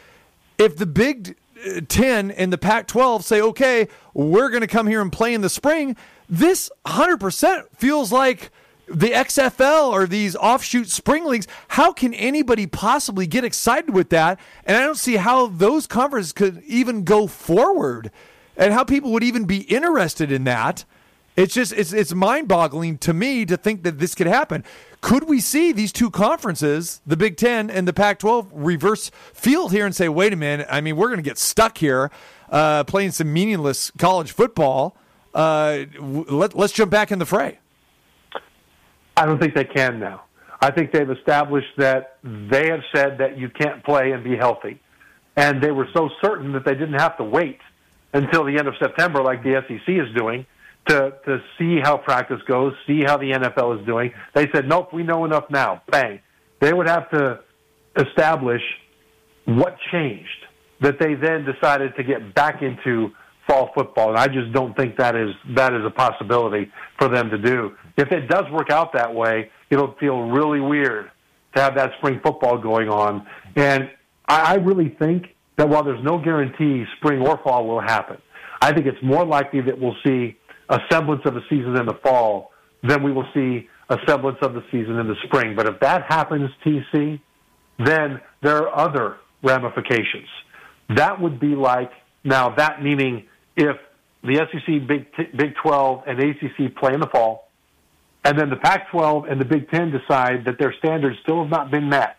if 0.56 0.76
the 0.76 0.86
Big 0.86 1.36
uh, 1.66 1.80
Ten 1.88 2.30
and 2.30 2.52
the 2.52 2.58
Pac-12 2.58 3.24
say, 3.24 3.40
"Okay, 3.40 3.88
we're 4.14 4.50
going 4.50 4.60
to 4.60 4.68
come 4.68 4.86
here 4.86 5.00
and 5.00 5.12
play 5.12 5.34
in 5.34 5.40
the 5.40 5.50
spring," 5.50 5.96
this 6.28 6.70
100% 6.86 7.64
feels 7.76 8.12
like 8.12 8.50
the 8.88 9.10
XFL 9.10 9.90
or 9.90 10.06
these 10.06 10.36
offshoot 10.36 10.88
spring 10.88 11.24
leagues, 11.24 11.46
how 11.68 11.92
can 11.92 12.14
anybody 12.14 12.66
possibly 12.66 13.26
get 13.26 13.44
excited 13.44 13.90
with 13.90 14.10
that? 14.10 14.38
And 14.64 14.76
I 14.76 14.80
don't 14.80 14.98
see 14.98 15.16
how 15.16 15.48
those 15.48 15.86
conferences 15.86 16.32
could 16.32 16.62
even 16.66 17.04
go 17.04 17.26
forward 17.26 18.10
and 18.56 18.72
how 18.72 18.84
people 18.84 19.12
would 19.12 19.24
even 19.24 19.44
be 19.44 19.62
interested 19.62 20.30
in 20.30 20.44
that. 20.44 20.84
It's 21.36 21.52
just 21.52 21.72
it's 21.74 21.92
it's 21.92 22.14
mind-boggling 22.14 22.96
to 22.98 23.12
me 23.12 23.44
to 23.44 23.58
think 23.58 23.82
that 23.82 23.98
this 23.98 24.14
could 24.14 24.26
happen. 24.26 24.64
Could 25.02 25.28
we 25.28 25.38
see 25.40 25.70
these 25.70 25.92
two 25.92 26.10
conferences, 26.10 27.02
the 27.06 27.16
Big 27.16 27.36
10 27.36 27.68
and 27.68 27.86
the 27.86 27.92
Pac-12 27.92 28.48
reverse 28.54 29.10
field 29.34 29.70
here 29.72 29.84
and 29.84 29.94
say, 29.94 30.08
"Wait 30.08 30.32
a 30.32 30.36
minute, 30.36 30.66
I 30.70 30.80
mean, 30.80 30.96
we're 30.96 31.08
going 31.08 31.18
to 31.18 31.22
get 31.22 31.36
stuck 31.36 31.76
here 31.76 32.10
uh, 32.48 32.84
playing 32.84 33.10
some 33.10 33.34
meaningless 33.34 33.90
college 33.98 34.32
football. 34.32 34.96
Uh, 35.34 35.84
let, 36.00 36.54
let's 36.56 36.72
jump 36.72 36.90
back 36.90 37.12
in 37.12 37.18
the 37.18 37.26
fray." 37.26 37.58
I 39.16 39.26
don't 39.26 39.40
think 39.40 39.54
they 39.54 39.64
can 39.64 39.98
now. 39.98 40.24
I 40.60 40.70
think 40.70 40.92
they've 40.92 41.10
established 41.10 41.76
that 41.78 42.18
they 42.22 42.68
have 42.70 42.80
said 42.94 43.18
that 43.18 43.38
you 43.38 43.50
can't 43.50 43.84
play 43.84 44.12
and 44.12 44.24
be 44.24 44.36
healthy. 44.36 44.80
And 45.36 45.62
they 45.62 45.70
were 45.70 45.88
so 45.94 46.08
certain 46.22 46.52
that 46.52 46.64
they 46.64 46.74
didn't 46.74 46.98
have 46.98 47.16
to 47.18 47.24
wait 47.24 47.58
until 48.14 48.44
the 48.44 48.56
end 48.58 48.66
of 48.66 48.74
September, 48.78 49.22
like 49.22 49.42
the 49.42 49.62
SEC 49.68 49.88
is 49.88 50.14
doing, 50.16 50.46
to, 50.88 51.12
to 51.26 51.42
see 51.58 51.78
how 51.82 51.98
practice 51.98 52.40
goes, 52.46 52.72
see 52.86 53.02
how 53.04 53.16
the 53.16 53.32
NFL 53.32 53.80
is 53.80 53.86
doing. 53.86 54.12
They 54.34 54.46
said, 54.54 54.66
nope, 54.66 54.92
we 54.92 55.02
know 55.02 55.24
enough 55.24 55.44
now. 55.50 55.82
Bang. 55.90 56.20
They 56.60 56.72
would 56.72 56.88
have 56.88 57.10
to 57.10 57.40
establish 57.96 58.62
what 59.44 59.76
changed 59.92 60.28
that 60.80 60.98
they 60.98 61.14
then 61.14 61.44
decided 61.44 61.94
to 61.96 62.04
get 62.04 62.34
back 62.34 62.62
into 62.62 63.10
fall 63.46 63.70
football. 63.74 64.10
And 64.10 64.18
I 64.18 64.26
just 64.26 64.52
don't 64.52 64.76
think 64.76 64.96
that 64.96 65.14
is 65.16 65.30
that 65.54 65.72
is 65.72 65.84
a 65.84 65.90
possibility 65.90 66.70
for 66.98 67.08
them 67.08 67.30
to 67.30 67.38
do. 67.38 67.72
If 67.96 68.12
it 68.12 68.28
does 68.28 68.44
work 68.50 68.70
out 68.70 68.92
that 68.94 69.14
way, 69.14 69.50
it'll 69.70 69.94
feel 69.94 70.22
really 70.22 70.60
weird 70.60 71.10
to 71.54 71.62
have 71.62 71.74
that 71.76 71.92
spring 71.98 72.20
football 72.22 72.58
going 72.58 72.88
on. 72.88 73.26
And 73.56 73.90
I, 74.28 74.52
I 74.52 74.54
really 74.54 74.94
think 74.98 75.34
that 75.56 75.68
while 75.68 75.82
there's 75.82 76.02
no 76.04 76.18
guarantee 76.18 76.84
spring 76.98 77.26
or 77.26 77.38
fall 77.42 77.66
will 77.66 77.80
happen, 77.80 78.18
I 78.60 78.72
think 78.72 78.86
it's 78.86 79.02
more 79.02 79.24
likely 79.24 79.60
that 79.62 79.78
we'll 79.78 79.96
see 80.04 80.36
a 80.68 80.78
semblance 80.90 81.22
of 81.24 81.36
a 81.36 81.40
season 81.48 81.76
in 81.76 81.86
the 81.86 81.98
fall 82.02 82.50
than 82.82 83.02
we 83.02 83.12
will 83.12 83.26
see 83.32 83.68
a 83.88 83.96
semblance 84.06 84.38
of 84.42 84.54
the 84.54 84.62
season 84.70 84.98
in 84.98 85.06
the 85.06 85.14
spring. 85.24 85.54
But 85.56 85.66
if 85.66 85.80
that 85.80 86.02
happens, 86.08 86.50
TC, 86.64 87.20
then 87.78 88.20
there 88.42 88.68
are 88.68 88.76
other 88.76 89.16
ramifications. 89.42 90.28
That 90.94 91.20
would 91.20 91.38
be 91.38 91.54
like 91.54 91.90
now 92.24 92.54
that 92.56 92.82
meaning 92.82 93.26
if 93.56 93.76
the 94.22 94.34
SEC, 94.34 94.86
Big, 94.86 95.06
Big 95.36 95.54
12, 95.62 96.02
and 96.06 96.20
ACC 96.20 96.74
play 96.76 96.94
in 96.94 97.00
the 97.00 97.06
fall, 97.06 97.48
and 98.24 98.38
then 98.38 98.50
the 98.50 98.56
Pac 98.56 98.90
12 98.90 99.26
and 99.26 99.40
the 99.40 99.44
Big 99.44 99.70
10 99.70 99.92
decide 99.92 100.44
that 100.46 100.58
their 100.58 100.74
standards 100.78 101.16
still 101.22 101.42
have 101.42 101.50
not 101.50 101.70
been 101.70 101.88
met 101.88 102.16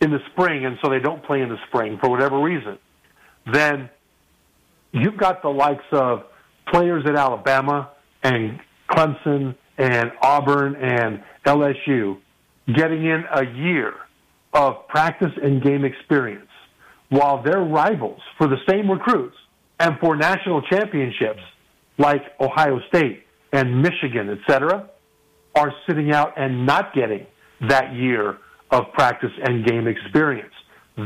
in 0.00 0.10
the 0.10 0.18
spring, 0.32 0.64
and 0.64 0.78
so 0.82 0.90
they 0.90 0.98
don't 0.98 1.22
play 1.24 1.40
in 1.40 1.48
the 1.48 1.58
spring 1.68 1.98
for 2.00 2.08
whatever 2.10 2.38
reason, 2.38 2.78
then 3.52 3.88
you've 4.92 5.16
got 5.16 5.42
the 5.42 5.48
likes 5.48 5.84
of 5.92 6.24
players 6.70 7.04
at 7.06 7.16
Alabama 7.16 7.90
and 8.22 8.60
Clemson 8.90 9.54
and 9.78 10.12
Auburn 10.22 10.76
and 10.76 11.22
LSU 11.46 12.18
getting 12.74 13.04
in 13.04 13.24
a 13.34 13.44
year 13.46 13.94
of 14.52 14.86
practice 14.88 15.32
and 15.42 15.62
game 15.62 15.84
experience 15.84 16.50
while 17.08 17.42
their 17.42 17.60
rivals 17.60 18.20
for 18.36 18.46
the 18.46 18.58
same 18.68 18.90
recruits 18.90 19.36
and 19.80 19.98
for 19.98 20.14
national 20.14 20.62
championships 20.62 21.40
like 21.98 22.22
Ohio 22.38 22.78
State 22.88 23.24
and 23.52 23.82
Michigan, 23.82 24.30
et 24.30 24.38
cetera, 24.48 24.88
are 25.56 25.72
sitting 25.88 26.12
out 26.12 26.34
and 26.36 26.64
not 26.64 26.94
getting 26.94 27.26
that 27.68 27.92
year 27.94 28.38
of 28.70 28.82
practice 28.92 29.32
and 29.42 29.66
game 29.66 29.88
experience. 29.88 30.54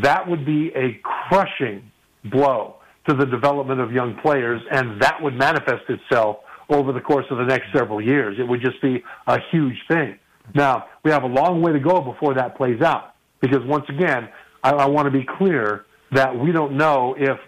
That 0.02 0.28
would 0.28 0.44
be 0.44 0.70
a 0.76 1.00
crushing 1.02 1.90
blow 2.26 2.76
to 3.08 3.14
the 3.14 3.26
development 3.26 3.80
of 3.80 3.92
young 3.92 4.18
players, 4.22 4.60
and 4.70 5.00
that 5.00 5.22
would 5.22 5.34
manifest 5.34 5.84
itself 5.88 6.38
over 6.68 6.92
the 6.92 7.00
course 7.00 7.26
of 7.30 7.38
the 7.38 7.44
next 7.44 7.66
several 7.74 8.00
years. 8.00 8.36
It 8.38 8.46
would 8.48 8.60
just 8.60 8.80
be 8.82 9.02
a 9.26 9.38
huge 9.50 9.76
thing. 9.88 10.18
Now, 10.54 10.86
we 11.04 11.10
have 11.10 11.22
a 11.22 11.26
long 11.26 11.62
way 11.62 11.72
to 11.72 11.80
go 11.80 12.00
before 12.00 12.34
that 12.34 12.56
plays 12.56 12.82
out, 12.82 13.14
because 13.40 13.60
once 13.64 13.86
again, 13.88 14.28
I, 14.62 14.70
I 14.70 14.86
want 14.86 15.06
to 15.06 15.10
be 15.10 15.26
clear 15.38 15.86
that 16.12 16.38
we 16.38 16.52
don't 16.52 16.76
know 16.76 17.14
if 17.18 17.38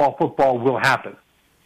fall 0.00 0.16
football 0.18 0.58
will 0.58 0.78
happen. 0.78 1.16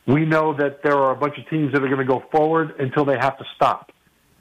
We 0.07 0.27
know 0.27 0.55
that 0.55 0.83
there 0.83 0.97
are 0.97 1.13
a 1.13 1.17
bunch 1.17 1.39
of 1.39 1.49
teams 1.49 1.73
that 1.73 1.83
are 1.83 1.89
going 1.89 1.99
to 1.99 2.05
go 2.05 2.23
forward 2.31 2.75
until 2.79 3.05
they 3.05 3.17
have 3.17 3.39
to 3.39 3.45
stop. 3.55 3.93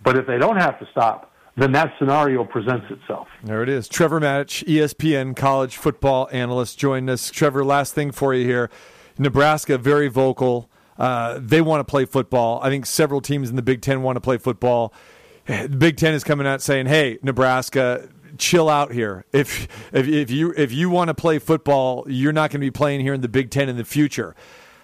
But 0.04 0.18
if 0.18 0.28
they 0.28 0.38
don't 0.38 0.58
have 0.58 0.80
to 0.80 0.88
stop, 0.92 1.32
then 1.56 1.72
that 1.74 1.94
scenario 2.00 2.44
presents 2.44 2.88
itself. 2.90 3.28
There 3.44 3.62
it 3.62 3.70
is. 3.70 3.88
Trevor 3.88 4.20
Matich, 4.20 4.66
ESPN 4.66 5.36
college 5.36 5.78
football 5.78 6.28
analyst, 6.32 6.78
joined 6.80 7.10
us. 7.10 7.30
Trevor, 7.30 7.64
last 7.64 7.94
thing 7.94 8.12
for 8.12 8.34
you 8.34 8.46
here. 8.46 8.70
Nebraska, 9.18 9.78
very 9.78 10.08
vocal. 10.08 10.70
Uh, 10.98 11.40
they 11.40 11.62
want 11.62 11.80
to 11.80 11.90
play 11.90 12.06
football. 12.06 12.60
I 12.64 12.70
think 12.70 12.86
several 12.86 13.22
teams 13.22 13.50
in 13.50 13.56
the 13.56 13.62
Big 13.62 13.82
Ten 13.82 14.02
want 14.02 14.16
to 14.16 14.22
play 14.22 14.38
football. 14.38 14.94
The 15.46 15.68
Big 15.68 15.98
Ten 15.98 16.14
is 16.14 16.24
coming 16.24 16.48
out 16.48 16.62
saying, 16.62 16.86
"Hey, 16.86 17.20
Nebraska, 17.22 18.08
chill 18.38 18.70
out 18.70 18.92
here. 18.92 19.26
If 19.32 19.68
if, 19.92 20.08
if 20.08 20.32
you 20.32 20.54
if 20.56 20.72
you 20.72 20.90
want 20.90 21.10
to 21.10 21.14
play 21.14 21.40
football, 21.40 22.06
you're 22.08 22.34
not 22.34 22.52
going 22.52 22.62
to 22.62 22.66
be 22.66 22.72
playing 22.72 23.02
here 23.02 23.14
in 23.14 23.22
the 23.22 23.30
Big 23.30 23.50
Ten 23.52 23.70
in 23.70 23.78
the 23.78 23.86
future." 23.86 24.36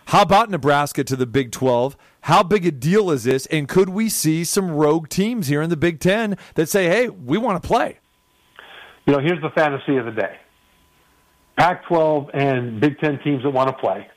How 0.09 0.23
about 0.23 0.49
Nebraska 0.49 1.03
to 1.03 1.15
the 1.15 1.27
Big 1.27 1.51
12? 1.51 1.95
How 2.21 2.41
big 2.41 2.65
a 2.65 2.71
deal 2.71 3.11
is 3.11 3.25
this? 3.25 3.45
And 3.45 3.67
could 3.67 3.89
we 3.89 4.09
see 4.09 4.43
some 4.43 4.71
rogue 4.71 5.07
teams 5.07 5.45
here 5.45 5.61
in 5.61 5.69
the 5.69 5.77
Big 5.77 5.99
Ten 5.99 6.35
that 6.55 6.67
say, 6.67 6.87
hey, 6.87 7.09
we 7.09 7.37
want 7.37 7.61
to 7.61 7.67
play? 7.67 7.99
You 9.05 9.13
know, 9.13 9.19
here's 9.19 9.39
the 9.43 9.51
fantasy 9.51 9.97
of 9.97 10.05
the 10.05 10.11
day 10.11 10.39
Pac 11.57 11.85
12 11.85 12.31
and 12.33 12.79
Big 12.79 12.97
Ten 12.97 13.19
teams 13.23 13.43
that 13.43 13.51
want 13.51 13.69
to 13.69 13.73
play, 13.73 14.07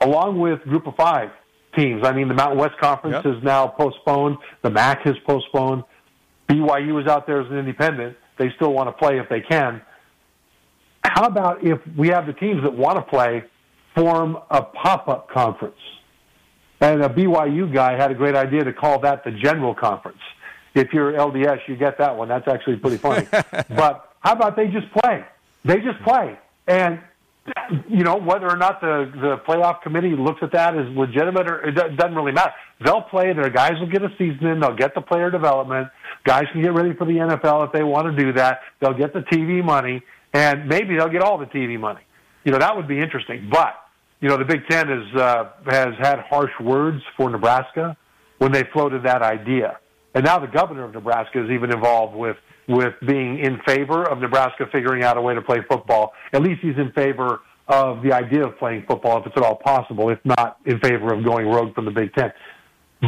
along 0.00 0.40
with 0.40 0.62
Group 0.62 0.86
of 0.86 0.96
Five 0.96 1.28
teams. 1.76 2.02
I 2.02 2.12
mean, 2.12 2.28
the 2.28 2.34
Mountain 2.34 2.58
West 2.58 2.78
Conference 2.80 3.22
yep. 3.22 3.36
is 3.36 3.42
now 3.42 3.66
postponed, 3.66 4.38
the 4.62 4.70
MAC 4.70 5.02
has 5.02 5.16
postponed. 5.26 5.84
BYU 6.48 6.98
is 7.00 7.06
out 7.06 7.26
there 7.26 7.42
as 7.42 7.50
an 7.50 7.58
independent. 7.58 8.16
They 8.38 8.50
still 8.56 8.72
want 8.72 8.88
to 8.88 8.92
play 8.92 9.18
if 9.18 9.28
they 9.28 9.40
can. 9.40 9.82
How 11.04 11.24
about 11.24 11.64
if 11.64 11.80
we 11.96 12.08
have 12.08 12.26
the 12.26 12.32
teams 12.32 12.62
that 12.62 12.74
want 12.74 12.96
to 12.96 13.02
play 13.02 13.44
form 13.94 14.38
a 14.50 14.62
pop-up 14.62 15.30
conference. 15.30 15.76
And 16.80 17.02
a 17.02 17.08
BYU 17.08 17.72
guy 17.72 17.96
had 17.96 18.10
a 18.10 18.14
great 18.14 18.34
idea 18.34 18.64
to 18.64 18.72
call 18.72 18.98
that 19.00 19.24
the 19.24 19.30
general 19.30 19.74
conference. 19.74 20.20
If 20.74 20.92
you're 20.92 21.12
LDS, 21.12 21.60
you 21.68 21.76
get 21.76 21.98
that 21.98 22.16
one. 22.16 22.28
That's 22.28 22.48
actually 22.48 22.76
pretty 22.76 22.96
funny. 22.96 23.26
but 23.68 24.14
how 24.20 24.32
about 24.32 24.56
they 24.56 24.68
just 24.68 24.90
play? 24.92 25.24
They 25.64 25.80
just 25.80 26.00
play. 26.02 26.38
And, 26.66 27.00
you 27.88 28.04
know, 28.04 28.16
whether 28.16 28.48
or 28.48 28.56
not 28.56 28.80
the, 28.80 29.10
the 29.14 29.36
playoff 29.46 29.82
committee 29.82 30.14
looks 30.16 30.40
at 30.42 30.52
that 30.52 30.76
as 30.76 30.86
legitimate 30.96 31.48
or 31.48 31.68
it 31.68 31.72
doesn't 31.72 32.14
really 32.14 32.32
matter. 32.32 32.52
They'll 32.84 33.02
play. 33.02 33.32
Their 33.32 33.50
guys 33.50 33.72
will 33.80 33.90
get 33.90 34.02
a 34.02 34.10
season 34.18 34.46
in. 34.46 34.60
They'll 34.60 34.76
get 34.76 34.94
the 34.94 35.00
player 35.00 35.30
development. 35.30 35.88
Guys 36.24 36.44
can 36.52 36.62
get 36.62 36.72
ready 36.72 36.94
for 36.94 37.04
the 37.04 37.14
NFL 37.14 37.66
if 37.66 37.72
they 37.72 37.82
want 37.82 38.14
to 38.14 38.24
do 38.24 38.32
that. 38.34 38.60
They'll 38.80 38.96
get 38.96 39.12
the 39.12 39.20
TV 39.20 39.64
money. 39.64 40.02
And 40.32 40.68
maybe 40.68 40.96
they'll 40.96 41.10
get 41.10 41.22
all 41.22 41.36
the 41.36 41.46
TV 41.46 41.78
money. 41.78 42.02
You 42.44 42.52
know, 42.52 42.58
that 42.58 42.76
would 42.76 42.88
be 42.88 42.98
interesting. 42.98 43.48
But 43.50 43.74
you 44.22 44.28
know, 44.28 44.36
the 44.36 44.44
Big 44.44 44.66
Ten 44.70 44.86
has 44.88 45.20
uh, 45.20 45.50
has 45.66 45.94
had 45.98 46.20
harsh 46.20 46.52
words 46.60 47.02
for 47.16 47.28
Nebraska 47.28 47.96
when 48.38 48.52
they 48.52 48.62
floated 48.72 49.02
that 49.04 49.20
idea, 49.20 49.78
and 50.14 50.24
now 50.24 50.38
the 50.38 50.46
governor 50.46 50.84
of 50.84 50.94
Nebraska 50.94 51.44
is 51.44 51.50
even 51.50 51.72
involved 51.72 52.16
with 52.16 52.36
with 52.68 52.94
being 53.06 53.38
in 53.38 53.58
favor 53.66 54.04
of 54.04 54.20
Nebraska 54.20 54.66
figuring 54.72 55.02
out 55.02 55.16
a 55.16 55.20
way 55.20 55.34
to 55.34 55.42
play 55.42 55.58
football. 55.68 56.12
At 56.32 56.42
least 56.42 56.60
he's 56.62 56.76
in 56.76 56.92
favor 56.92 57.40
of 57.68 58.02
the 58.02 58.12
idea 58.12 58.46
of 58.46 58.58
playing 58.58 58.84
football 58.86 59.20
if 59.20 59.26
it's 59.26 59.36
at 59.36 59.42
all 59.42 59.56
possible, 59.56 60.10
if 60.10 60.18
not 60.24 60.58
in 60.66 60.78
favor 60.80 61.12
of 61.12 61.24
going 61.24 61.46
rogue 61.46 61.74
from 61.74 61.84
the 61.84 61.90
Big 61.90 62.12
Ten. 62.14 62.32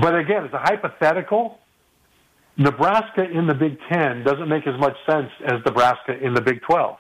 But 0.01 0.17
again, 0.19 0.45
it's 0.45 0.55
a 0.55 0.59
hypothetical. 0.59 1.59
Nebraska 2.57 3.25
in 3.25 3.47
the 3.47 3.55
Big 3.55 3.79
Ten 3.93 4.23
doesn't 4.25 4.49
make 4.49 4.67
as 4.67 4.79
much 4.79 4.95
sense 5.09 5.31
as 5.45 5.55
Nebraska 5.65 6.17
in 6.21 6.35
the 6.35 6.41
Big 6.41 6.61
12 6.63 6.97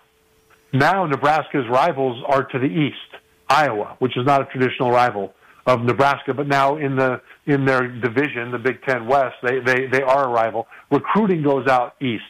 Now 0.72 1.06
Nebraska's 1.06 1.66
rivals 1.70 2.22
are 2.26 2.44
to 2.44 2.58
the 2.58 2.66
east, 2.66 3.22
Iowa, 3.48 3.96
which 4.00 4.16
is 4.16 4.26
not 4.26 4.42
a 4.42 4.46
traditional 4.46 4.90
rival 4.90 5.32
of 5.66 5.82
Nebraska, 5.82 6.34
but 6.34 6.46
now 6.46 6.76
in 6.76 6.96
the 6.96 7.20
in 7.46 7.64
their 7.64 7.88
division, 7.88 8.50
the 8.50 8.58
Big 8.58 8.82
Ten 8.82 9.06
West, 9.06 9.36
they 9.42 9.60
they 9.60 9.86
they 9.86 10.02
are 10.02 10.26
a 10.26 10.28
rival. 10.28 10.66
Recruiting 10.90 11.42
goes 11.42 11.66
out 11.66 11.94
east 12.02 12.22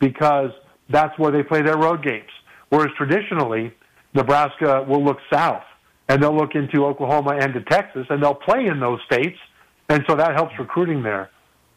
because 0.00 0.50
that's 0.88 1.16
where 1.18 1.30
they 1.30 1.42
play 1.42 1.62
their 1.62 1.76
road 1.76 2.02
games. 2.02 2.30
Whereas 2.70 2.90
traditionally, 2.96 3.72
Nebraska 4.14 4.84
will 4.88 5.04
look 5.04 5.18
south 5.32 5.62
and 6.08 6.20
they'll 6.22 6.36
look 6.36 6.54
into 6.54 6.84
Oklahoma 6.84 7.38
and 7.40 7.54
to 7.54 7.60
Texas 7.62 8.06
and 8.10 8.20
they'll 8.22 8.34
play 8.34 8.66
in 8.66 8.80
those 8.80 8.98
states, 9.06 9.38
and 9.88 10.02
so 10.08 10.16
that 10.16 10.34
helps 10.34 10.58
recruiting 10.58 11.02
there. 11.02 11.30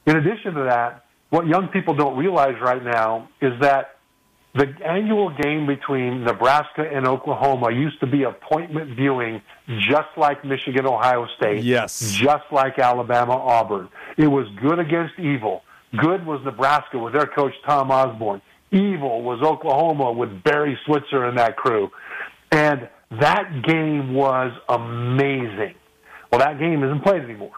In 0.05 0.17
addition 0.17 0.53
to 0.55 0.63
that, 0.63 1.05
what 1.29 1.47
young 1.47 1.67
people 1.67 1.93
don't 1.93 2.17
realize 2.17 2.55
right 2.61 2.83
now 2.83 3.29
is 3.41 3.53
that 3.61 3.97
the 4.55 4.71
annual 4.85 5.35
game 5.35 5.65
between 5.65 6.23
Nebraska 6.23 6.83
and 6.83 7.07
Oklahoma 7.07 7.71
used 7.71 7.99
to 8.01 8.07
be 8.07 8.23
appointment 8.23 8.95
viewing, 8.95 9.41
just 9.67 10.09
like 10.15 10.45
Michigan, 10.45 10.85
Ohio 10.85 11.27
State. 11.37 11.63
Yes. 11.63 12.11
Just 12.11 12.43
like 12.51 12.77
Alabama, 12.77 13.33
Auburn. 13.33 13.89
It 14.15 14.27
was 14.27 14.47
good 14.61 14.77
against 14.77 15.17
evil. 15.17 15.63
Good 15.97 16.25
was 16.25 16.41
Nebraska 16.43 16.97
with 16.97 17.13
their 17.13 17.27
coach, 17.27 17.53
Tom 17.67 17.91
Osborne. 17.91 18.41
Evil 18.71 19.21
was 19.21 19.41
Oklahoma 19.43 20.11
with 20.11 20.43
Barry 20.43 20.77
Switzer 20.85 21.25
and 21.25 21.37
that 21.37 21.55
crew. 21.55 21.89
And 22.51 22.89
that 23.21 23.63
game 23.65 24.13
was 24.13 24.51
amazing. 24.69 25.75
Well, 26.31 26.39
that 26.39 26.59
game 26.59 26.83
isn't 26.83 27.03
played 27.03 27.21
anymore. 27.21 27.53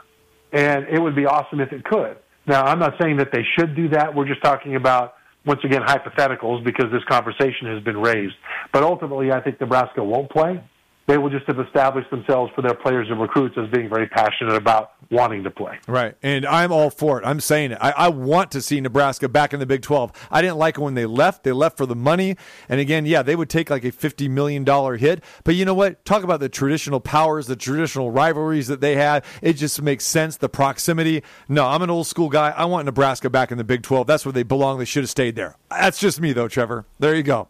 And 0.51 0.85
it 0.89 0.99
would 0.99 1.15
be 1.15 1.25
awesome 1.25 1.61
if 1.61 1.71
it 1.71 1.85
could. 1.85 2.17
Now, 2.45 2.63
I'm 2.63 2.79
not 2.79 2.93
saying 3.01 3.17
that 3.17 3.29
they 3.31 3.43
should 3.57 3.75
do 3.75 3.89
that. 3.89 4.13
We're 4.13 4.27
just 4.27 4.43
talking 4.43 4.75
about, 4.75 5.15
once 5.45 5.61
again, 5.63 5.81
hypotheticals 5.81 6.63
because 6.63 6.91
this 6.91 7.03
conversation 7.09 7.73
has 7.73 7.83
been 7.83 7.97
raised. 7.97 8.35
But 8.73 8.83
ultimately, 8.83 9.31
I 9.31 9.41
think 9.41 9.59
Nebraska 9.59 10.03
won't 10.03 10.29
play. 10.29 10.61
They 11.07 11.17
will 11.17 11.29
just 11.29 11.45
have 11.47 11.59
established 11.59 12.09
themselves 12.09 12.51
for 12.55 12.61
their 12.61 12.73
players 12.73 13.07
and 13.09 13.21
recruits 13.21 13.55
as 13.57 13.69
being 13.69 13.89
very 13.89 14.07
passionate 14.07 14.55
about 14.55 14.91
wanting 15.11 15.43
to 15.43 15.51
play. 15.51 15.77
Right. 15.87 16.15
And 16.23 16.45
I'm 16.45 16.71
all 16.71 16.89
for 16.89 17.21
it. 17.21 17.25
I'm 17.25 17.39
saying 17.39 17.71
it. 17.71 17.77
I, 17.79 17.91
I, 17.91 18.07
want 18.09 18.51
to 18.51 18.61
see 18.61 18.81
Nebraska 18.81 19.29
back 19.29 19.53
in 19.53 19.59
the 19.59 19.65
Big 19.65 19.81
12. 19.81 20.11
I 20.31 20.41
didn't 20.41 20.57
like 20.57 20.77
it 20.77 20.81
when 20.81 20.95
they 20.95 21.05
left. 21.05 21.43
They 21.43 21.51
left 21.51 21.77
for 21.77 21.85
the 21.85 21.95
money. 21.95 22.37
And 22.69 22.79
again, 22.79 23.05
yeah, 23.05 23.21
they 23.21 23.35
would 23.35 23.49
take 23.49 23.69
like 23.69 23.83
a 23.83 23.91
$50 23.91 24.29
million 24.29 24.65
hit. 24.97 25.23
But 25.43 25.55
you 25.55 25.65
know 25.65 25.73
what? 25.73 26.03
Talk 26.05 26.23
about 26.23 26.39
the 26.39 26.49
traditional 26.49 26.99
powers, 26.99 27.47
the 27.47 27.55
traditional 27.55 28.11
rivalries 28.11 28.67
that 28.67 28.81
they 28.81 28.95
had. 28.95 29.23
It 29.41 29.53
just 29.53 29.81
makes 29.81 30.05
sense. 30.05 30.37
The 30.37 30.49
proximity. 30.49 31.23
No, 31.47 31.67
I'm 31.67 31.81
an 31.81 31.89
old 31.89 32.07
school 32.07 32.29
guy. 32.29 32.49
I 32.51 32.65
want 32.65 32.85
Nebraska 32.85 33.29
back 33.29 33.51
in 33.51 33.57
the 33.57 33.63
Big 33.63 33.83
12. 33.83 34.07
That's 34.07 34.25
where 34.25 34.33
they 34.33 34.43
belong. 34.43 34.79
They 34.79 34.85
should 34.85 35.03
have 35.03 35.09
stayed 35.09 35.35
there. 35.35 35.55
That's 35.69 35.99
just 35.99 36.19
me, 36.19 36.33
though, 36.33 36.47
Trevor. 36.47 36.85
There 36.99 37.15
you 37.15 37.23
go. 37.23 37.47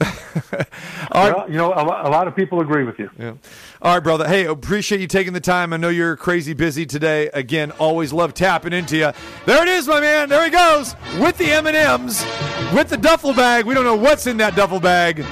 well, 1.12 1.46
you 1.48 1.56
know, 1.56 1.72
a 1.72 2.10
lot 2.10 2.28
of 2.28 2.36
people 2.36 2.60
agree 2.60 2.84
with 2.84 2.97
you. 2.98 3.10
Yeah. 3.18 3.34
All 3.80 3.94
right, 3.94 4.02
brother. 4.02 4.26
Hey, 4.26 4.46
appreciate 4.46 5.00
you 5.00 5.06
taking 5.06 5.32
the 5.32 5.40
time. 5.40 5.72
I 5.72 5.76
know 5.76 5.88
you're 5.88 6.16
crazy 6.16 6.52
busy 6.52 6.84
today. 6.86 7.30
Again, 7.32 7.70
always 7.72 8.12
love 8.12 8.34
tapping 8.34 8.72
into 8.72 8.96
you. 8.96 9.12
There 9.46 9.62
it 9.62 9.68
is, 9.68 9.86
my 9.86 10.00
man. 10.00 10.28
There 10.28 10.44
he 10.44 10.50
goes 10.50 10.96
with 11.18 11.38
the 11.38 11.50
M 11.50 11.66
and 11.66 11.76
M's, 11.76 12.24
with 12.74 12.88
the 12.88 12.96
duffel 12.96 13.34
bag. 13.34 13.64
We 13.64 13.74
don't 13.74 13.84
know 13.84 13.96
what's 13.96 14.26
in 14.26 14.36
that 14.38 14.56
duffel 14.56 14.80
bag, 14.80 15.24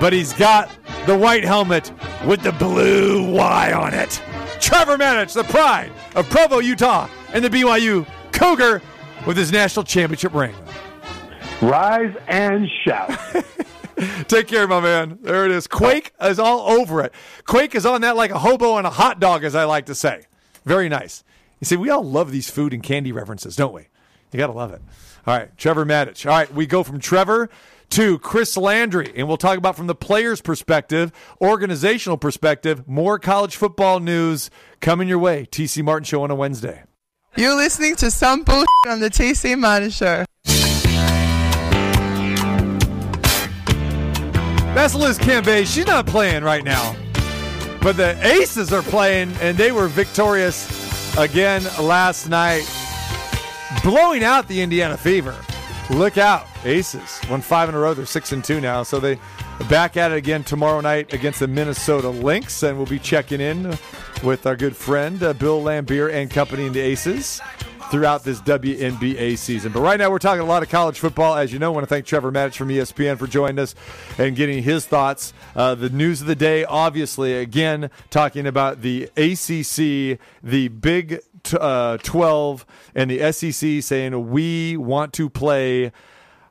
but 0.00 0.12
he's 0.12 0.32
got 0.32 0.70
the 1.06 1.16
white 1.16 1.44
helmet 1.44 1.92
with 2.26 2.42
the 2.42 2.52
blue 2.52 3.30
Y 3.32 3.72
on 3.72 3.94
it. 3.94 4.22
Trevor 4.60 4.96
Matich, 4.96 5.34
the 5.34 5.44
pride 5.44 5.92
of 6.14 6.28
Provo, 6.30 6.60
Utah, 6.60 7.08
and 7.32 7.44
the 7.44 7.50
BYU 7.50 8.06
Cougar 8.32 8.80
with 9.26 9.36
his 9.36 9.52
national 9.52 9.84
championship 9.84 10.34
ring. 10.34 10.54
Rise 11.60 12.14
and 12.28 12.68
shout. 12.84 13.10
Take 14.28 14.48
care, 14.48 14.66
my 14.66 14.80
man. 14.80 15.18
There 15.22 15.44
it 15.44 15.50
is. 15.50 15.66
Quake 15.66 16.12
is 16.20 16.38
all 16.38 16.70
over 16.70 17.02
it. 17.02 17.12
Quake 17.44 17.74
is 17.74 17.86
on 17.86 18.00
that 18.02 18.16
like 18.16 18.30
a 18.30 18.38
hobo 18.38 18.72
on 18.72 18.86
a 18.86 18.90
hot 18.90 19.20
dog, 19.20 19.44
as 19.44 19.54
I 19.54 19.64
like 19.64 19.86
to 19.86 19.94
say. 19.94 20.26
Very 20.64 20.88
nice. 20.88 21.24
You 21.60 21.66
see, 21.66 21.76
we 21.76 21.90
all 21.90 22.02
love 22.02 22.32
these 22.32 22.50
food 22.50 22.72
and 22.72 22.82
candy 22.82 23.12
references, 23.12 23.56
don't 23.56 23.72
we? 23.72 23.88
You 24.32 24.38
got 24.38 24.48
to 24.48 24.52
love 24.52 24.72
it. 24.72 24.82
All 25.26 25.36
right, 25.36 25.56
Trevor 25.56 25.84
Matich. 25.84 26.26
All 26.26 26.36
right, 26.36 26.52
we 26.52 26.66
go 26.66 26.82
from 26.82 26.98
Trevor 26.98 27.48
to 27.90 28.18
Chris 28.18 28.56
Landry, 28.56 29.12
and 29.14 29.28
we'll 29.28 29.36
talk 29.36 29.58
about 29.58 29.76
from 29.76 29.86
the 29.86 29.94
player's 29.94 30.40
perspective, 30.40 31.12
organizational 31.40 32.16
perspective, 32.16 32.88
more 32.88 33.18
college 33.18 33.54
football 33.54 34.00
news 34.00 34.50
coming 34.80 35.06
your 35.08 35.18
way. 35.18 35.46
TC 35.50 35.84
Martin 35.84 36.04
Show 36.04 36.22
on 36.22 36.30
a 36.30 36.34
Wednesday. 36.34 36.84
You're 37.36 37.54
listening 37.54 37.96
to 37.96 38.10
some 38.10 38.42
bullshit 38.42 38.66
on 38.88 39.00
the 39.00 39.10
TC 39.10 39.58
Martin 39.58 39.90
Show. 39.90 40.24
That's 44.74 44.94
Liz 44.94 45.18
Cambage. 45.18 45.66
She's 45.66 45.86
not 45.86 46.06
playing 46.06 46.44
right 46.44 46.64
now. 46.64 46.96
But 47.82 47.98
the 47.98 48.18
Aces 48.26 48.72
are 48.72 48.80
playing, 48.80 49.32
and 49.42 49.56
they 49.56 49.70
were 49.70 49.86
victorious 49.86 51.16
again 51.18 51.62
last 51.78 52.28
night, 52.28 52.64
blowing 53.82 54.24
out 54.24 54.48
the 54.48 54.62
Indiana 54.62 54.96
Fever. 54.96 55.36
Look 55.90 56.16
out. 56.16 56.46
Aces 56.64 57.20
won 57.28 57.42
five 57.42 57.68
in 57.68 57.74
a 57.74 57.78
row. 57.78 57.92
They're 57.92 58.06
six 58.06 58.32
and 58.32 58.42
two 58.42 58.62
now. 58.62 58.82
So 58.82 58.98
they 58.98 59.18
back 59.68 59.98
at 59.98 60.10
it 60.10 60.16
again 60.16 60.42
tomorrow 60.42 60.80
night 60.80 61.12
against 61.12 61.40
the 61.40 61.48
Minnesota 61.48 62.08
Lynx, 62.08 62.62
and 62.62 62.78
we'll 62.78 62.86
be 62.86 62.98
checking 62.98 63.42
in 63.42 63.76
with 64.22 64.46
our 64.46 64.56
good 64.56 64.74
friend 64.74 65.22
uh, 65.22 65.34
Bill 65.34 65.60
Laimbeer 65.60 66.10
and 66.10 66.30
company 66.30 66.64
in 66.64 66.72
the 66.72 66.80
Aces 66.80 67.42
throughout 67.92 68.24
this 68.24 68.40
WNBA 68.40 69.36
season. 69.36 69.70
But 69.70 69.82
right 69.82 69.98
now, 69.98 70.10
we're 70.10 70.18
talking 70.18 70.40
a 70.40 70.46
lot 70.46 70.62
of 70.62 70.70
college 70.70 70.98
football. 70.98 71.36
As 71.36 71.52
you 71.52 71.58
know, 71.58 71.70
I 71.70 71.74
want 71.74 71.84
to 71.84 71.88
thank 71.88 72.06
Trevor 72.06 72.32
Matich 72.32 72.54
from 72.54 72.70
ESPN 72.70 73.18
for 73.18 73.26
joining 73.26 73.58
us 73.58 73.74
and 74.16 74.34
getting 74.34 74.62
his 74.62 74.86
thoughts. 74.86 75.34
Uh, 75.54 75.74
the 75.74 75.90
news 75.90 76.22
of 76.22 76.26
the 76.26 76.34
day, 76.34 76.64
obviously, 76.64 77.34
again, 77.34 77.90
talking 78.08 78.46
about 78.46 78.80
the 78.80 79.10
ACC, 79.18 80.18
the 80.42 80.68
Big 80.68 81.20
t- 81.42 81.58
uh, 81.60 81.98
12, 81.98 82.64
and 82.94 83.10
the 83.10 83.30
SEC 83.30 83.82
saying 83.82 84.30
we 84.30 84.76
want 84.78 85.12
to 85.12 85.28
play. 85.28 85.92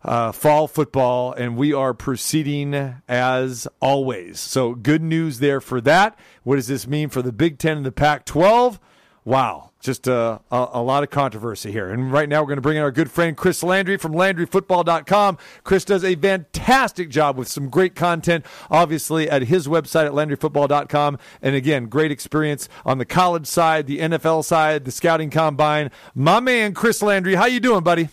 Uh, 0.03 0.31
fall 0.31 0.67
football, 0.67 1.31
and 1.31 1.55
we 1.55 1.71
are 1.73 1.93
proceeding 1.93 2.73
as 3.07 3.67
always. 3.79 4.39
So, 4.39 4.73
good 4.73 5.03
news 5.03 5.37
there 5.37 5.61
for 5.61 5.79
that. 5.81 6.17
What 6.41 6.55
does 6.55 6.65
this 6.65 6.87
mean 6.87 7.09
for 7.09 7.21
the 7.21 7.31
Big 7.31 7.59
Ten 7.59 7.77
and 7.77 7.85
the 7.85 7.91
Pac 7.91 8.25
12? 8.25 8.79
Wow 9.23 9.70
just 9.81 10.07
uh, 10.07 10.39
a, 10.51 10.67
a, 10.73 10.81
lot 10.81 11.03
of 11.03 11.09
controversy 11.09 11.71
here. 11.71 11.89
And 11.89 12.11
right 12.11 12.29
now, 12.29 12.41
we're 12.41 12.47
going 12.47 12.57
to 12.57 12.61
bring 12.61 12.77
in 12.77 12.83
our 12.83 12.91
good 12.91 13.11
friend 13.11 13.35
Chris 13.35 13.63
Landry 13.63 13.97
from 13.97 14.13
LandryFootball.com. 14.13 15.37
Chris 15.63 15.83
does 15.83 16.03
a 16.03 16.15
fantastic 16.15 17.09
job 17.09 17.37
with 17.37 17.47
some 17.47 17.69
great 17.69 17.95
content, 17.95 18.45
obviously, 18.69 19.29
at 19.29 19.43
his 19.43 19.67
website 19.67 20.05
at 20.05 20.11
LandryFootball.com. 20.11 21.17
And 21.41 21.55
again, 21.55 21.87
great 21.87 22.11
experience 22.11 22.69
on 22.85 22.99
the 22.99 23.05
college 23.05 23.47
side, 23.47 23.87
the 23.87 23.99
NFL 23.99 24.45
side, 24.45 24.85
the 24.85 24.91
scouting 24.91 25.31
combine. 25.31 25.91
My 26.13 26.39
man, 26.39 26.73
Chris 26.73 27.01
Landry, 27.01 27.35
how 27.35 27.45
you 27.45 27.59
doing, 27.59 27.83
buddy? 27.83 28.09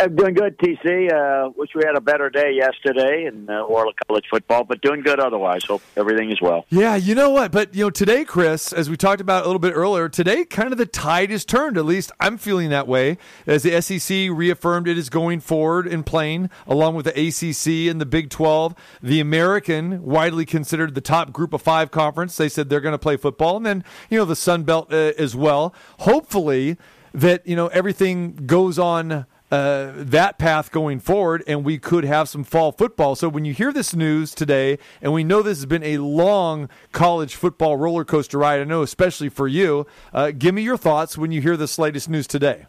I'm 0.00 0.14
doing 0.14 0.34
good, 0.34 0.56
TC. 0.58 1.12
Uh, 1.12 1.50
wish 1.56 1.70
we 1.74 1.82
had 1.84 1.96
a 1.96 2.00
better 2.00 2.30
day 2.30 2.52
yesterday 2.52 3.26
in 3.26 3.50
uh, 3.50 3.62
Orla 3.62 3.92
College 4.06 4.24
football, 4.30 4.62
but 4.62 4.80
doing 4.80 5.00
good 5.00 5.18
otherwise. 5.18 5.64
Hope 5.64 5.82
everything 5.96 6.30
is 6.30 6.40
well. 6.40 6.66
Yeah, 6.68 6.94
you 6.94 7.16
know 7.16 7.30
what? 7.30 7.50
But 7.50 7.74
you 7.74 7.84
know, 7.84 7.90
today, 7.90 8.24
Chris, 8.24 8.72
as 8.72 8.88
we 8.88 8.96
talked 8.96 9.20
about 9.20 9.42
a 9.42 9.46
little 9.46 9.58
bit 9.58 9.72
earlier, 9.72 10.08
today 10.08 10.44
kind 10.44 10.70
of 10.70 10.78
the 10.78 10.86
tide 10.86 11.32
is 11.32 11.44
turned. 11.44 11.76
At 11.76 11.84
least 11.84 12.12
I'm 12.20 12.38
feeling 12.38 12.70
that 12.70 12.86
way. 12.86 13.18
As 13.44 13.64
the 13.64 13.80
SEC 13.80 14.28
reaffirmed 14.30 14.86
it 14.86 14.96
is 14.96 15.10
going 15.10 15.40
forward 15.40 15.88
and 15.88 16.06
playing 16.06 16.48
along 16.68 16.94
with 16.94 17.06
the 17.06 17.12
ACC 17.12 17.90
and 17.90 18.00
the 18.00 18.06
Big 18.06 18.30
12, 18.30 18.76
the 19.02 19.18
American, 19.18 20.04
widely 20.04 20.46
considered 20.46 20.94
the 20.94 21.00
top 21.00 21.32
Group 21.32 21.52
of 21.52 21.60
Five 21.60 21.90
conference. 21.90 22.36
They 22.36 22.48
said 22.48 22.68
they're 22.68 22.80
going 22.80 22.92
to 22.92 22.98
play 22.98 23.16
football, 23.16 23.56
and 23.56 23.66
then 23.66 23.84
you 24.10 24.18
know 24.18 24.24
the 24.24 24.36
Sun 24.36 24.62
Belt 24.62 24.92
uh, 24.92 25.12
as 25.18 25.34
well. 25.34 25.74
Hopefully, 26.00 26.76
that 27.12 27.44
you 27.46 27.56
know 27.56 27.66
everything 27.68 28.36
goes 28.46 28.78
on 28.78 29.26
uh, 29.50 29.92
that 29.94 30.38
path 30.38 30.70
going 30.70 31.00
forward, 31.00 31.42
and 31.46 31.64
we 31.64 31.78
could 31.78 32.04
have 32.04 32.28
some 32.28 32.44
fall 32.44 32.72
football. 32.72 33.14
So 33.14 33.28
when 33.28 33.44
you 33.44 33.54
hear 33.54 33.72
this 33.72 33.94
news 33.94 34.34
today, 34.34 34.78
and 35.00 35.12
we 35.12 35.24
know 35.24 35.42
this 35.42 35.58
has 35.58 35.66
been 35.66 35.82
a 35.82 35.98
long 35.98 36.68
college 36.92 37.34
football 37.34 37.76
roller 37.76 38.04
coaster 38.04 38.38
ride, 38.38 38.60
I 38.60 38.64
know 38.64 38.82
especially 38.82 39.28
for 39.28 39.48
you. 39.48 39.86
Uh, 40.12 40.32
give 40.32 40.54
me 40.54 40.62
your 40.62 40.76
thoughts 40.76 41.16
when 41.16 41.32
you 41.32 41.40
hear 41.40 41.56
this 41.56 41.78
latest 41.78 42.08
news 42.08 42.26
today. 42.26 42.66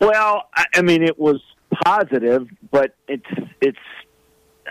Well, 0.00 0.48
I 0.74 0.82
mean, 0.82 1.02
it 1.02 1.18
was 1.18 1.40
positive, 1.84 2.48
but 2.70 2.94
it's 3.06 3.26
it's. 3.60 3.78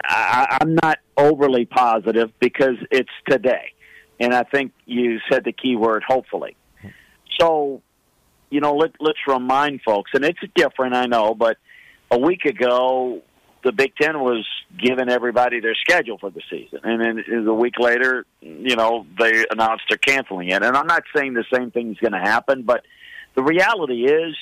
I, 0.04 0.58
I'm 0.62 0.76
not 0.76 1.00
overly 1.16 1.66
positive 1.66 2.32
because 2.40 2.76
it's 2.90 3.10
today, 3.30 3.74
and 4.20 4.34
I 4.34 4.44
think 4.44 4.74
you 4.86 5.20
said 5.32 5.46
the 5.46 5.52
key 5.54 5.76
word. 5.76 6.04
Hopefully, 6.06 6.58
so 7.40 7.82
you 8.52 8.60
know, 8.60 8.76
let, 8.76 8.92
let's 9.00 9.20
remind 9.28 9.82
folks, 9.82 10.12
and 10.14 10.24
it's 10.24 10.40
different, 10.56 10.94
I 10.94 11.08
know, 11.08 11.34
but 11.34 11.58
a 12.12 12.20
week 12.20 12.46
ago, 12.46 13.22
the 13.64 13.72
Big 13.72 13.96
Ten 13.96 14.20
was 14.20 14.46
giving 14.78 15.10
everybody 15.10 15.60
their 15.60 15.76
schedule 15.76 16.18
for 16.18 16.30
the 16.30 16.42
season, 16.50 16.82
and 16.84 17.02
then 17.02 17.48
a 17.48 17.54
week 17.54 17.80
later, 17.80 18.26
you 18.42 18.76
know, 18.76 19.06
they 19.18 19.46
announced 19.50 19.86
they're 19.90 19.98
canceling 19.98 20.50
it. 20.50 20.62
And 20.62 20.76
I'm 20.76 20.88
not 20.88 21.04
saying 21.16 21.34
the 21.34 21.46
same 21.54 21.72
thing 21.72 21.92
is 21.92 21.98
going 21.98 22.12
to 22.12 22.20
happen, 22.20 22.64
but 22.64 22.84
the 23.36 23.44
reality 23.44 24.06
is 24.06 24.36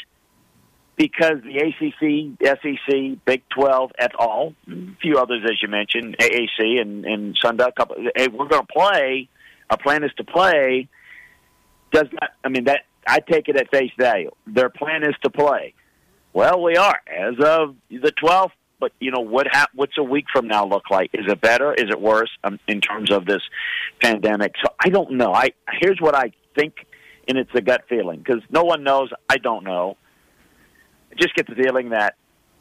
because 0.95 1.37
the 1.43 1.59
ACC, 1.59 2.59
SEC, 2.61 3.25
Big 3.25 3.43
12, 3.49 3.91
et 3.99 4.11
al., 4.19 4.53
a 4.67 4.73
few 5.01 5.17
others, 5.17 5.43
as 5.45 5.61
you 5.61 5.67
mentioned, 5.67 6.17
AAC 6.17 6.81
and, 6.81 7.05
and 7.05 7.37
Sunbelt, 7.39 7.75
couple, 7.75 7.95
hey, 8.15 8.27
we're 8.27 8.47
going 8.47 8.65
to 8.65 8.73
play, 8.73 9.29
our 9.69 9.77
plan 9.77 10.03
is 10.03 10.11
to 10.17 10.23
play, 10.23 10.89
does 11.91 12.07
not, 12.11 12.31
I 12.43 12.49
mean, 12.49 12.65
that 12.65 12.81
I 13.09 13.19
take 13.19 13.49
it 13.49 13.57
at 13.57 13.71
face 13.71 13.91
value. 13.97 14.29
Their 14.45 14.69
plan 14.69 15.03
is 15.03 15.15
to 15.23 15.31
play. 15.31 15.73
Well, 16.31 16.61
we 16.61 16.75
are 16.75 16.95
as 17.07 17.33
of 17.43 17.75
the 17.89 18.11
12th, 18.11 18.51
but 18.79 18.91
you 18.99 19.09
know 19.09 19.21
what? 19.21 19.47
Ha- 19.51 19.69
what's 19.73 19.97
a 19.97 20.03
week 20.03 20.25
from 20.31 20.47
now 20.47 20.65
look 20.65 20.91
like? 20.91 21.09
Is 21.13 21.25
it 21.27 21.41
better? 21.41 21.73
Is 21.73 21.89
it 21.89 21.99
worse 21.99 22.29
um, 22.43 22.59
in 22.67 22.81
terms 22.81 23.11
of 23.11 23.25
this 23.25 23.41
pandemic? 23.99 24.53
So 24.63 24.71
I 24.79 24.89
don't 24.89 25.13
know. 25.13 25.33
I 25.33 25.49
here's 25.81 25.99
what 25.99 26.15
I 26.15 26.31
think, 26.55 26.85
and 27.27 27.37
it's 27.37 27.49
a 27.55 27.61
gut 27.61 27.85
feeling 27.89 28.19
because 28.19 28.43
no 28.51 28.63
one 28.63 28.83
knows. 28.83 29.09
I 29.27 29.37
don't 29.37 29.63
know. 29.63 29.97
I 31.11 31.15
just 31.15 31.33
get 31.33 31.47
the 31.47 31.55
feeling 31.55 31.89
that 31.89 32.15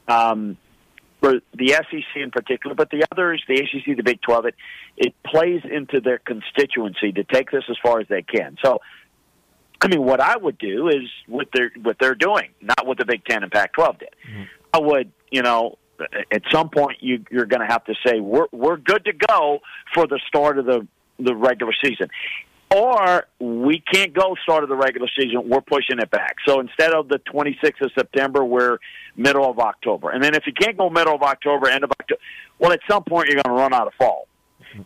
um, 0.07 0.57
for 1.19 1.39
the 1.53 1.67
SEC 1.67 2.15
in 2.15 2.31
particular, 2.31 2.75
but 2.75 2.89
the 2.89 3.05
others, 3.11 3.43
the 3.47 3.55
ACC, 3.55 3.97
the 3.97 4.03
Big 4.03 4.21
12, 4.21 4.45
it, 4.47 4.55
it 4.97 5.13
plays 5.23 5.61
into 5.69 5.99
their 6.01 6.19
constituency 6.19 7.11
to 7.11 7.23
take 7.23 7.51
this 7.51 7.63
as 7.69 7.77
far 7.83 7.99
as 7.99 8.07
they 8.07 8.21
can. 8.21 8.57
So, 8.63 8.79
I 9.81 9.87
mean, 9.87 10.03
what 10.03 10.19
I 10.19 10.35
would 10.37 10.57
do 10.57 10.89
is 10.89 11.03
what 11.27 11.47
they're 11.53 11.71
what 11.81 11.97
they're 11.99 12.15
doing, 12.15 12.49
not 12.61 12.85
what 12.85 12.97
the 12.97 13.05
Big 13.05 13.23
Ten 13.25 13.43
and 13.43 13.51
Pac-12 13.51 13.99
did. 13.99 14.09
Mm-hmm. 14.29 14.43
I 14.73 14.79
would, 14.79 15.11
you 15.31 15.41
know, 15.41 15.77
at 16.31 16.43
some 16.51 16.69
point 16.69 16.97
you, 17.01 17.23
you're 17.31 17.45
going 17.45 17.61
to 17.61 17.67
have 17.67 17.85
to 17.85 17.95
say 18.05 18.19
we're 18.19 18.47
we're 18.51 18.77
good 18.77 19.05
to 19.05 19.13
go 19.13 19.59
for 19.93 20.07
the 20.07 20.19
start 20.27 20.59
of 20.59 20.65
the 20.65 20.87
the 21.19 21.35
regular 21.35 21.73
season 21.83 22.09
or 22.75 23.25
we 23.39 23.81
can't 23.91 24.13
go 24.13 24.35
start 24.43 24.63
of 24.63 24.69
the 24.69 24.75
regular 24.75 25.07
season. 25.19 25.49
We're 25.49 25.61
pushing 25.61 25.99
it 25.99 26.11
back. 26.11 26.35
So 26.47 26.59
instead 26.59 26.93
of 26.93 27.07
the 27.07 27.19
26th 27.19 27.81
of 27.81 27.91
September, 27.97 28.43
we're 28.43 28.77
middle 29.15 29.49
of 29.49 29.59
October. 29.59 30.11
And 30.11 30.23
then 30.23 30.35
if 30.35 30.43
you 30.45 30.53
can't 30.53 30.77
go 30.77 30.89
middle 30.89 31.15
of 31.15 31.23
October, 31.23 31.67
end 31.67 31.83
of 31.83 31.91
October, 31.91 32.21
well, 32.59 32.71
at 32.71 32.79
some 32.89 33.03
point 33.03 33.27
you're 33.27 33.41
going 33.41 33.55
to 33.55 33.61
run 33.61 33.73
out 33.73 33.87
of 33.87 33.93
fall. 33.95 34.27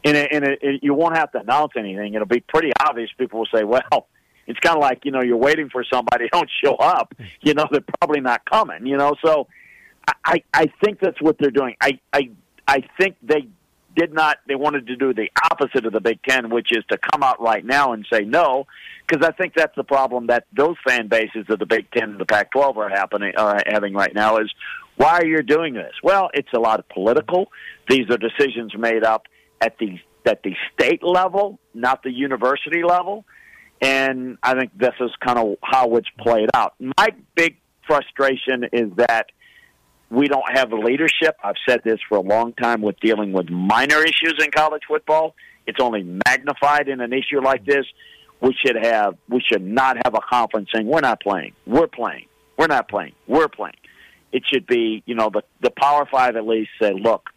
And, 0.06 0.16
it, 0.16 0.30
and 0.32 0.46
it, 0.46 0.60
it, 0.62 0.84
you 0.84 0.94
won't 0.94 1.18
have 1.18 1.32
to 1.34 1.42
announce 1.42 1.74
anything. 1.78 2.14
It'll 2.14 2.26
be 2.26 2.40
pretty 2.40 2.72
obvious. 2.80 3.10
People 3.18 3.40
will 3.40 3.48
say, 3.54 3.66
well, 3.66 4.08
it's 4.48 4.60
kind 4.60 4.76
of 4.76 4.82
like, 4.82 5.02
you 5.04 5.12
know, 5.12 5.22
you're 5.22 5.38
waiting 5.38 5.70
for 5.70 5.84
somebody, 5.92 6.28
don't 6.32 6.50
show 6.64 6.76
up. 6.76 7.14
You 7.42 7.54
know, 7.54 7.68
they're 7.72 7.84
probably 8.00 8.22
not 8.22 8.50
coming, 8.50 8.86
you 8.86 8.98
know. 8.98 9.14
So 9.24 9.48
I, 10.26 10.44
I 10.54 10.68
think 10.84 11.00
that's 11.00 11.22
what 11.22 11.38
they're 11.40 11.52
doing. 11.52 11.76
I, 11.82 12.00
I, 12.12 12.32
I 12.68 12.84
think 13.00 13.16
they 13.22 13.48
did 13.96 14.14
not 14.14 14.38
they 14.48 14.56
wanted 14.56 14.88
to 14.88 14.96
do 14.96 15.14
the 15.14 15.30
opposite 15.52 15.86
of 15.86 15.94
the 15.94 16.02
Big 16.02 16.20
Ten, 16.28 16.50
which 16.50 16.70
is 16.72 16.84
to 16.90 16.98
come 16.98 17.24
out 17.24 17.42
right 17.42 17.64
now 17.64 17.94
and 17.94 18.06
say 18.12 18.22
no, 18.22 18.66
because 19.08 19.26
I 19.26 19.32
think 19.32 19.54
that's 19.56 19.76
the 19.76 19.84
problem 19.84 20.28
that 20.28 20.46
those 20.56 20.76
fan 20.86 21.08
bases 21.08 21.46
of 21.50 21.60
the 21.60 21.66
Big 21.66 21.92
Ten 21.92 22.12
and 22.12 22.20
the 22.20 22.26
Pac-12 22.26 22.78
are 22.78 22.90
happening 22.90 23.34
are 23.38 23.62
having 23.68 23.94
right 23.94 24.14
now 24.14 24.38
is 24.38 24.52
why 24.96 25.20
are 25.20 25.26
you 25.26 25.42
doing 25.42 25.74
this? 25.74 25.94
Well, 26.04 26.30
it's 26.34 26.52
a 26.56 26.60
lot 26.60 26.80
of 26.80 26.88
political. 26.90 27.52
These 27.90 28.10
are 28.10 28.18
decisions 28.18 28.74
made 28.78 29.04
up 29.04 29.28
at 29.62 29.78
the 29.78 30.00
at 30.26 30.42
the 30.44 30.56
state 30.74 31.04
level, 31.04 31.60
not 31.74 32.04
the 32.04 32.12
university 32.12 32.84
level, 32.84 33.26
and 33.84 34.38
I 34.42 34.58
think 34.58 34.72
this 34.78 34.94
is 35.02 35.12
kind 35.20 35.38
of 35.38 35.58
how 35.62 35.98
it's 35.98 36.08
played 36.18 36.50
out. 36.54 36.74
My 36.80 37.10
big 37.36 37.58
frustration 37.86 38.64
is 38.72 38.92
that 38.96 39.26
we 40.10 40.30
don't 40.30 40.46
have 40.54 40.70
the 40.70 40.78
leadership. 40.78 41.36
I've 41.44 41.58
said 41.68 41.82
this 41.84 42.00
for 42.08 42.18
a 42.18 42.22
long 42.22 42.54
time 42.54 42.82
with 42.82 42.98
dealing 43.02 43.34
with 43.34 43.50
minor 43.50 44.02
issues 44.02 44.36
in 44.40 44.52
college 44.52 44.84
football. 44.88 45.36
It's 45.68 45.80
only 45.82 46.04
magnified 46.26 46.88
in 46.88 47.02
an 47.02 47.12
issue 47.12 47.42
like 47.44 47.66
this. 47.66 47.86
We 48.42 48.56
should 48.66 48.78
have 48.82 49.18
we 49.28 49.42
should 49.42 49.64
not 49.64 49.98
have 50.06 50.14
a 50.14 50.22
conference 50.30 50.70
saying 50.74 50.88
we're 50.88 51.02
not 51.02 51.22
playing. 51.22 51.54
We're 51.66 51.88
playing. 51.88 52.28
We're 52.58 52.68
not 52.68 52.88
playing. 52.88 53.14
We're 53.28 53.50
playing. 53.50 53.76
It 54.32 54.44
should 54.46 54.66
be, 54.66 55.04
you 55.06 55.16
know, 55.16 55.30
the 55.34 55.44
the 55.62 55.72
Power 55.72 56.08
5 56.10 56.36
at 56.38 56.48
least 56.48 56.72
say, 56.82 56.94
"Look, 56.94 57.30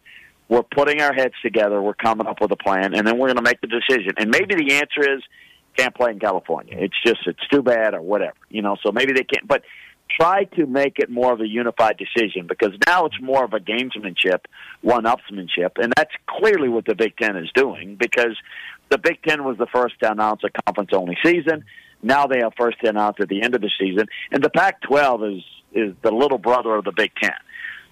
we're 0.47 0.63
putting 0.63 1.01
our 1.01 1.13
heads 1.13 1.33
together. 1.43 1.81
We're 1.81 1.93
coming 1.93 2.25
up 2.25 2.39
with 2.39 2.51
a 2.51 2.57
plan, 2.57 2.93
and 2.93 3.05
then 3.05 3.17
we're 3.17 3.27
going 3.27 3.37
to 3.37 3.41
make 3.41 3.59
the 3.59 3.67
decision." 3.67 4.13
And 4.17 4.31
maybe 4.31 4.55
the 4.55 4.75
answer 4.75 5.17
is 5.17 5.23
can't 5.77 5.95
play 5.95 6.11
in 6.11 6.19
California. 6.19 6.75
It's 6.77 6.95
just 7.05 7.19
it's 7.27 7.47
too 7.51 7.61
bad 7.61 7.93
or 7.93 8.01
whatever, 8.01 8.35
you 8.49 8.61
know. 8.61 8.77
So 8.83 8.91
maybe 8.91 9.13
they 9.13 9.23
can't. 9.23 9.47
But 9.47 9.63
try 10.09 10.45
to 10.45 10.65
make 10.65 10.99
it 10.99 11.09
more 11.09 11.33
of 11.33 11.41
a 11.41 11.47
unified 11.47 11.97
decision 11.97 12.47
because 12.47 12.71
now 12.87 13.05
it's 13.05 13.21
more 13.21 13.43
of 13.43 13.53
a 13.53 13.59
gamesmanship, 13.59 14.39
one-upsmanship, 14.81 15.71
and 15.81 15.93
that's 15.95 16.13
clearly 16.27 16.69
what 16.69 16.85
the 16.85 16.95
Big 16.95 17.17
Ten 17.17 17.35
is 17.35 17.49
doing 17.53 17.95
because 17.95 18.37
the 18.89 18.97
Big 18.97 19.21
Ten 19.23 19.43
was 19.43 19.57
the 19.57 19.67
first 19.67 19.99
to 20.01 20.11
announce 20.11 20.41
a 20.43 20.49
conference-only 20.65 21.17
season. 21.23 21.65
Now 22.01 22.25
they 22.27 22.41
are 22.41 22.51
first 22.57 22.79
to 22.81 22.89
announce 22.89 23.17
at 23.19 23.27
the 23.27 23.41
end 23.41 23.55
of 23.55 23.61
the 23.61 23.71
season, 23.79 24.07
and 24.31 24.43
the 24.43 24.49
Pac-12 24.49 25.37
is 25.37 25.43
is 25.73 25.93
the 26.01 26.11
little 26.11 26.37
brother 26.37 26.75
of 26.75 26.85
the 26.85 26.93
Big 26.95 27.11
Ten. 27.21 27.33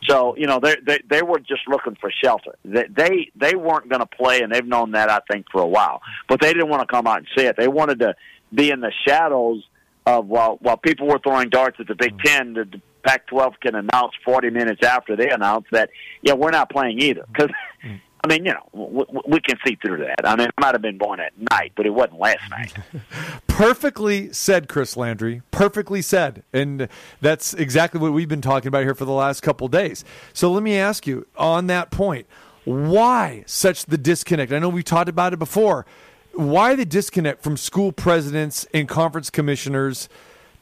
So 0.04 0.36
you 0.38 0.48
know 0.48 0.60
they 0.60 0.76
they, 0.86 1.00
they 1.10 1.22
were 1.22 1.40
just 1.40 1.68
looking 1.68 1.96
for 2.00 2.12
shelter. 2.24 2.56
They 2.64 2.86
they, 2.90 3.32
they 3.36 3.56
weren't 3.56 3.90
going 3.90 4.02
to 4.02 4.06
play, 4.06 4.42
and 4.42 4.54
they've 4.54 4.66
known 4.66 4.92
that 4.92 5.10
I 5.10 5.20
think 5.32 5.48
for 5.52 5.62
a 5.62 5.68
while. 5.68 6.02
But 6.28 6.42
they 6.42 6.54
didn't 6.54 6.70
want 6.70 6.88
to 6.88 6.94
come 6.94 7.08
out 7.08 7.20
and 7.20 7.28
say 7.36 7.48
it. 7.48 7.56
They 7.58 7.68
wanted 7.68 8.00
to 8.00 8.16
be 8.54 8.72
in 8.72 8.82
the 8.82 8.92
shadows 9.08 9.64
of 10.06 10.28
while 10.28 10.58
while 10.62 10.78
people 10.78 11.08
were 11.08 11.20
throwing 11.20 11.50
darts 11.50 11.78
at 11.80 11.88
the 11.88 11.96
Big 11.96 12.18
mm-hmm. 12.18 12.28
Ten, 12.28 12.54
the, 12.54 12.66
the 12.66 12.82
Pac-12 13.04 13.54
can 13.62 13.76
announce 13.76 14.14
40 14.24 14.50
minutes 14.50 14.84
after 14.84 15.16
they 15.16 15.30
announce 15.30 15.66
that 15.72 15.90
yeah 16.22 16.34
we're 16.34 16.52
not 16.52 16.70
playing 16.70 17.00
either 17.00 17.26
because. 17.32 17.50
Mm-hmm. 17.84 17.96
I 18.26 18.28
mean, 18.28 18.44
you 18.44 18.54
know, 18.54 18.68
we, 18.74 19.06
we 19.28 19.40
can 19.40 19.56
see 19.64 19.76
through 19.76 19.98
that. 19.98 20.28
I 20.28 20.36
mean, 20.36 20.48
it 20.48 20.54
might 20.60 20.74
have 20.74 20.82
been 20.82 20.98
born 20.98 21.20
at 21.20 21.32
night, 21.52 21.74
but 21.76 21.86
it 21.86 21.92
wasn't 21.92 22.20
last 22.20 22.50
night. 22.50 22.74
Perfectly 23.48 24.34
said, 24.34 24.68
Chris 24.68 24.98
Landry. 24.98 25.44
Perfectly 25.52 26.02
said. 26.02 26.42
And 26.52 26.90
that's 27.22 27.54
exactly 27.54 28.00
what 28.00 28.14
we've 28.14 28.28
been 28.28 28.42
talking 28.42 28.68
about 28.68 28.82
here 28.82 28.96
for 28.96 29.06
the 29.06 29.12
last 29.12 29.42
couple 29.42 29.68
days. 29.68 30.04
So 30.34 30.52
let 30.52 30.64
me 30.64 30.76
ask 30.76 31.06
you 31.06 31.28
on 31.38 31.68
that 31.68 31.92
point 31.92 32.26
why 32.64 33.44
such 33.46 33.86
the 33.86 33.98
disconnect? 33.98 34.52
I 34.52 34.58
know 34.58 34.70
we've 34.70 34.84
talked 34.84 35.08
about 35.08 35.34
it 35.34 35.38
before 35.38 35.86
why 36.34 36.74
the 36.74 36.86
disconnect 36.86 37.44
from 37.44 37.58
school 37.58 37.92
presidents 37.92 38.66
and 38.74 38.90
conference 38.90 39.30
commissioners 39.30 40.10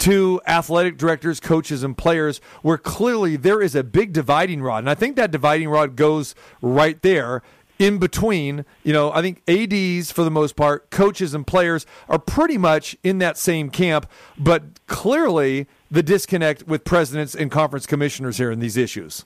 to 0.03 0.41
athletic 0.45 0.97
directors, 0.97 1.39
coaches, 1.39 1.81
and 1.81 1.97
players, 1.97 2.39
where 2.61 2.77
clearly 2.77 3.37
there 3.37 3.61
is 3.61 3.73
a 3.73 3.83
big 3.83 4.11
dividing 4.11 4.61
rod. 4.61 4.79
And 4.79 4.89
I 4.89 4.95
think 4.95 5.15
that 5.15 5.31
dividing 5.31 5.69
rod 5.69 5.95
goes 5.95 6.35
right 6.61 7.01
there 7.01 7.41
in 7.79 7.99
between. 7.99 8.65
You 8.83 8.91
know, 8.91 9.13
I 9.13 9.21
think 9.21 9.41
ADs, 9.47 10.11
for 10.11 10.25
the 10.25 10.31
most 10.31 10.57
part, 10.57 10.89
coaches 10.89 11.33
and 11.33 11.47
players 11.47 11.85
are 12.09 12.19
pretty 12.19 12.57
much 12.57 12.97
in 13.01 13.19
that 13.19 13.37
same 13.37 13.69
camp, 13.69 14.05
but 14.37 14.85
clearly 14.87 15.67
the 15.89 16.03
disconnect 16.03 16.67
with 16.67 16.83
presidents 16.83 17.33
and 17.33 17.49
conference 17.49 17.85
commissioners 17.85 18.37
here 18.37 18.51
in 18.51 18.59
these 18.59 18.75
issues. 18.75 19.23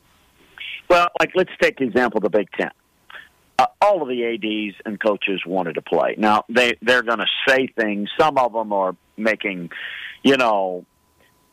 Well, 0.91 1.07
like 1.19 1.31
let's 1.33 1.51
take 1.59 1.77
the 1.77 1.85
example 1.85 2.19
of 2.19 2.23
the 2.23 2.37
Big 2.37 2.49
Ten 2.51 2.69
uh, 3.59 3.65
all 3.81 4.01
of 4.01 4.07
the 4.07 4.25
ads 4.25 4.75
and 4.85 4.99
coaches 4.99 5.41
wanted 5.45 5.73
to 5.73 5.81
play. 5.81 6.15
Now 6.17 6.43
they 6.49 6.77
they're 6.81 7.03
going 7.03 7.19
to 7.19 7.27
say 7.47 7.67
things. 7.67 8.09
Some 8.19 8.37
of 8.37 8.53
them 8.53 8.71
are 8.71 8.95
making, 9.17 9.69
you 10.27 10.35
know, 10.35 10.85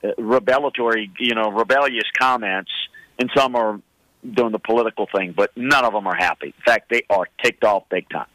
uh, 0.03 0.09
rebellatory, 0.19 1.11
you 1.19 1.35
know, 1.35 1.51
rebellious 1.51 2.11
comments, 2.19 2.73
and 3.19 3.31
some 3.37 3.55
are 3.55 3.81
doing 4.29 4.51
the 4.51 4.59
political 4.59 5.07
thing. 5.15 5.33
But 5.37 5.57
none 5.57 5.85
of 5.85 5.93
them 5.93 6.07
are 6.09 6.17
happy. 6.17 6.47
In 6.47 6.63
fact, 6.65 6.91
they 6.91 7.03
are 7.09 7.29
ticked 7.43 7.63
off 7.63 7.85
big 7.89 8.09
time. 8.09 8.27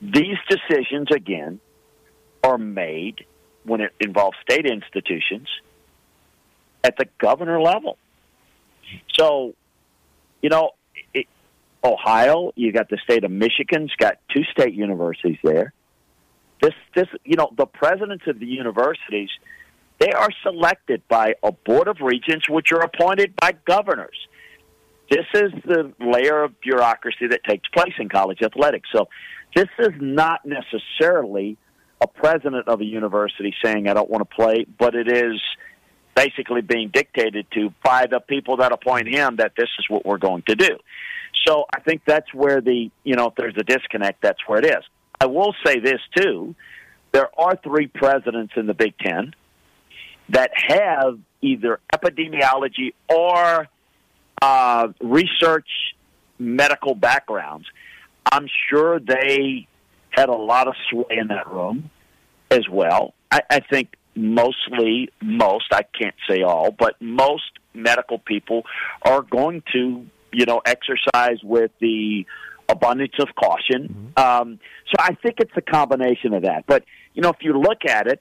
These 0.00 0.38
decisions 0.48 1.08
again 1.14 1.60
are 2.42 2.58
made 2.58 3.24
when 3.64 3.80
it 3.80 3.92
involves 4.00 4.36
state 4.42 4.66
institutions 4.66 5.48
at 6.82 6.96
the 6.96 7.06
governor 7.18 7.60
level. 7.60 7.96
So, 9.18 9.54
you 10.42 10.48
know, 10.48 10.70
Ohio, 11.84 12.52
you 12.56 12.72
got 12.72 12.88
the 12.88 12.98
state 13.04 13.22
of 13.22 13.30
Michigan's 13.30 13.92
got 13.98 14.18
two 14.34 14.42
state 14.50 14.74
universities 14.74 15.38
there. 15.44 15.72
This 16.60 16.74
this 16.94 17.06
you 17.24 17.36
know, 17.36 17.50
the 17.56 17.66
presidents 17.66 18.24
of 18.26 18.38
the 18.38 18.46
universities, 18.46 19.30
they 19.98 20.12
are 20.12 20.28
selected 20.42 21.02
by 21.08 21.34
a 21.42 21.52
board 21.52 21.88
of 21.88 22.00
regents 22.00 22.48
which 22.48 22.72
are 22.72 22.80
appointed 22.80 23.34
by 23.36 23.52
governors. 23.66 24.16
This 25.10 25.26
is 25.34 25.52
the 25.64 25.92
layer 26.00 26.42
of 26.42 26.60
bureaucracy 26.60 27.28
that 27.28 27.42
takes 27.44 27.68
place 27.68 27.94
in 27.98 28.08
college 28.08 28.42
athletics. 28.42 28.88
So 28.92 29.08
this 29.54 29.68
is 29.78 29.92
not 29.98 30.40
necessarily 30.44 31.56
a 32.00 32.06
president 32.06 32.68
of 32.68 32.80
a 32.80 32.84
university 32.84 33.54
saying 33.64 33.88
I 33.88 33.94
don't 33.94 34.10
want 34.10 34.28
to 34.28 34.34
play, 34.36 34.66
but 34.78 34.94
it 34.94 35.10
is 35.10 35.40
basically 36.14 36.60
being 36.60 36.88
dictated 36.88 37.46
to 37.52 37.72
by 37.82 38.06
the 38.06 38.20
people 38.20 38.58
that 38.58 38.72
appoint 38.72 39.08
him 39.08 39.36
that 39.36 39.52
this 39.56 39.68
is 39.78 39.86
what 39.88 40.04
we're 40.04 40.18
going 40.18 40.42
to 40.48 40.54
do. 40.54 40.76
So 41.46 41.64
I 41.74 41.80
think 41.80 42.02
that's 42.04 42.32
where 42.34 42.60
the, 42.60 42.90
you 43.04 43.14
know, 43.14 43.28
if 43.28 43.34
there's 43.36 43.54
a 43.56 43.62
disconnect, 43.62 44.20
that's 44.20 44.40
where 44.46 44.58
it 44.58 44.64
is. 44.64 44.84
I 45.20 45.26
will 45.26 45.54
say 45.64 45.80
this 45.80 46.00
too. 46.16 46.54
There 47.12 47.28
are 47.38 47.56
three 47.56 47.86
presidents 47.86 48.52
in 48.56 48.66
the 48.66 48.74
Big 48.74 48.96
Ten 48.98 49.34
that 50.30 50.50
have 50.54 51.18
either 51.40 51.80
epidemiology 51.92 52.94
or 53.08 53.68
uh, 54.42 54.88
research 55.00 55.68
medical 56.38 56.94
backgrounds. 56.94 57.66
I'm 58.30 58.46
sure 58.68 59.00
they 59.00 59.66
had 60.10 60.28
a 60.28 60.36
lot 60.36 60.68
of 60.68 60.74
sway 60.90 61.16
in 61.18 61.28
that 61.28 61.50
room 61.50 61.90
as 62.50 62.68
well. 62.70 63.14
I, 63.30 63.40
I 63.50 63.60
think 63.60 63.94
mostly 64.14 65.10
most 65.22 65.66
I 65.72 65.82
can't 65.82 66.14
say 66.28 66.42
all, 66.42 66.70
but 66.70 67.00
most 67.00 67.50
medical 67.74 68.18
people 68.18 68.64
are 69.02 69.22
going 69.22 69.62
to 69.72 70.06
you 70.32 70.46
know 70.46 70.60
exercise 70.64 71.42
with 71.42 71.70
the 71.80 72.26
abundance 72.68 73.14
of 73.18 73.28
caution. 73.34 74.12
Um, 74.16 74.58
so 74.86 74.94
I 74.98 75.14
think 75.14 75.36
it's 75.38 75.52
a 75.56 75.62
combination 75.62 76.34
of 76.34 76.42
that. 76.42 76.64
But 76.66 76.84
you 77.14 77.22
know, 77.22 77.30
if 77.30 77.38
you 77.40 77.58
look 77.58 77.84
at 77.86 78.06
it, 78.06 78.20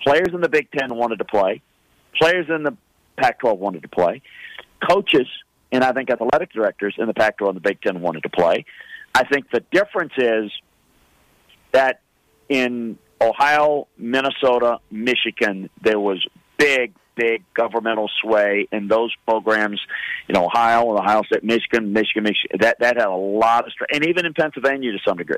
players 0.00 0.28
in 0.32 0.40
the 0.40 0.48
Big 0.48 0.70
Ten 0.70 0.94
wanted 0.94 1.18
to 1.18 1.24
play, 1.24 1.62
players 2.18 2.46
in 2.48 2.62
the 2.62 2.76
Pac-12 3.16 3.58
wanted 3.58 3.82
to 3.82 3.88
play, 3.88 4.22
coaches 4.88 5.26
and 5.70 5.84
I 5.84 5.92
think 5.92 6.10
athletic 6.10 6.52
directors 6.52 6.94
in 6.98 7.06
the 7.06 7.14
Pac-12 7.14 7.48
and 7.48 7.56
the 7.56 7.60
Big 7.60 7.80
Ten 7.80 8.00
wanted 8.00 8.22
to 8.22 8.30
play. 8.30 8.64
I 9.14 9.24
think 9.24 9.50
the 9.50 9.62
difference 9.72 10.12
is 10.16 10.50
that 11.72 12.00
in 12.48 12.98
Ohio, 13.20 13.88
Minnesota, 13.96 14.78
Michigan, 14.90 15.68
there 15.82 15.98
was 15.98 16.24
big, 16.56 16.94
big 17.18 17.42
governmental 17.54 18.08
sway 18.22 18.68
in 18.70 18.88
those 18.88 19.12
programs. 19.26 19.80
In 20.28 20.36
Ohio, 20.36 20.96
Ohio 20.96 21.22
State, 21.24 21.42
Michigan, 21.42 21.92
Michigan, 21.92 22.24
Michigan, 22.24 22.58
that 22.60 22.78
that 22.80 22.96
had 22.96 23.06
a 23.06 23.10
lot 23.10 23.66
of 23.66 23.72
strength, 23.72 23.94
and 23.94 24.06
even 24.06 24.24
in 24.24 24.34
Pennsylvania 24.34 24.92
to 24.92 24.98
some 25.06 25.16
degree. 25.16 25.36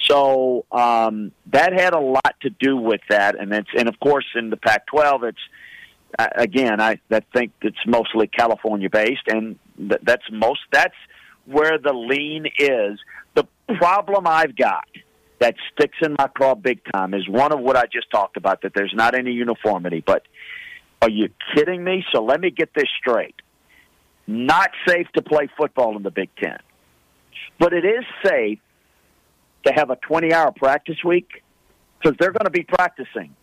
So 0.00 0.64
um, 0.70 1.32
that 1.52 1.72
had 1.72 1.94
a 1.94 2.00
lot 2.00 2.34
to 2.42 2.50
do 2.50 2.76
with 2.76 3.00
that, 3.08 3.38
and 3.38 3.52
it's 3.52 3.68
and 3.76 3.88
of 3.88 3.98
course 4.00 4.26
in 4.34 4.50
the 4.50 4.56
Pac-12, 4.56 5.28
it's 5.30 5.38
uh, 6.18 6.28
again 6.36 6.80
I, 6.80 7.00
that 7.08 7.24
think 7.34 7.52
it's 7.62 7.84
mostly 7.86 8.28
California 8.28 8.88
based, 8.88 9.26
and 9.26 9.58
th- 9.76 10.00
that's 10.02 10.24
most 10.30 10.60
that's 10.72 10.96
where 11.46 11.78
the 11.78 11.92
lean 11.92 12.46
is. 12.58 12.98
The 13.34 13.46
problem 13.78 14.26
I've 14.26 14.56
got 14.56 14.86
that 15.38 15.54
sticks 15.72 15.98
in 16.02 16.14
my 16.18 16.28
craw 16.28 16.54
big 16.54 16.80
time 16.92 17.14
is 17.14 17.28
one 17.28 17.52
of 17.52 17.60
what 17.60 17.76
I 17.76 17.84
just 17.92 18.10
talked 18.10 18.36
about 18.36 18.62
that 18.62 18.72
there's 18.74 18.94
not 18.94 19.14
any 19.14 19.32
uniformity. 19.32 20.02
But 20.04 20.22
are 21.02 21.10
you 21.10 21.28
kidding 21.54 21.84
me? 21.84 22.04
So 22.12 22.22
let 22.22 22.40
me 22.40 22.50
get 22.50 22.70
this 22.74 22.88
straight. 22.98 23.36
Not 24.26 24.70
safe 24.86 25.06
to 25.14 25.22
play 25.22 25.48
football 25.56 25.96
in 25.96 26.02
the 26.02 26.10
Big 26.10 26.30
Ten, 26.36 26.58
but 27.58 27.72
it 27.72 27.84
is 27.84 28.04
safe 28.24 28.58
to 29.64 29.72
have 29.72 29.90
a 29.90 29.96
20 29.96 30.32
hour 30.32 30.52
practice 30.52 30.96
week 31.04 31.42
because 31.98 32.16
they're 32.18 32.32
going 32.32 32.44
to 32.46 32.50
be 32.50 32.64
practicing. 32.64 33.34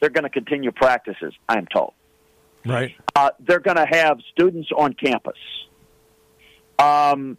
They're 0.00 0.10
going 0.10 0.24
to 0.24 0.30
continue 0.30 0.72
practices, 0.72 1.32
I'm 1.48 1.66
told. 1.66 1.94
Right. 2.64 2.94
Uh, 3.14 3.30
they're 3.40 3.60
going 3.60 3.76
to 3.76 3.86
have 3.90 4.18
students 4.32 4.68
on 4.76 4.92
campus. 4.92 5.38
Um, 6.78 7.38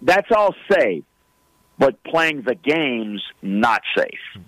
that's 0.00 0.28
all 0.34 0.54
safe, 0.70 1.04
but 1.78 2.02
playing 2.04 2.42
the 2.42 2.54
games 2.54 3.22
not 3.42 3.82
safe. 3.96 4.42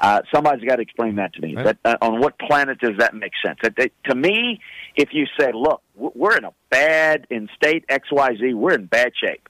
Uh, 0.00 0.22
somebody's 0.32 0.66
got 0.68 0.76
to 0.76 0.82
explain 0.82 1.16
that 1.16 1.32
to 1.34 1.40
me. 1.40 1.54
That, 1.54 1.78
uh, 1.84 1.96
on 2.02 2.20
what 2.20 2.38
planet 2.38 2.78
does 2.78 2.96
that 2.98 3.14
make 3.14 3.32
sense? 3.44 3.58
That, 3.62 3.76
that, 3.76 3.92
to 4.04 4.14
me, 4.14 4.60
if 4.94 5.10
you 5.12 5.26
say, 5.38 5.52
"Look, 5.54 5.82
we're 5.94 6.36
in 6.36 6.44
a 6.44 6.52
bad 6.70 7.26
in 7.30 7.48
state 7.56 7.84
X 7.88 8.08
Y 8.10 8.36
Z, 8.36 8.54
we're 8.54 8.74
in 8.74 8.86
bad 8.86 9.12
shape. 9.16 9.48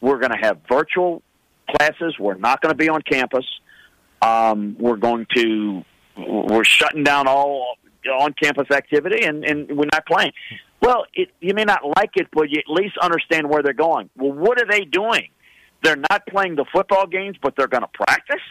We're 0.00 0.18
going 0.18 0.32
to 0.32 0.38
have 0.40 0.58
virtual 0.68 1.22
classes. 1.68 2.16
We're 2.18 2.34
not 2.34 2.60
going 2.60 2.72
to 2.72 2.76
be 2.76 2.88
on 2.88 3.02
campus. 3.02 3.46
Um, 4.20 4.76
we're 4.78 4.96
going 4.96 5.26
to 5.34 5.84
we're 6.16 6.64
shutting 6.64 7.02
down 7.02 7.26
all 7.26 7.76
on 8.20 8.34
campus 8.34 8.70
activity, 8.70 9.24
and, 9.24 9.44
and 9.44 9.68
we're 9.76 9.88
not 9.92 10.06
playing." 10.06 10.32
Well, 10.80 11.06
it, 11.14 11.30
you 11.40 11.54
may 11.54 11.62
not 11.64 11.80
like 11.96 12.10
it, 12.16 12.26
but 12.32 12.50
you 12.50 12.58
at 12.58 12.68
least 12.68 12.98
understand 12.98 13.48
where 13.48 13.62
they're 13.62 13.72
going. 13.72 14.10
Well, 14.16 14.32
what 14.32 14.60
are 14.60 14.66
they 14.68 14.84
doing? 14.84 15.28
They're 15.82 16.02
not 16.10 16.26
playing 16.26 16.56
the 16.56 16.64
football 16.72 17.06
games, 17.06 17.36
but 17.40 17.54
they're 17.56 17.68
going 17.68 17.82
to 17.82 18.04
practice. 18.06 18.42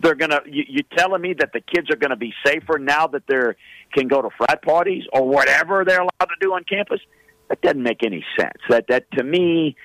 They're 0.00 0.14
to. 0.14 0.42
You, 0.46 0.64
you 0.68 0.82
telling 0.96 1.22
me 1.22 1.34
that 1.38 1.52
the 1.52 1.60
kids 1.60 1.90
are 1.90 1.96
going 1.96 2.10
to 2.10 2.16
be 2.16 2.34
safer 2.44 2.78
now 2.78 3.06
that 3.08 3.26
they 3.26 3.54
can 3.92 4.08
go 4.08 4.22
to 4.22 4.30
frat 4.36 4.62
parties 4.62 5.04
or 5.12 5.26
whatever 5.26 5.84
they're 5.84 6.00
allowed 6.00 6.28
to 6.28 6.36
do 6.40 6.52
on 6.52 6.64
campus? 6.64 7.00
That 7.48 7.60
doesn't 7.60 7.82
make 7.82 8.04
any 8.04 8.24
sense. 8.38 8.58
That 8.68 8.86
that 8.88 9.10
to 9.12 9.22
me, 9.22 9.76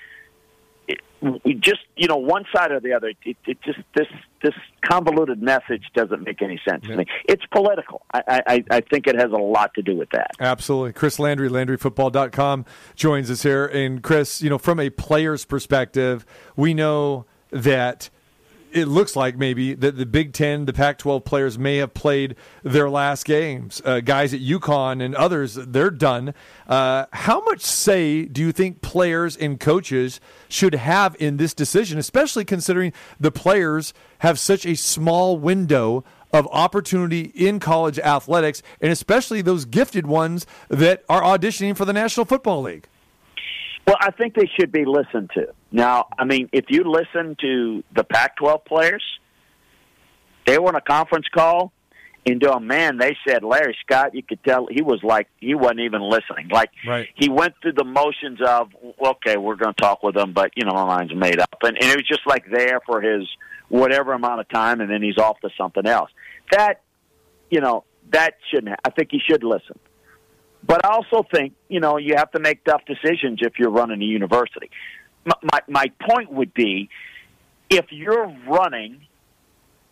it, 0.88 1.01
we 1.22 1.53
just 1.53 1.82
you 1.95 2.07
know 2.07 2.18
one 2.18 2.45
side 2.55 2.72
or 2.72 2.80
the 2.80 2.93
other. 2.93 3.14
It, 3.24 3.38
it 3.45 3.62
just 3.62 3.80
this 3.95 4.07
this 4.41 4.53
convoluted 4.82 5.41
message 5.41 5.84
doesn't 5.93 6.24
make 6.24 6.41
any 6.41 6.60
sense 6.68 6.86
to 6.88 6.95
me. 6.95 7.05
It's 7.26 7.45
political. 7.51 8.01
I, 8.14 8.41
I 8.47 8.64
I 8.72 8.82
think 8.82 9.07
it 9.07 9.16
has 9.16 9.32
a 9.32 9.38
lot 9.38 9.74
to 9.76 9.82
do 9.82 9.95
with 9.95 10.10
that. 10.12 10.32
Absolutely. 10.39 10.93
Chris 10.93 11.20
Landry, 11.20 11.49
LandryFootball.com, 11.49 12.66
joins 12.95 13.30
us 13.30 13.43
here. 13.43 13.66
And 13.68 14.01
Chris, 14.01 14.41
you 14.41 14.49
know, 14.49 14.57
from 14.57 14.80
a 14.80 14.89
player's 14.89 15.45
perspective, 15.45 16.26
we 16.55 16.74
know 16.74 17.26
that 17.51 18.10
it 18.72 18.88
looks 18.88 19.16
like 19.16 19.38
maybe 19.38 19.74
that 19.74 19.98
the 19.98 20.06
Big 20.06 20.34
Ten, 20.34 20.66
the 20.66 20.74
Pac 20.74 20.98
12 20.98 21.24
players 21.24 21.58
may 21.58 21.78
have 21.78 21.94
played 21.94 22.36
their 22.64 22.90
last 22.90 23.26
games. 23.26 23.82
Uh, 23.84 24.00
guys 24.00 24.34
at 24.34 24.40
UConn 24.40 25.04
and 25.04 25.16
others, 25.16 25.56
they're 25.56 25.92
done. 25.92 26.34
Uh, 26.68 27.06
how 27.12 27.42
much 27.42 27.62
say 27.62 28.26
do 28.26 28.42
you 28.42 28.52
think 28.52 28.82
players 28.82 29.36
and 29.36 29.60
coaches 29.60 30.20
should 30.48 30.76
have 30.76 31.16
in 31.20 31.38
this 31.38 31.54
decision, 31.54 31.98
especially 31.98 32.46
considering 32.46 32.94
the 33.20 33.32
players 33.32 33.94
have 34.20 34.40
such 34.40 34.66
a 34.66 34.76
small 34.76 35.38
window? 35.38 36.04
Of 36.32 36.48
opportunity 36.52 37.32
in 37.34 37.60
college 37.60 37.98
athletics, 37.98 38.62
and 38.80 38.92
especially 38.92 39.42
those 39.42 39.66
gifted 39.66 40.06
ones 40.06 40.46
that 40.68 41.04
are 41.10 41.24
auditioning 41.24 41.76
for 41.76 41.86
the 41.86 41.94
National 41.94 42.24
Football 42.24 42.62
League. 42.62 42.88
Well, 43.88 43.98
I 44.00 44.12
think 44.12 44.36
they 44.36 44.50
should 44.60 44.72
be 44.72 44.86
listened 44.86 45.32
to. 45.34 45.48
Now, 45.72 46.08
I 46.18 46.24
mean, 46.26 46.50
if 46.52 46.66
you 46.70 46.84
listen 46.84 47.36
to 47.42 47.84
the 47.96 48.04
Pac 48.04 48.36
12 48.38 48.66
players, 48.66 49.04
they 50.46 50.58
were 50.60 50.68
on 50.68 50.76
a 50.76 50.82
conference 50.82 51.26
call, 51.34 51.72
and 52.26 52.44
oh 52.46 52.60
man, 52.60 52.98
they 52.98 53.16
said 53.28 53.44
Larry 53.44 53.76
Scott, 53.86 54.14
you 54.14 54.22
could 54.22 54.44
tell 54.44 54.68
he 54.70 54.82
was 54.82 55.02
like, 55.04 55.28
he 55.40 55.56
wasn't 55.56 55.82
even 55.82 56.02
listening. 56.02 56.50
Like, 56.52 56.70
Right. 56.88 57.08
he 57.16 57.30
went 57.30 57.56
through 57.62 57.74
the 57.74 57.84
motions 57.86 58.40
of, 58.46 58.70
okay, 59.04 59.38
we're 59.38 59.56
going 59.56 59.74
to 59.74 59.82
talk 59.82 60.04
with 60.04 60.16
him, 60.16 60.34
but, 60.34 60.52
you 60.56 60.66
know, 60.66 60.74
my 60.74 60.86
mind's 60.86 61.16
made 61.16 61.40
up. 61.40 61.58
And, 61.64 61.78
and 61.78 61.86
it 61.86 61.96
was 61.96 62.08
just 62.08 62.28
like 62.28 62.46
there 62.52 62.82
for 62.86 63.02
his 63.02 63.28
whatever 63.70 64.14
amount 64.14 64.40
of 64.42 64.50
time, 64.50 64.82
and 64.82 64.90
then 64.90 65.02
he's 65.02 65.18
off 65.18 65.40
to 65.42 65.50
something 65.58 65.86
else. 65.86 66.12
That, 66.52 66.82
you 67.50 67.62
know, 67.62 67.86
that 68.12 68.36
shouldn't, 68.52 68.76
I 68.84 68.90
think 68.90 69.10
he 69.12 69.20
should 69.20 69.44
listen. 69.44 69.80
But 70.64 70.86
I 70.86 70.89
also 70.89 71.26
think, 71.34 71.53
you 71.68 71.80
know, 71.80 71.97
you 71.97 72.16
have 72.18 72.32
to 72.32 72.39
make 72.39 72.64
tough 72.64 72.82
decisions 72.86 73.39
if 73.41 73.53
you're 73.57 73.72
running 73.72 74.01
a 74.01 74.05
university. 74.05 74.70
My, 75.26 75.36
my, 75.41 75.60
my 75.68 75.86
point 76.07 76.32
would 76.32 76.53
be 76.53 76.89
if 77.70 77.86
you're 77.91 78.28
running, 78.47 79.01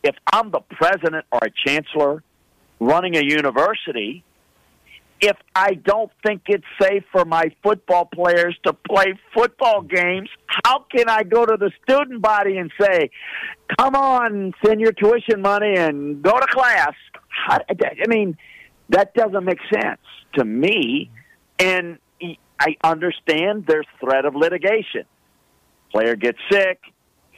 if 0.04 0.16
I'm 0.32 0.52
the 0.52 0.62
president 0.72 1.26
or 1.32 1.40
a 1.44 1.50
chancellor 1.66 2.24
running 2.80 3.16
a 3.16 3.24
university, 3.24 4.24
if 5.20 5.38
I 5.56 5.74
don't 5.74 6.12
think 6.24 6.44
it's 6.48 6.66
safe 6.80 7.04
for 7.12 7.26
my 7.26 7.52
football 7.64 8.06
players 8.06 8.56
to 8.66 8.74
play 8.74 9.20
football 9.34 9.82
games, 9.82 10.30
how 10.64 10.86
can 10.92 11.10
I 11.10 11.24
go 11.24 11.46
to 11.46 11.58
the 11.58 11.72
student 11.84 12.22
body 12.22 12.58
and 12.58 12.72
say, 12.80 13.10
come 13.80 13.96
on, 13.96 14.54
send 14.64 14.80
your 14.80 14.92
tuition 14.92 15.42
money 15.42 15.76
and 15.76 16.22
go 16.22 16.40
to 16.40 16.46
class? 16.48 16.94
I 17.50 17.60
mean, 18.08 18.38
that 18.90 19.14
doesn't 19.14 19.44
make 19.44 19.60
sense 19.74 20.00
to 20.36 20.46
me. 20.46 21.12
And 21.60 21.98
I 22.60 22.76
understand 22.84 23.66
there's 23.68 23.88
threat 24.00 24.26
of 24.26 24.36
litigation. 24.36 25.06
Player 25.92 26.16
gets 26.16 26.40
sick, 26.52 26.80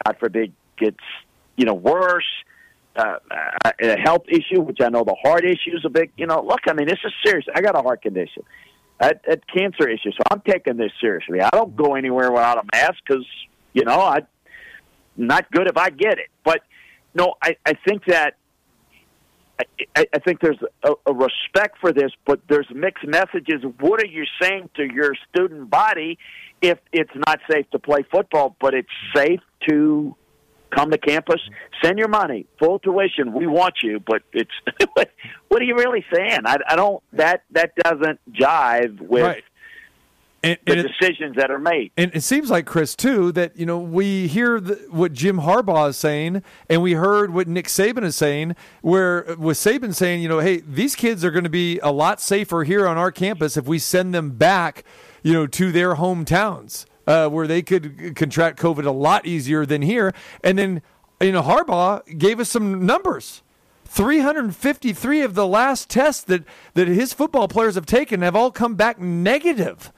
God 0.05 0.17
forbid, 0.19 0.53
gets 0.77 0.97
you 1.55 1.65
know 1.65 1.73
worse. 1.73 2.25
Uh, 2.95 3.17
a 3.81 3.97
health 3.97 4.23
issue, 4.27 4.59
which 4.59 4.79
I 4.81 4.89
know 4.89 5.03
the 5.05 5.15
heart 5.23 5.45
issue 5.45 5.77
is 5.77 5.85
a 5.85 5.89
big. 5.89 6.11
You 6.17 6.25
know, 6.25 6.41
look, 6.41 6.61
I 6.67 6.73
mean, 6.73 6.87
this 6.87 6.97
is 7.05 7.13
serious. 7.23 7.45
I 7.53 7.61
got 7.61 7.77
a 7.77 7.81
heart 7.81 8.01
condition, 8.01 8.43
a, 8.99 9.11
a 9.29 9.37
cancer 9.37 9.87
issue, 9.87 10.11
so 10.11 10.23
I'm 10.31 10.41
taking 10.41 10.75
this 10.75 10.91
seriously. 10.99 11.39
I 11.39 11.49
don't 11.51 11.75
go 11.75 11.95
anywhere 11.95 12.31
without 12.31 12.57
a 12.57 12.63
mask 12.73 12.95
because 13.07 13.25
you 13.73 13.85
know 13.85 14.01
I 14.01 14.21
not 15.15 15.49
good 15.51 15.67
if 15.67 15.77
I 15.77 15.91
get 15.91 16.13
it. 16.13 16.29
But 16.43 16.61
no, 17.13 17.35
I, 17.41 17.55
I 17.65 17.73
think 17.87 18.05
that 18.05 18.35
I, 19.95 20.05
I 20.13 20.19
think 20.19 20.39
there's 20.39 20.59
a, 20.83 20.93
a 21.05 21.13
respect 21.13 21.79
for 21.79 21.91
this, 21.91 22.11
but 22.25 22.39
there's 22.47 22.67
mixed 22.73 23.05
messages. 23.05 23.63
What 23.79 24.01
are 24.01 24.07
you 24.07 24.23
saying 24.41 24.69
to 24.75 24.83
your 24.83 25.13
student 25.29 25.69
body 25.69 26.17
if 26.61 26.79
it's 26.91 27.11
not 27.27 27.39
safe 27.49 27.69
to 27.71 27.79
play 27.79 28.03
football, 28.11 28.55
but 28.59 28.73
it's 28.73 28.89
safe 29.15 29.41
to 29.67 30.15
come 30.75 30.91
to 30.91 30.97
campus, 30.97 31.41
send 31.83 31.97
your 31.97 32.07
money, 32.07 32.45
full 32.59 32.79
tuition. 32.79 33.33
We 33.33 33.47
want 33.47 33.75
you, 33.81 33.99
but 33.99 34.21
it's 34.33 34.51
what 35.47 35.61
are 35.61 35.65
you 35.65 35.75
really 35.75 36.05
saying? 36.13 36.41
I, 36.45 36.57
I 36.67 36.75
don't 36.75 37.01
that 37.13 37.43
that 37.51 37.75
doesn't 37.75 38.19
jive 38.31 39.01
with 39.01 39.23
Right. 39.23 39.43
And, 40.41 40.57
the 40.65 40.71
and 40.71 40.79
it- 40.81 40.87
decisions 40.87 41.35
that 41.35 41.51
are 41.51 41.59
made. 41.59 41.91
And 41.97 42.11
it 42.13 42.21
seems 42.21 42.49
like 42.49 42.65
Chris 42.65 42.95
too 42.95 43.31
that 43.33 43.57
you 43.57 43.65
know 43.65 43.77
we 43.79 44.27
hear 44.27 44.59
the, 44.59 44.75
what 44.89 45.13
Jim 45.13 45.39
Harbaugh 45.39 45.89
is 45.89 45.97
saying, 45.97 46.43
and 46.69 46.81
we 46.81 46.93
heard 46.93 47.33
what 47.33 47.47
Nick 47.47 47.67
Saban 47.67 48.03
is 48.03 48.15
saying. 48.15 48.55
Where 48.81 49.35
with 49.37 49.57
Saban 49.57 49.93
saying, 49.93 50.21
you 50.21 50.29
know, 50.29 50.39
hey, 50.39 50.57
these 50.57 50.95
kids 50.95 51.25
are 51.25 51.31
going 51.31 51.43
to 51.43 51.49
be 51.49 51.79
a 51.79 51.91
lot 51.91 52.21
safer 52.21 52.63
here 52.63 52.87
on 52.87 52.97
our 52.97 53.11
campus 53.11 53.57
if 53.57 53.65
we 53.65 53.79
send 53.79 54.13
them 54.13 54.31
back, 54.31 54.83
you 55.23 55.33
know, 55.33 55.47
to 55.47 55.71
their 55.71 55.95
hometowns 55.95 56.85
uh, 57.09 57.27
where 57.27 57.47
they 57.47 57.61
could 57.61 58.15
contract 58.15 58.59
COVID 58.59 58.85
a 58.85 58.91
lot 58.91 59.25
easier 59.25 59.65
than 59.65 59.81
here. 59.81 60.13
And 60.43 60.57
then 60.57 60.81
you 61.19 61.31
know 61.31 61.41
Harbaugh 61.41 62.17
gave 62.17 62.39
us 62.39 62.49
some 62.49 62.85
numbers. 62.85 63.41
353 63.85 65.21
of 65.21 65.33
the 65.33 65.47
last 65.47 65.89
tests 65.89 66.23
that, 66.25 66.43
that 66.75 66.87
his 66.87 67.11
football 67.11 67.47
players 67.47 67.73
have 67.73 67.87
taken 67.87 68.21
have 68.21 68.35
all 68.35 68.51
come 68.51 68.75
back 68.75 68.99
negative. 68.99 69.91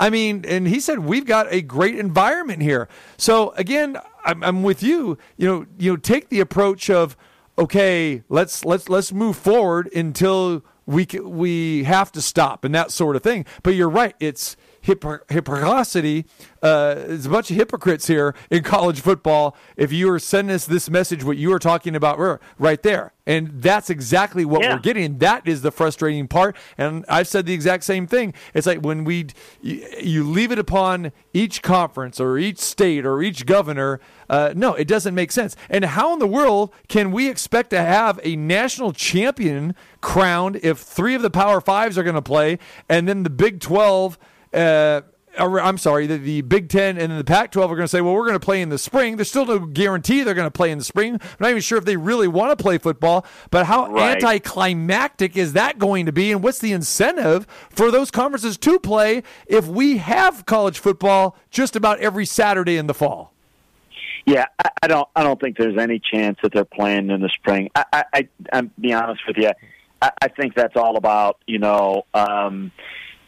I 0.00 0.10
mean, 0.10 0.44
and 0.46 0.68
he 0.68 0.80
said 0.80 1.00
we've 1.00 1.26
got 1.26 1.52
a 1.52 1.60
great 1.60 1.98
environment 1.98 2.62
here. 2.62 2.88
So 3.16 3.50
again, 3.50 3.98
I'm, 4.24 4.42
I'm 4.44 4.62
with 4.62 4.82
you. 4.82 5.18
You 5.36 5.48
know, 5.48 5.66
you 5.78 5.92
know, 5.92 5.96
take 5.96 6.28
the 6.28 6.40
approach 6.40 6.88
of 6.88 7.16
okay, 7.58 8.22
let's 8.28 8.64
let's 8.64 8.88
let's 8.88 9.12
move 9.12 9.36
forward 9.36 9.92
until 9.94 10.62
we 10.86 11.06
we 11.22 11.84
have 11.84 12.12
to 12.12 12.22
stop 12.22 12.64
and 12.64 12.74
that 12.74 12.90
sort 12.92 13.16
of 13.16 13.22
thing. 13.22 13.44
But 13.62 13.74
you're 13.74 13.88
right. 13.88 14.14
It's 14.20 14.56
hypocr- 14.82 15.30
hypocrisy. 15.30 16.24
Uh, 16.62 16.94
there's 16.94 17.26
a 17.26 17.30
bunch 17.30 17.50
of 17.50 17.56
hypocrites 17.56 18.06
here 18.08 18.34
in 18.50 18.62
college 18.62 19.00
football. 19.00 19.56
If 19.76 19.92
you 19.92 20.08
were 20.10 20.18
sending 20.18 20.54
us 20.54 20.66
this 20.66 20.90
message, 20.90 21.22
what 21.22 21.36
you 21.36 21.50
were 21.50 21.58
talking 21.60 21.94
about 21.94 22.18
right 22.58 22.82
there, 22.82 23.12
and 23.26 23.62
that's 23.62 23.90
exactly 23.90 24.44
what 24.44 24.62
Yeah. 24.62 24.74
we're 24.74 24.80
getting. 24.80 25.18
That 25.18 25.46
is 25.46 25.62
the 25.62 25.70
frustrating 25.70 26.26
part. 26.26 26.56
And 26.76 27.04
I've 27.08 27.28
said 27.28 27.46
the 27.46 27.52
exact 27.52 27.84
same 27.84 28.06
thing. 28.06 28.34
It's 28.54 28.66
like 28.66 28.80
when 28.80 29.04
we 29.04 29.26
you, 29.60 30.24
leave 30.24 30.50
it 30.50 30.58
upon 30.58 31.12
each 31.32 31.62
conference 31.62 32.18
or 32.18 32.38
each 32.38 32.58
state 32.58 33.06
or 33.06 33.22
each 33.22 33.46
governor. 33.46 34.00
Uh, 34.28 34.52
no, 34.56 34.74
it 34.74 34.88
doesn't 34.88 35.14
make 35.14 35.30
sense. 35.30 35.54
And 35.70 35.84
how 35.84 36.12
in 36.12 36.18
the 36.18 36.26
world 36.26 36.72
can 36.88 37.12
we 37.12 37.28
expect 37.28 37.70
to 37.70 37.80
have 37.80 38.18
a 38.24 38.34
national 38.34 38.92
champion 38.92 39.74
crowned 40.00 40.58
if 40.62 40.78
three 40.78 41.14
of 41.14 41.22
the 41.22 41.30
Power 41.30 41.60
Fives 41.60 41.96
are 41.98 42.02
going 42.02 42.14
to 42.16 42.22
play, 42.22 42.58
and 42.88 43.06
then 43.06 43.22
the 43.22 43.30
Big 43.30 43.60
Twelve? 43.60 44.18
Uh, 44.52 45.02
I'm 45.38 45.78
sorry, 45.78 46.08
the, 46.08 46.16
the 46.18 46.40
Big 46.40 46.68
Ten 46.68 46.98
and 46.98 47.16
the 47.16 47.22
Pac 47.22 47.52
12 47.52 47.70
are 47.70 47.76
going 47.76 47.84
to 47.84 47.88
say, 47.88 48.00
well, 48.00 48.14
we're 48.14 48.26
going 48.26 48.38
to 48.38 48.44
play 48.44 48.60
in 48.60 48.70
the 48.70 48.78
spring. 48.78 49.16
There's 49.16 49.28
still 49.28 49.46
no 49.46 49.60
guarantee 49.60 50.24
they're 50.24 50.34
going 50.34 50.46
to 50.46 50.50
play 50.50 50.72
in 50.72 50.78
the 50.78 50.84
spring. 50.84 51.14
I'm 51.14 51.20
not 51.38 51.50
even 51.50 51.62
sure 51.62 51.78
if 51.78 51.84
they 51.84 51.96
really 51.96 52.26
want 52.26 52.56
to 52.58 52.60
play 52.60 52.76
football, 52.78 53.24
but 53.50 53.66
how 53.66 53.88
Right. 53.88 54.16
anticlimactic 54.16 55.36
is 55.36 55.52
that 55.52 55.78
going 55.78 56.06
to 56.06 56.12
be? 56.12 56.32
And 56.32 56.42
what's 56.42 56.58
the 56.58 56.72
incentive 56.72 57.46
for 57.70 57.92
those 57.92 58.10
conferences 58.10 58.56
to 58.58 58.80
play 58.80 59.22
if 59.46 59.68
we 59.68 59.98
have 59.98 60.44
college 60.44 60.80
football 60.80 61.36
just 61.50 61.76
about 61.76 62.00
every 62.00 62.26
Saturday 62.26 62.76
in 62.76 62.88
the 62.88 62.94
fall? 62.94 63.32
Yeah, 64.26 64.46
I, 64.58 64.70
I 64.82 64.86
don't. 64.88 65.08
I 65.16 65.22
don't 65.22 65.40
think 65.40 65.56
there's 65.56 65.78
any 65.78 66.00
chance 66.00 66.38
that 66.42 66.52
they're 66.52 66.64
playing 66.64 67.10
in 67.10 67.20
the 67.22 67.30
spring. 67.30 67.70
I, 67.74 67.84
I, 67.92 68.04
I 68.12 68.28
I'm 68.52 68.70
be 68.78 68.92
honest 68.92 69.22
with 69.26 69.38
you. 69.38 69.52
I, 70.02 70.10
I 70.20 70.28
think 70.28 70.54
that's 70.54 70.76
all 70.76 70.96
about 70.98 71.38
you 71.46 71.58
know, 71.58 72.04
um, 72.12 72.70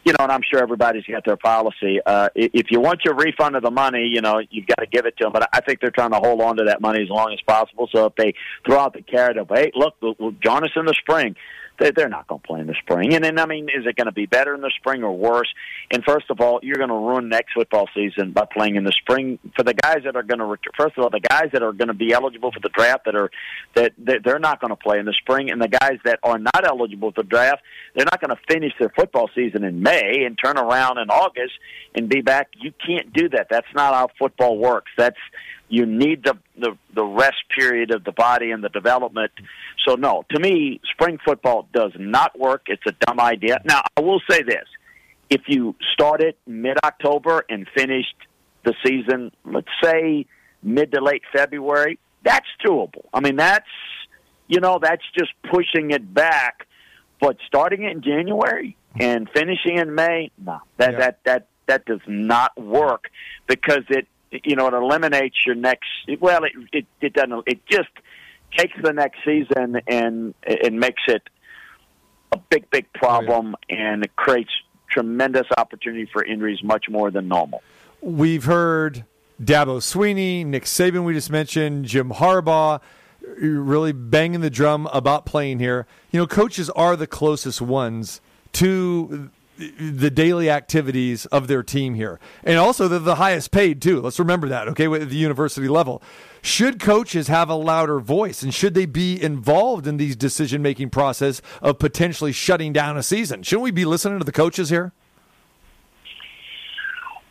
you 0.03 0.13
know, 0.13 0.23
and 0.23 0.31
I'm 0.31 0.41
sure 0.49 0.61
everybody's 0.61 1.03
got 1.05 1.25
their 1.25 1.37
policy. 1.37 1.99
Uh, 2.05 2.29
if 2.35 2.71
you 2.71 2.79
want 2.79 3.01
your 3.05 3.13
refund 3.13 3.55
of 3.55 3.63
the 3.63 3.71
money, 3.71 4.05
you 4.05 4.21
know, 4.21 4.41
you've 4.49 4.67
got 4.67 4.79
to 4.79 4.87
give 4.87 5.05
it 5.05 5.15
to 5.17 5.25
them. 5.25 5.33
But 5.33 5.49
I 5.53 5.61
think 5.61 5.79
they're 5.79 5.91
trying 5.91 6.11
to 6.11 6.17
hold 6.17 6.41
on 6.41 6.57
to 6.57 6.63
that 6.65 6.81
money 6.81 7.03
as 7.03 7.09
long 7.09 7.31
as 7.33 7.39
possible. 7.41 7.87
So 7.91 8.07
if 8.07 8.15
they 8.15 8.33
throw 8.65 8.79
out 8.79 8.93
the 8.93 9.03
carrot 9.03 9.37
of, 9.37 9.49
hey, 9.49 9.71
look, 9.75 9.95
we'll, 10.01 10.15
we'll 10.19 10.35
join 10.43 10.63
us 10.63 10.71
in 10.75 10.85
the 10.85 10.95
spring. 10.99 11.35
They, 11.81 11.89
they're 11.89 12.09
not 12.09 12.27
going 12.27 12.39
to 12.41 12.47
play 12.47 12.59
in 12.59 12.67
the 12.67 12.75
spring. 12.75 13.15
And 13.15 13.23
then, 13.23 13.39
I 13.39 13.47
mean, 13.47 13.63
is 13.65 13.87
it 13.87 13.95
going 13.95 14.05
to 14.05 14.11
be 14.11 14.27
better 14.27 14.53
in 14.53 14.61
the 14.61 14.71
spring 14.77 15.03
or 15.03 15.17
worse? 15.17 15.51
And 15.91 16.03
first 16.03 16.29
of 16.29 16.39
all, 16.39 16.59
you're 16.61 16.77
going 16.77 16.89
to 16.89 16.95
ruin 16.95 17.27
next 17.27 17.53
football 17.53 17.89
season 17.95 18.33
by 18.33 18.45
playing 18.45 18.75
in 18.75 18.83
the 18.83 18.91
spring 18.91 19.39
for 19.55 19.63
the 19.63 19.73
guys 19.73 20.01
that 20.05 20.15
are 20.15 20.21
going 20.21 20.39
to. 20.39 20.57
First 20.77 20.97
of 20.97 21.03
all, 21.03 21.09
the 21.09 21.19
guys 21.19 21.49
that 21.53 21.63
are 21.63 21.73
going 21.73 21.87
to 21.87 21.95
be 21.95 22.13
eligible 22.13 22.51
for 22.51 22.59
the 22.59 22.69
draft 22.69 23.05
that 23.05 23.15
are 23.15 23.31
that, 23.73 23.93
that 24.05 24.23
they're 24.23 24.39
not 24.39 24.61
going 24.61 24.69
to 24.69 24.75
play 24.75 24.99
in 24.99 25.05
the 25.05 25.15
spring, 25.21 25.49
and 25.49 25.59
the 25.59 25.67
guys 25.67 25.97
that 26.05 26.19
are 26.21 26.37
not 26.37 26.65
eligible 26.65 27.11
for 27.11 27.23
the 27.23 27.27
draft, 27.27 27.63
they're 27.95 28.05
not 28.05 28.21
going 28.21 28.35
to 28.35 28.41
finish 28.47 28.73
their 28.79 28.89
football 28.95 29.29
season 29.33 29.63
in 29.63 29.81
May 29.81 30.23
and 30.25 30.37
turn 30.37 30.59
around 30.59 30.99
in 30.99 31.09
August 31.09 31.53
and 31.95 32.07
be 32.07 32.21
back. 32.21 32.49
You 32.59 32.73
can't 32.85 33.11
do 33.11 33.29
that. 33.29 33.47
That's 33.49 33.67
not 33.73 33.95
how 33.95 34.09
football 34.19 34.57
works. 34.57 34.91
That's 34.97 35.17
you 35.71 35.85
need 35.85 36.25
the, 36.25 36.37
the 36.59 36.77
the 36.93 37.03
rest 37.03 37.43
period 37.57 37.91
of 37.91 38.03
the 38.03 38.11
body 38.11 38.51
and 38.51 38.63
the 38.63 38.69
development. 38.69 39.31
So 39.87 39.95
no, 39.95 40.23
to 40.31 40.39
me, 40.39 40.79
spring 40.91 41.17
football 41.23 41.67
does 41.73 41.91
not 41.97 42.37
work. 42.37 42.63
It's 42.67 42.83
a 42.87 42.91
dumb 43.05 43.19
idea. 43.19 43.61
Now, 43.65 43.81
I 43.97 44.01
will 44.01 44.21
say 44.29 44.43
this: 44.43 44.65
if 45.29 45.41
you 45.47 45.75
started 45.93 46.35
mid 46.45 46.77
October 46.83 47.45
and 47.49 47.67
finished 47.75 48.15
the 48.63 48.73
season, 48.85 49.31
let's 49.43 49.67
say 49.83 50.25
mid 50.61 50.91
to 50.91 51.01
late 51.01 51.23
February, 51.33 51.97
that's 52.23 52.47
doable. 52.63 53.05
I 53.13 53.19
mean, 53.21 53.35
that's 53.37 53.65
you 54.47 54.59
know, 54.59 54.79
that's 54.81 55.03
just 55.17 55.31
pushing 55.49 55.91
it 55.91 56.13
back. 56.13 56.67
But 57.19 57.37
starting 57.47 57.83
it 57.83 57.91
in 57.91 58.01
January 58.01 58.75
and 58.99 59.29
finishing 59.33 59.77
in 59.77 59.93
May, 59.95 60.31
no, 60.43 60.59
that 60.77 60.93
Yeah. 60.93 60.99
that 60.99 61.19
that 61.25 61.47
that 61.67 61.85
does 61.85 62.01
not 62.07 62.59
work 62.59 63.09
because 63.47 63.83
it 63.89 64.07
you 64.43 64.55
know 64.55 64.67
it 64.67 64.73
eliminates 64.73 65.37
your 65.45 65.55
next. 65.55 65.87
Well, 66.19 66.43
it 66.43 66.51
it, 66.73 66.85
it 66.99 67.13
doesn't. 67.13 67.43
It 67.47 67.65
just 67.67 67.89
takes 68.57 68.75
the 68.81 68.93
next 68.93 69.19
season 69.25 69.81
and 69.87 70.33
it 70.43 70.73
makes 70.73 71.01
it 71.07 71.23
a 72.31 72.37
big 72.49 72.69
big 72.69 72.91
problem 72.93 73.55
oh, 73.55 73.75
and 73.75 74.03
it 74.03 74.15
creates 74.15 74.51
tremendous 74.89 75.47
opportunity 75.57 76.09
for 76.11 76.23
injuries 76.23 76.59
much 76.63 76.85
more 76.89 77.11
than 77.11 77.27
normal. 77.27 77.61
We've 78.01 78.45
heard 78.45 79.05
Dabo 79.41 79.77
Swinney, 79.77 80.45
Nick 80.45 80.65
Saban, 80.65 81.03
we 81.03 81.13
just 81.13 81.29
mentioned, 81.29 81.85
Jim 81.85 82.09
Harbaugh, 82.09 82.81
really 83.39 83.91
banging 83.91 84.41
the 84.41 84.49
drum 84.49 84.87
about 84.87 85.25
playing 85.25 85.59
here. 85.59 85.87
You 86.11 86.19
know, 86.19 86.27
coaches 86.27 86.69
are 86.71 86.95
the 86.95 87.07
closest 87.07 87.61
ones 87.61 88.21
to 88.53 89.29
the 89.57 90.09
daily 90.09 90.49
activities 90.49 91.25
of 91.27 91.47
their 91.47 91.63
team 91.63 91.93
here. 91.93 92.19
And 92.43 92.57
also, 92.57 92.87
they're 92.87 92.99
the 92.99 93.15
highest 93.15 93.51
paid, 93.51 93.81
too. 93.81 94.01
Let's 94.01 94.19
remember 94.19 94.47
that, 94.49 94.67
okay, 94.69 94.85
at 94.85 95.09
the 95.09 95.15
university 95.15 95.67
level. 95.67 96.01
Should 96.41 96.79
coaches 96.79 97.27
have 97.27 97.49
a 97.49 97.55
louder 97.55 97.99
voice 97.99 98.41
and 98.41 98.51
should 98.51 98.73
they 98.73 98.87
be 98.87 99.21
involved 99.21 99.85
in 99.85 99.97
these 99.97 100.15
decision 100.15 100.63
making 100.63 100.89
process 100.89 101.41
of 101.61 101.77
potentially 101.77 102.31
shutting 102.31 102.73
down 102.73 102.97
a 102.97 103.03
season? 103.03 103.43
Shouldn't 103.43 103.63
we 103.63 103.71
be 103.71 103.85
listening 103.85 104.17
to 104.17 104.25
the 104.25 104.31
coaches 104.31 104.69
here? 104.69 104.91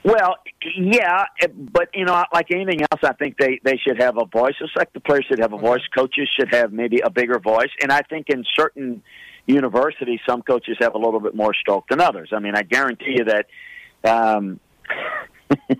Well, 0.04 0.36
yeah, 0.78 1.24
but 1.72 1.88
you 1.92 2.04
know, 2.04 2.24
like 2.32 2.46
anything 2.50 2.80
else, 2.80 3.00
I 3.02 3.12
think 3.12 3.36
they 3.38 3.60
they 3.64 3.76
should 3.76 4.00
have 4.00 4.16
a 4.16 4.24
voice. 4.24 4.54
Just 4.58 4.74
like 4.74 4.92
the 4.94 5.00
players 5.00 5.26
should 5.28 5.40
have 5.40 5.52
a 5.52 5.58
voice, 5.58 5.82
coaches 5.94 6.28
should 6.38 6.54
have 6.54 6.72
maybe 6.72 7.00
a 7.00 7.10
bigger 7.10 7.38
voice. 7.38 7.68
And 7.82 7.92
I 7.92 8.00
think 8.00 8.30
in 8.30 8.44
certain 8.56 9.02
universities, 9.46 10.20
some 10.28 10.42
coaches 10.42 10.76
have 10.80 10.94
a 10.94 10.98
little 10.98 11.20
bit 11.20 11.34
more 11.34 11.54
stroke 11.54 11.86
than 11.88 12.00
others. 12.00 12.30
I 12.32 12.38
mean, 12.38 12.54
I 12.54 12.62
guarantee 12.62 13.16
you 13.18 13.24
that 13.24 13.46
um, 14.04 14.60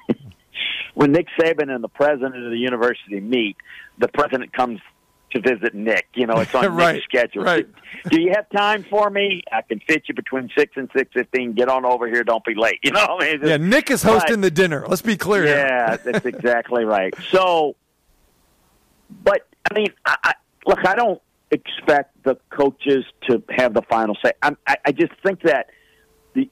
when 0.95 1.13
Nick 1.13 1.27
Saban 1.39 1.73
and 1.75 1.83
the 1.83 1.89
president 1.89 2.37
of 2.37 2.51
the 2.51 2.59
university 2.59 3.21
meet, 3.21 3.57
the 3.99 4.09
president 4.09 4.53
comes 4.53 4.81
to 5.33 5.41
visit 5.41 5.75
Nick. 5.75 6.09
You 6.15 6.27
know, 6.27 6.39
it's 6.39 6.53
on 6.55 6.75
Right, 6.75 6.95
Nick's 6.97 7.05
schedule. 7.05 7.45
right. 7.45 7.67
Do 8.09 8.21
you 8.21 8.33
have 8.35 8.51
time 8.51 8.85
for 8.91 9.09
me? 9.11 9.43
I 9.53 9.63
can 9.63 9.81
fit 9.87 10.05
you 10.09 10.15
between 10.15 10.51
six 10.59 10.73
and 10.77 10.91
six 10.97 11.13
fifteen. 11.13 11.53
Get 11.53 11.69
on 11.69 11.85
over 11.85 12.09
here. 12.09 12.25
Don't 12.25 12.45
be 12.45 12.55
late. 12.55 12.81
You 12.85 12.91
know, 12.93 13.07
what 13.17 13.25
I 13.25 13.37
mean, 13.37 13.47
Yeah, 13.47 13.57
Nick 13.59 13.91
is 13.91 14.03
hosting 14.03 14.37
But- 14.37 14.43
the 14.43 14.51
dinner. 14.51 14.85
Let's 14.89 15.03
be 15.03 15.17
clear. 15.17 15.47
yeah, 15.47 15.97
that's 15.97 16.27
exactly 16.27 16.85
right. 16.85 17.15
So, 17.31 17.77
but 19.23 19.47
I 19.71 19.75
mean, 19.75 19.93
I, 20.05 20.17
I, 20.25 20.33
look, 20.67 20.85
I 20.85 20.95
don't 20.97 21.21
expect 21.51 22.23
the 22.25 22.39
coaches 22.51 23.05
to 23.29 23.43
have 23.51 23.75
the 23.75 23.83
final 23.83 24.17
say. 24.25 24.33
I'm, 24.43 24.57
I, 24.67 24.77
I 24.87 24.93
just 24.93 25.13
think 25.25 25.43
that 25.43 25.67
the 26.35 26.49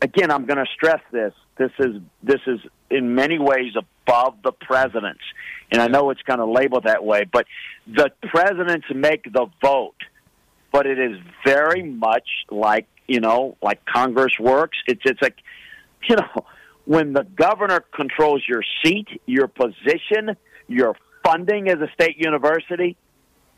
again, 0.00 0.30
I'm 0.30 0.46
going 0.46 0.58
to 0.58 0.66
stress 0.74 1.00
this. 1.12 1.32
This 1.56 1.70
is 1.78 1.96
this 2.22 2.40
is 2.46 2.60
in 2.90 3.14
many 3.14 3.38
ways 3.38 3.72
above 3.76 4.36
the 4.42 4.52
presidents, 4.52 5.22
and 5.70 5.80
I 5.80 5.88
know 5.88 6.10
it's 6.10 6.22
kind 6.22 6.40
of 6.40 6.48
labeled 6.48 6.84
that 6.84 7.04
way, 7.04 7.24
but 7.30 7.46
the 7.86 8.10
presidents 8.22 8.86
make 8.94 9.24
the 9.24 9.46
vote. 9.62 9.96
But 10.72 10.86
it 10.86 10.98
is 10.98 11.18
very 11.44 11.84
much 11.84 12.28
like 12.50 12.88
you 13.06 13.20
know, 13.20 13.56
like 13.62 13.84
Congress 13.84 14.32
works. 14.40 14.78
It's 14.86 15.02
it's 15.04 15.22
like 15.22 15.36
you 16.08 16.16
know, 16.16 16.46
when 16.84 17.12
the 17.12 17.24
governor 17.36 17.80
controls 17.94 18.42
your 18.48 18.62
seat, 18.82 19.06
your 19.26 19.48
position, 19.48 20.36
your 20.66 20.96
funding 21.24 21.68
as 21.68 21.78
a 21.78 21.88
state 21.94 22.16
university, 22.18 22.96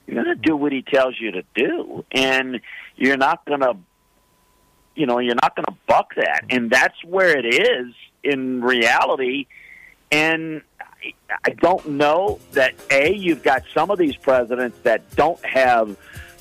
you're 0.07 0.23
going 0.23 0.37
to 0.37 0.41
do 0.41 0.57
what 0.57 0.73
he 0.73 0.83
tells 0.83 1.21
you 1.21 1.33
to 1.33 1.43
do, 1.55 2.05
and 2.13 2.61
you're 2.97 3.17
not 3.17 3.45
going 3.45 3.61
to, 3.61 3.77
you 4.95 5.07
know, 5.07 5.19
you're 5.19 5.35
not 5.35 5.57
going 5.57 5.67
to 5.67 5.75
buck 5.87 6.15
that, 6.17 6.45
and 6.51 6.71
that's 6.71 7.03
where 7.05 7.37
it 7.37 7.45
is 7.45 7.95
in 8.23 8.63
reality. 8.63 9.47
And 10.13 10.63
I- 11.45 11.51
don't 11.51 11.87
know 11.89 12.39
that 12.53 12.75
a 12.91 13.13
you've 13.13 13.43
got 13.43 13.63
some 13.75 13.91
of 13.91 13.99
these 13.99 14.17
presidents 14.17 14.79
that 14.83 15.15
don't 15.17 15.45
have 15.45 15.97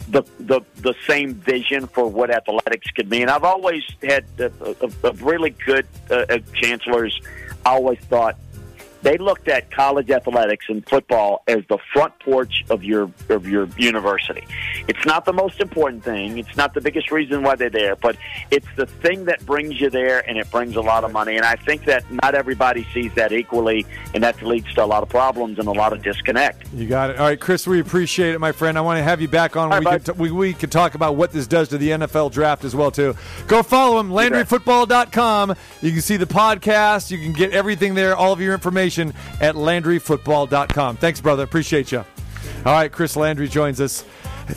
the 0.10 0.24
the 0.40 0.62
the 0.78 0.94
same 1.08 1.34
vision 1.34 1.88
for 1.88 2.08
what 2.08 2.30
athletics 2.30 2.90
could 2.92 3.10
mean. 3.10 3.28
I've 3.30 3.44
always 3.44 3.84
had 4.04 4.26
a, 4.40 4.52
a, 4.62 5.10
a 5.10 5.14
really 5.14 5.52
good 5.66 5.88
uh, 6.12 6.26
uh, 6.30 6.40
chancellors. 6.54 7.20
I 7.66 7.72
always 7.72 8.00
thought 8.00 8.38
They 9.06 9.20
looked 9.20 9.48
at 9.48 9.70
college 9.70 10.10
athletics 10.10 10.66
and 10.68 10.84
football 10.90 11.44
as 11.48 11.60
the 11.70 11.78
front 11.94 12.18
porch 12.18 12.66
of 12.72 12.84
your 12.84 13.12
of 13.30 13.48
your 13.48 13.68
university. 13.78 14.44
It's 14.88 15.06
not 15.06 15.26
the 15.26 15.32
most 15.32 15.62
important 15.62 16.04
thing. 16.04 16.40
It's 16.40 16.58
not 16.58 16.74
the 16.74 16.82
biggest 16.82 17.12
reason 17.12 17.44
why 17.44 17.56
they're 17.56 17.70
there, 17.70 17.96
but 17.96 18.18
it's 18.50 18.66
the 18.76 18.88
thing 18.88 19.26
that 19.26 19.46
brings 19.46 19.80
you 19.80 19.92
there, 19.92 20.28
and 20.28 20.40
it 20.40 20.50
brings 20.50 20.76
a 20.76 20.82
lot 20.82 21.04
of 21.04 21.12
money. 21.12 21.36
And 21.36 21.46
I 21.46 21.56
think 21.56 21.86
that 21.86 22.04
not 22.12 22.34
everybody 22.34 22.84
sees 22.96 23.14
that 23.14 23.32
equally, 23.32 23.86
and 24.16 24.24
that 24.24 24.42
leads 24.42 24.74
to 24.74 24.84
a 24.84 24.88
lot 24.88 25.04
of 25.04 25.10
problems 25.10 25.60
and 25.60 25.68
a 25.68 25.72
lot 25.72 25.94
of 25.94 26.02
disconnect. 26.02 26.68
You 26.74 26.88
got 26.88 27.12
it. 27.12 27.20
All 27.20 27.28
right, 27.28 27.40
Chris, 27.40 27.68
we 27.68 27.80
appreciate 27.80 28.34
it, 28.34 28.40
my 28.40 28.54
friend. 28.54 28.76
I 28.76 28.82
want 28.82 28.98
to 28.98 29.04
have 29.04 29.22
you 29.22 29.28
back 29.28 29.56
on. 29.56 29.72
All 29.72 29.82
we, 29.82 29.86
right, 29.86 30.04
can 30.04 30.16
t- 30.16 30.20
we, 30.20 30.32
we 30.32 30.54
can 30.56 30.72
talk 30.72 30.96
about 30.96 31.16
what 31.16 31.32
this 31.32 31.46
does 31.46 31.68
to 31.70 31.78
the 31.78 31.90
NFL 31.90 32.32
draft 32.32 32.64
as 32.64 32.76
well, 32.76 32.90
too. 32.90 33.16
Go 33.46 33.62
follow 33.62 34.00
him, 34.00 34.10
LandryFootball.com. 34.10 35.56
You 35.84 35.92
can 35.92 36.02
see 36.02 36.18
the 36.18 36.26
podcast. 36.26 37.12
You 37.12 37.20
can 37.20 37.34
get 37.34 37.52
everything 37.52 37.94
there, 37.94 38.16
all 38.16 38.34
of 38.34 38.42
your 38.42 38.56
information 39.00 39.14
at 39.42 39.56
LandryFootball.com. 39.56 40.98
Thanks, 40.98 41.22
brother. 41.22 41.44
Appreciate 41.44 41.92
you. 41.92 42.00
All 42.66 42.74
right, 42.74 42.92
Chris 42.92 43.16
Landry 43.16 43.48
joins 43.48 43.82
us. 43.82 44.04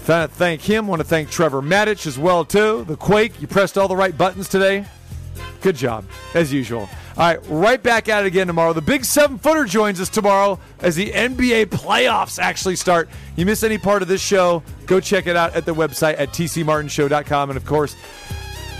Th- 0.06 0.30
thank 0.30 0.60
him. 0.60 0.86
Want 0.86 1.00
to 1.00 1.06
thank 1.06 1.30
Trevor 1.30 1.62
Matich 1.62 2.06
as 2.06 2.18
well, 2.18 2.44
too. 2.44 2.84
The 2.84 2.96
Quake, 2.96 3.40
you 3.40 3.46
pressed 3.46 3.78
all 3.78 3.88
the 3.88 3.96
right 3.96 4.16
buttons 4.16 4.48
today. 4.48 4.84
Good 5.60 5.76
job, 5.76 6.04
as 6.34 6.52
usual. 6.52 6.88
All 7.16 7.24
right, 7.24 7.40
right 7.48 7.82
back 7.82 8.08
at 8.08 8.24
it 8.24 8.26
again 8.28 8.46
tomorrow. 8.46 8.72
The 8.72 8.80
big 8.82 9.04
seven 9.04 9.38
footer 9.38 9.64
joins 9.64 10.00
us 10.00 10.08
tomorrow 10.08 10.60
as 10.80 10.94
the 10.94 11.10
NBA 11.10 11.66
playoffs 11.66 12.38
actually 12.38 12.76
start. 12.76 13.08
You 13.34 13.44
miss 13.44 13.64
any 13.64 13.76
part 13.76 14.02
of 14.02 14.08
this 14.08 14.20
show, 14.20 14.62
go 14.86 15.00
check 15.00 15.26
it 15.26 15.34
out 15.36 15.56
at 15.56 15.66
the 15.66 15.74
website 15.74 16.14
at 16.20 16.28
tcmartinshow.com. 16.28 17.50
And 17.50 17.56
of 17.56 17.64
course, 17.64 17.96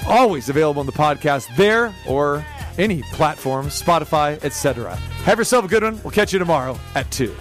always 0.08 0.48
available 0.48 0.80
on 0.80 0.86
the 0.86 0.92
podcast 0.92 1.54
there 1.56 1.94
or 2.06 2.44
any 2.78 3.02
platform, 3.12 3.66
Spotify, 3.66 4.42
etc. 4.44 4.96
Have 5.24 5.38
yourself 5.38 5.64
a 5.64 5.68
good 5.68 5.82
one. 5.82 6.00
We'll 6.02 6.12
catch 6.12 6.32
you 6.32 6.38
tomorrow 6.38 6.78
at 6.94 7.10
2. 7.10 7.34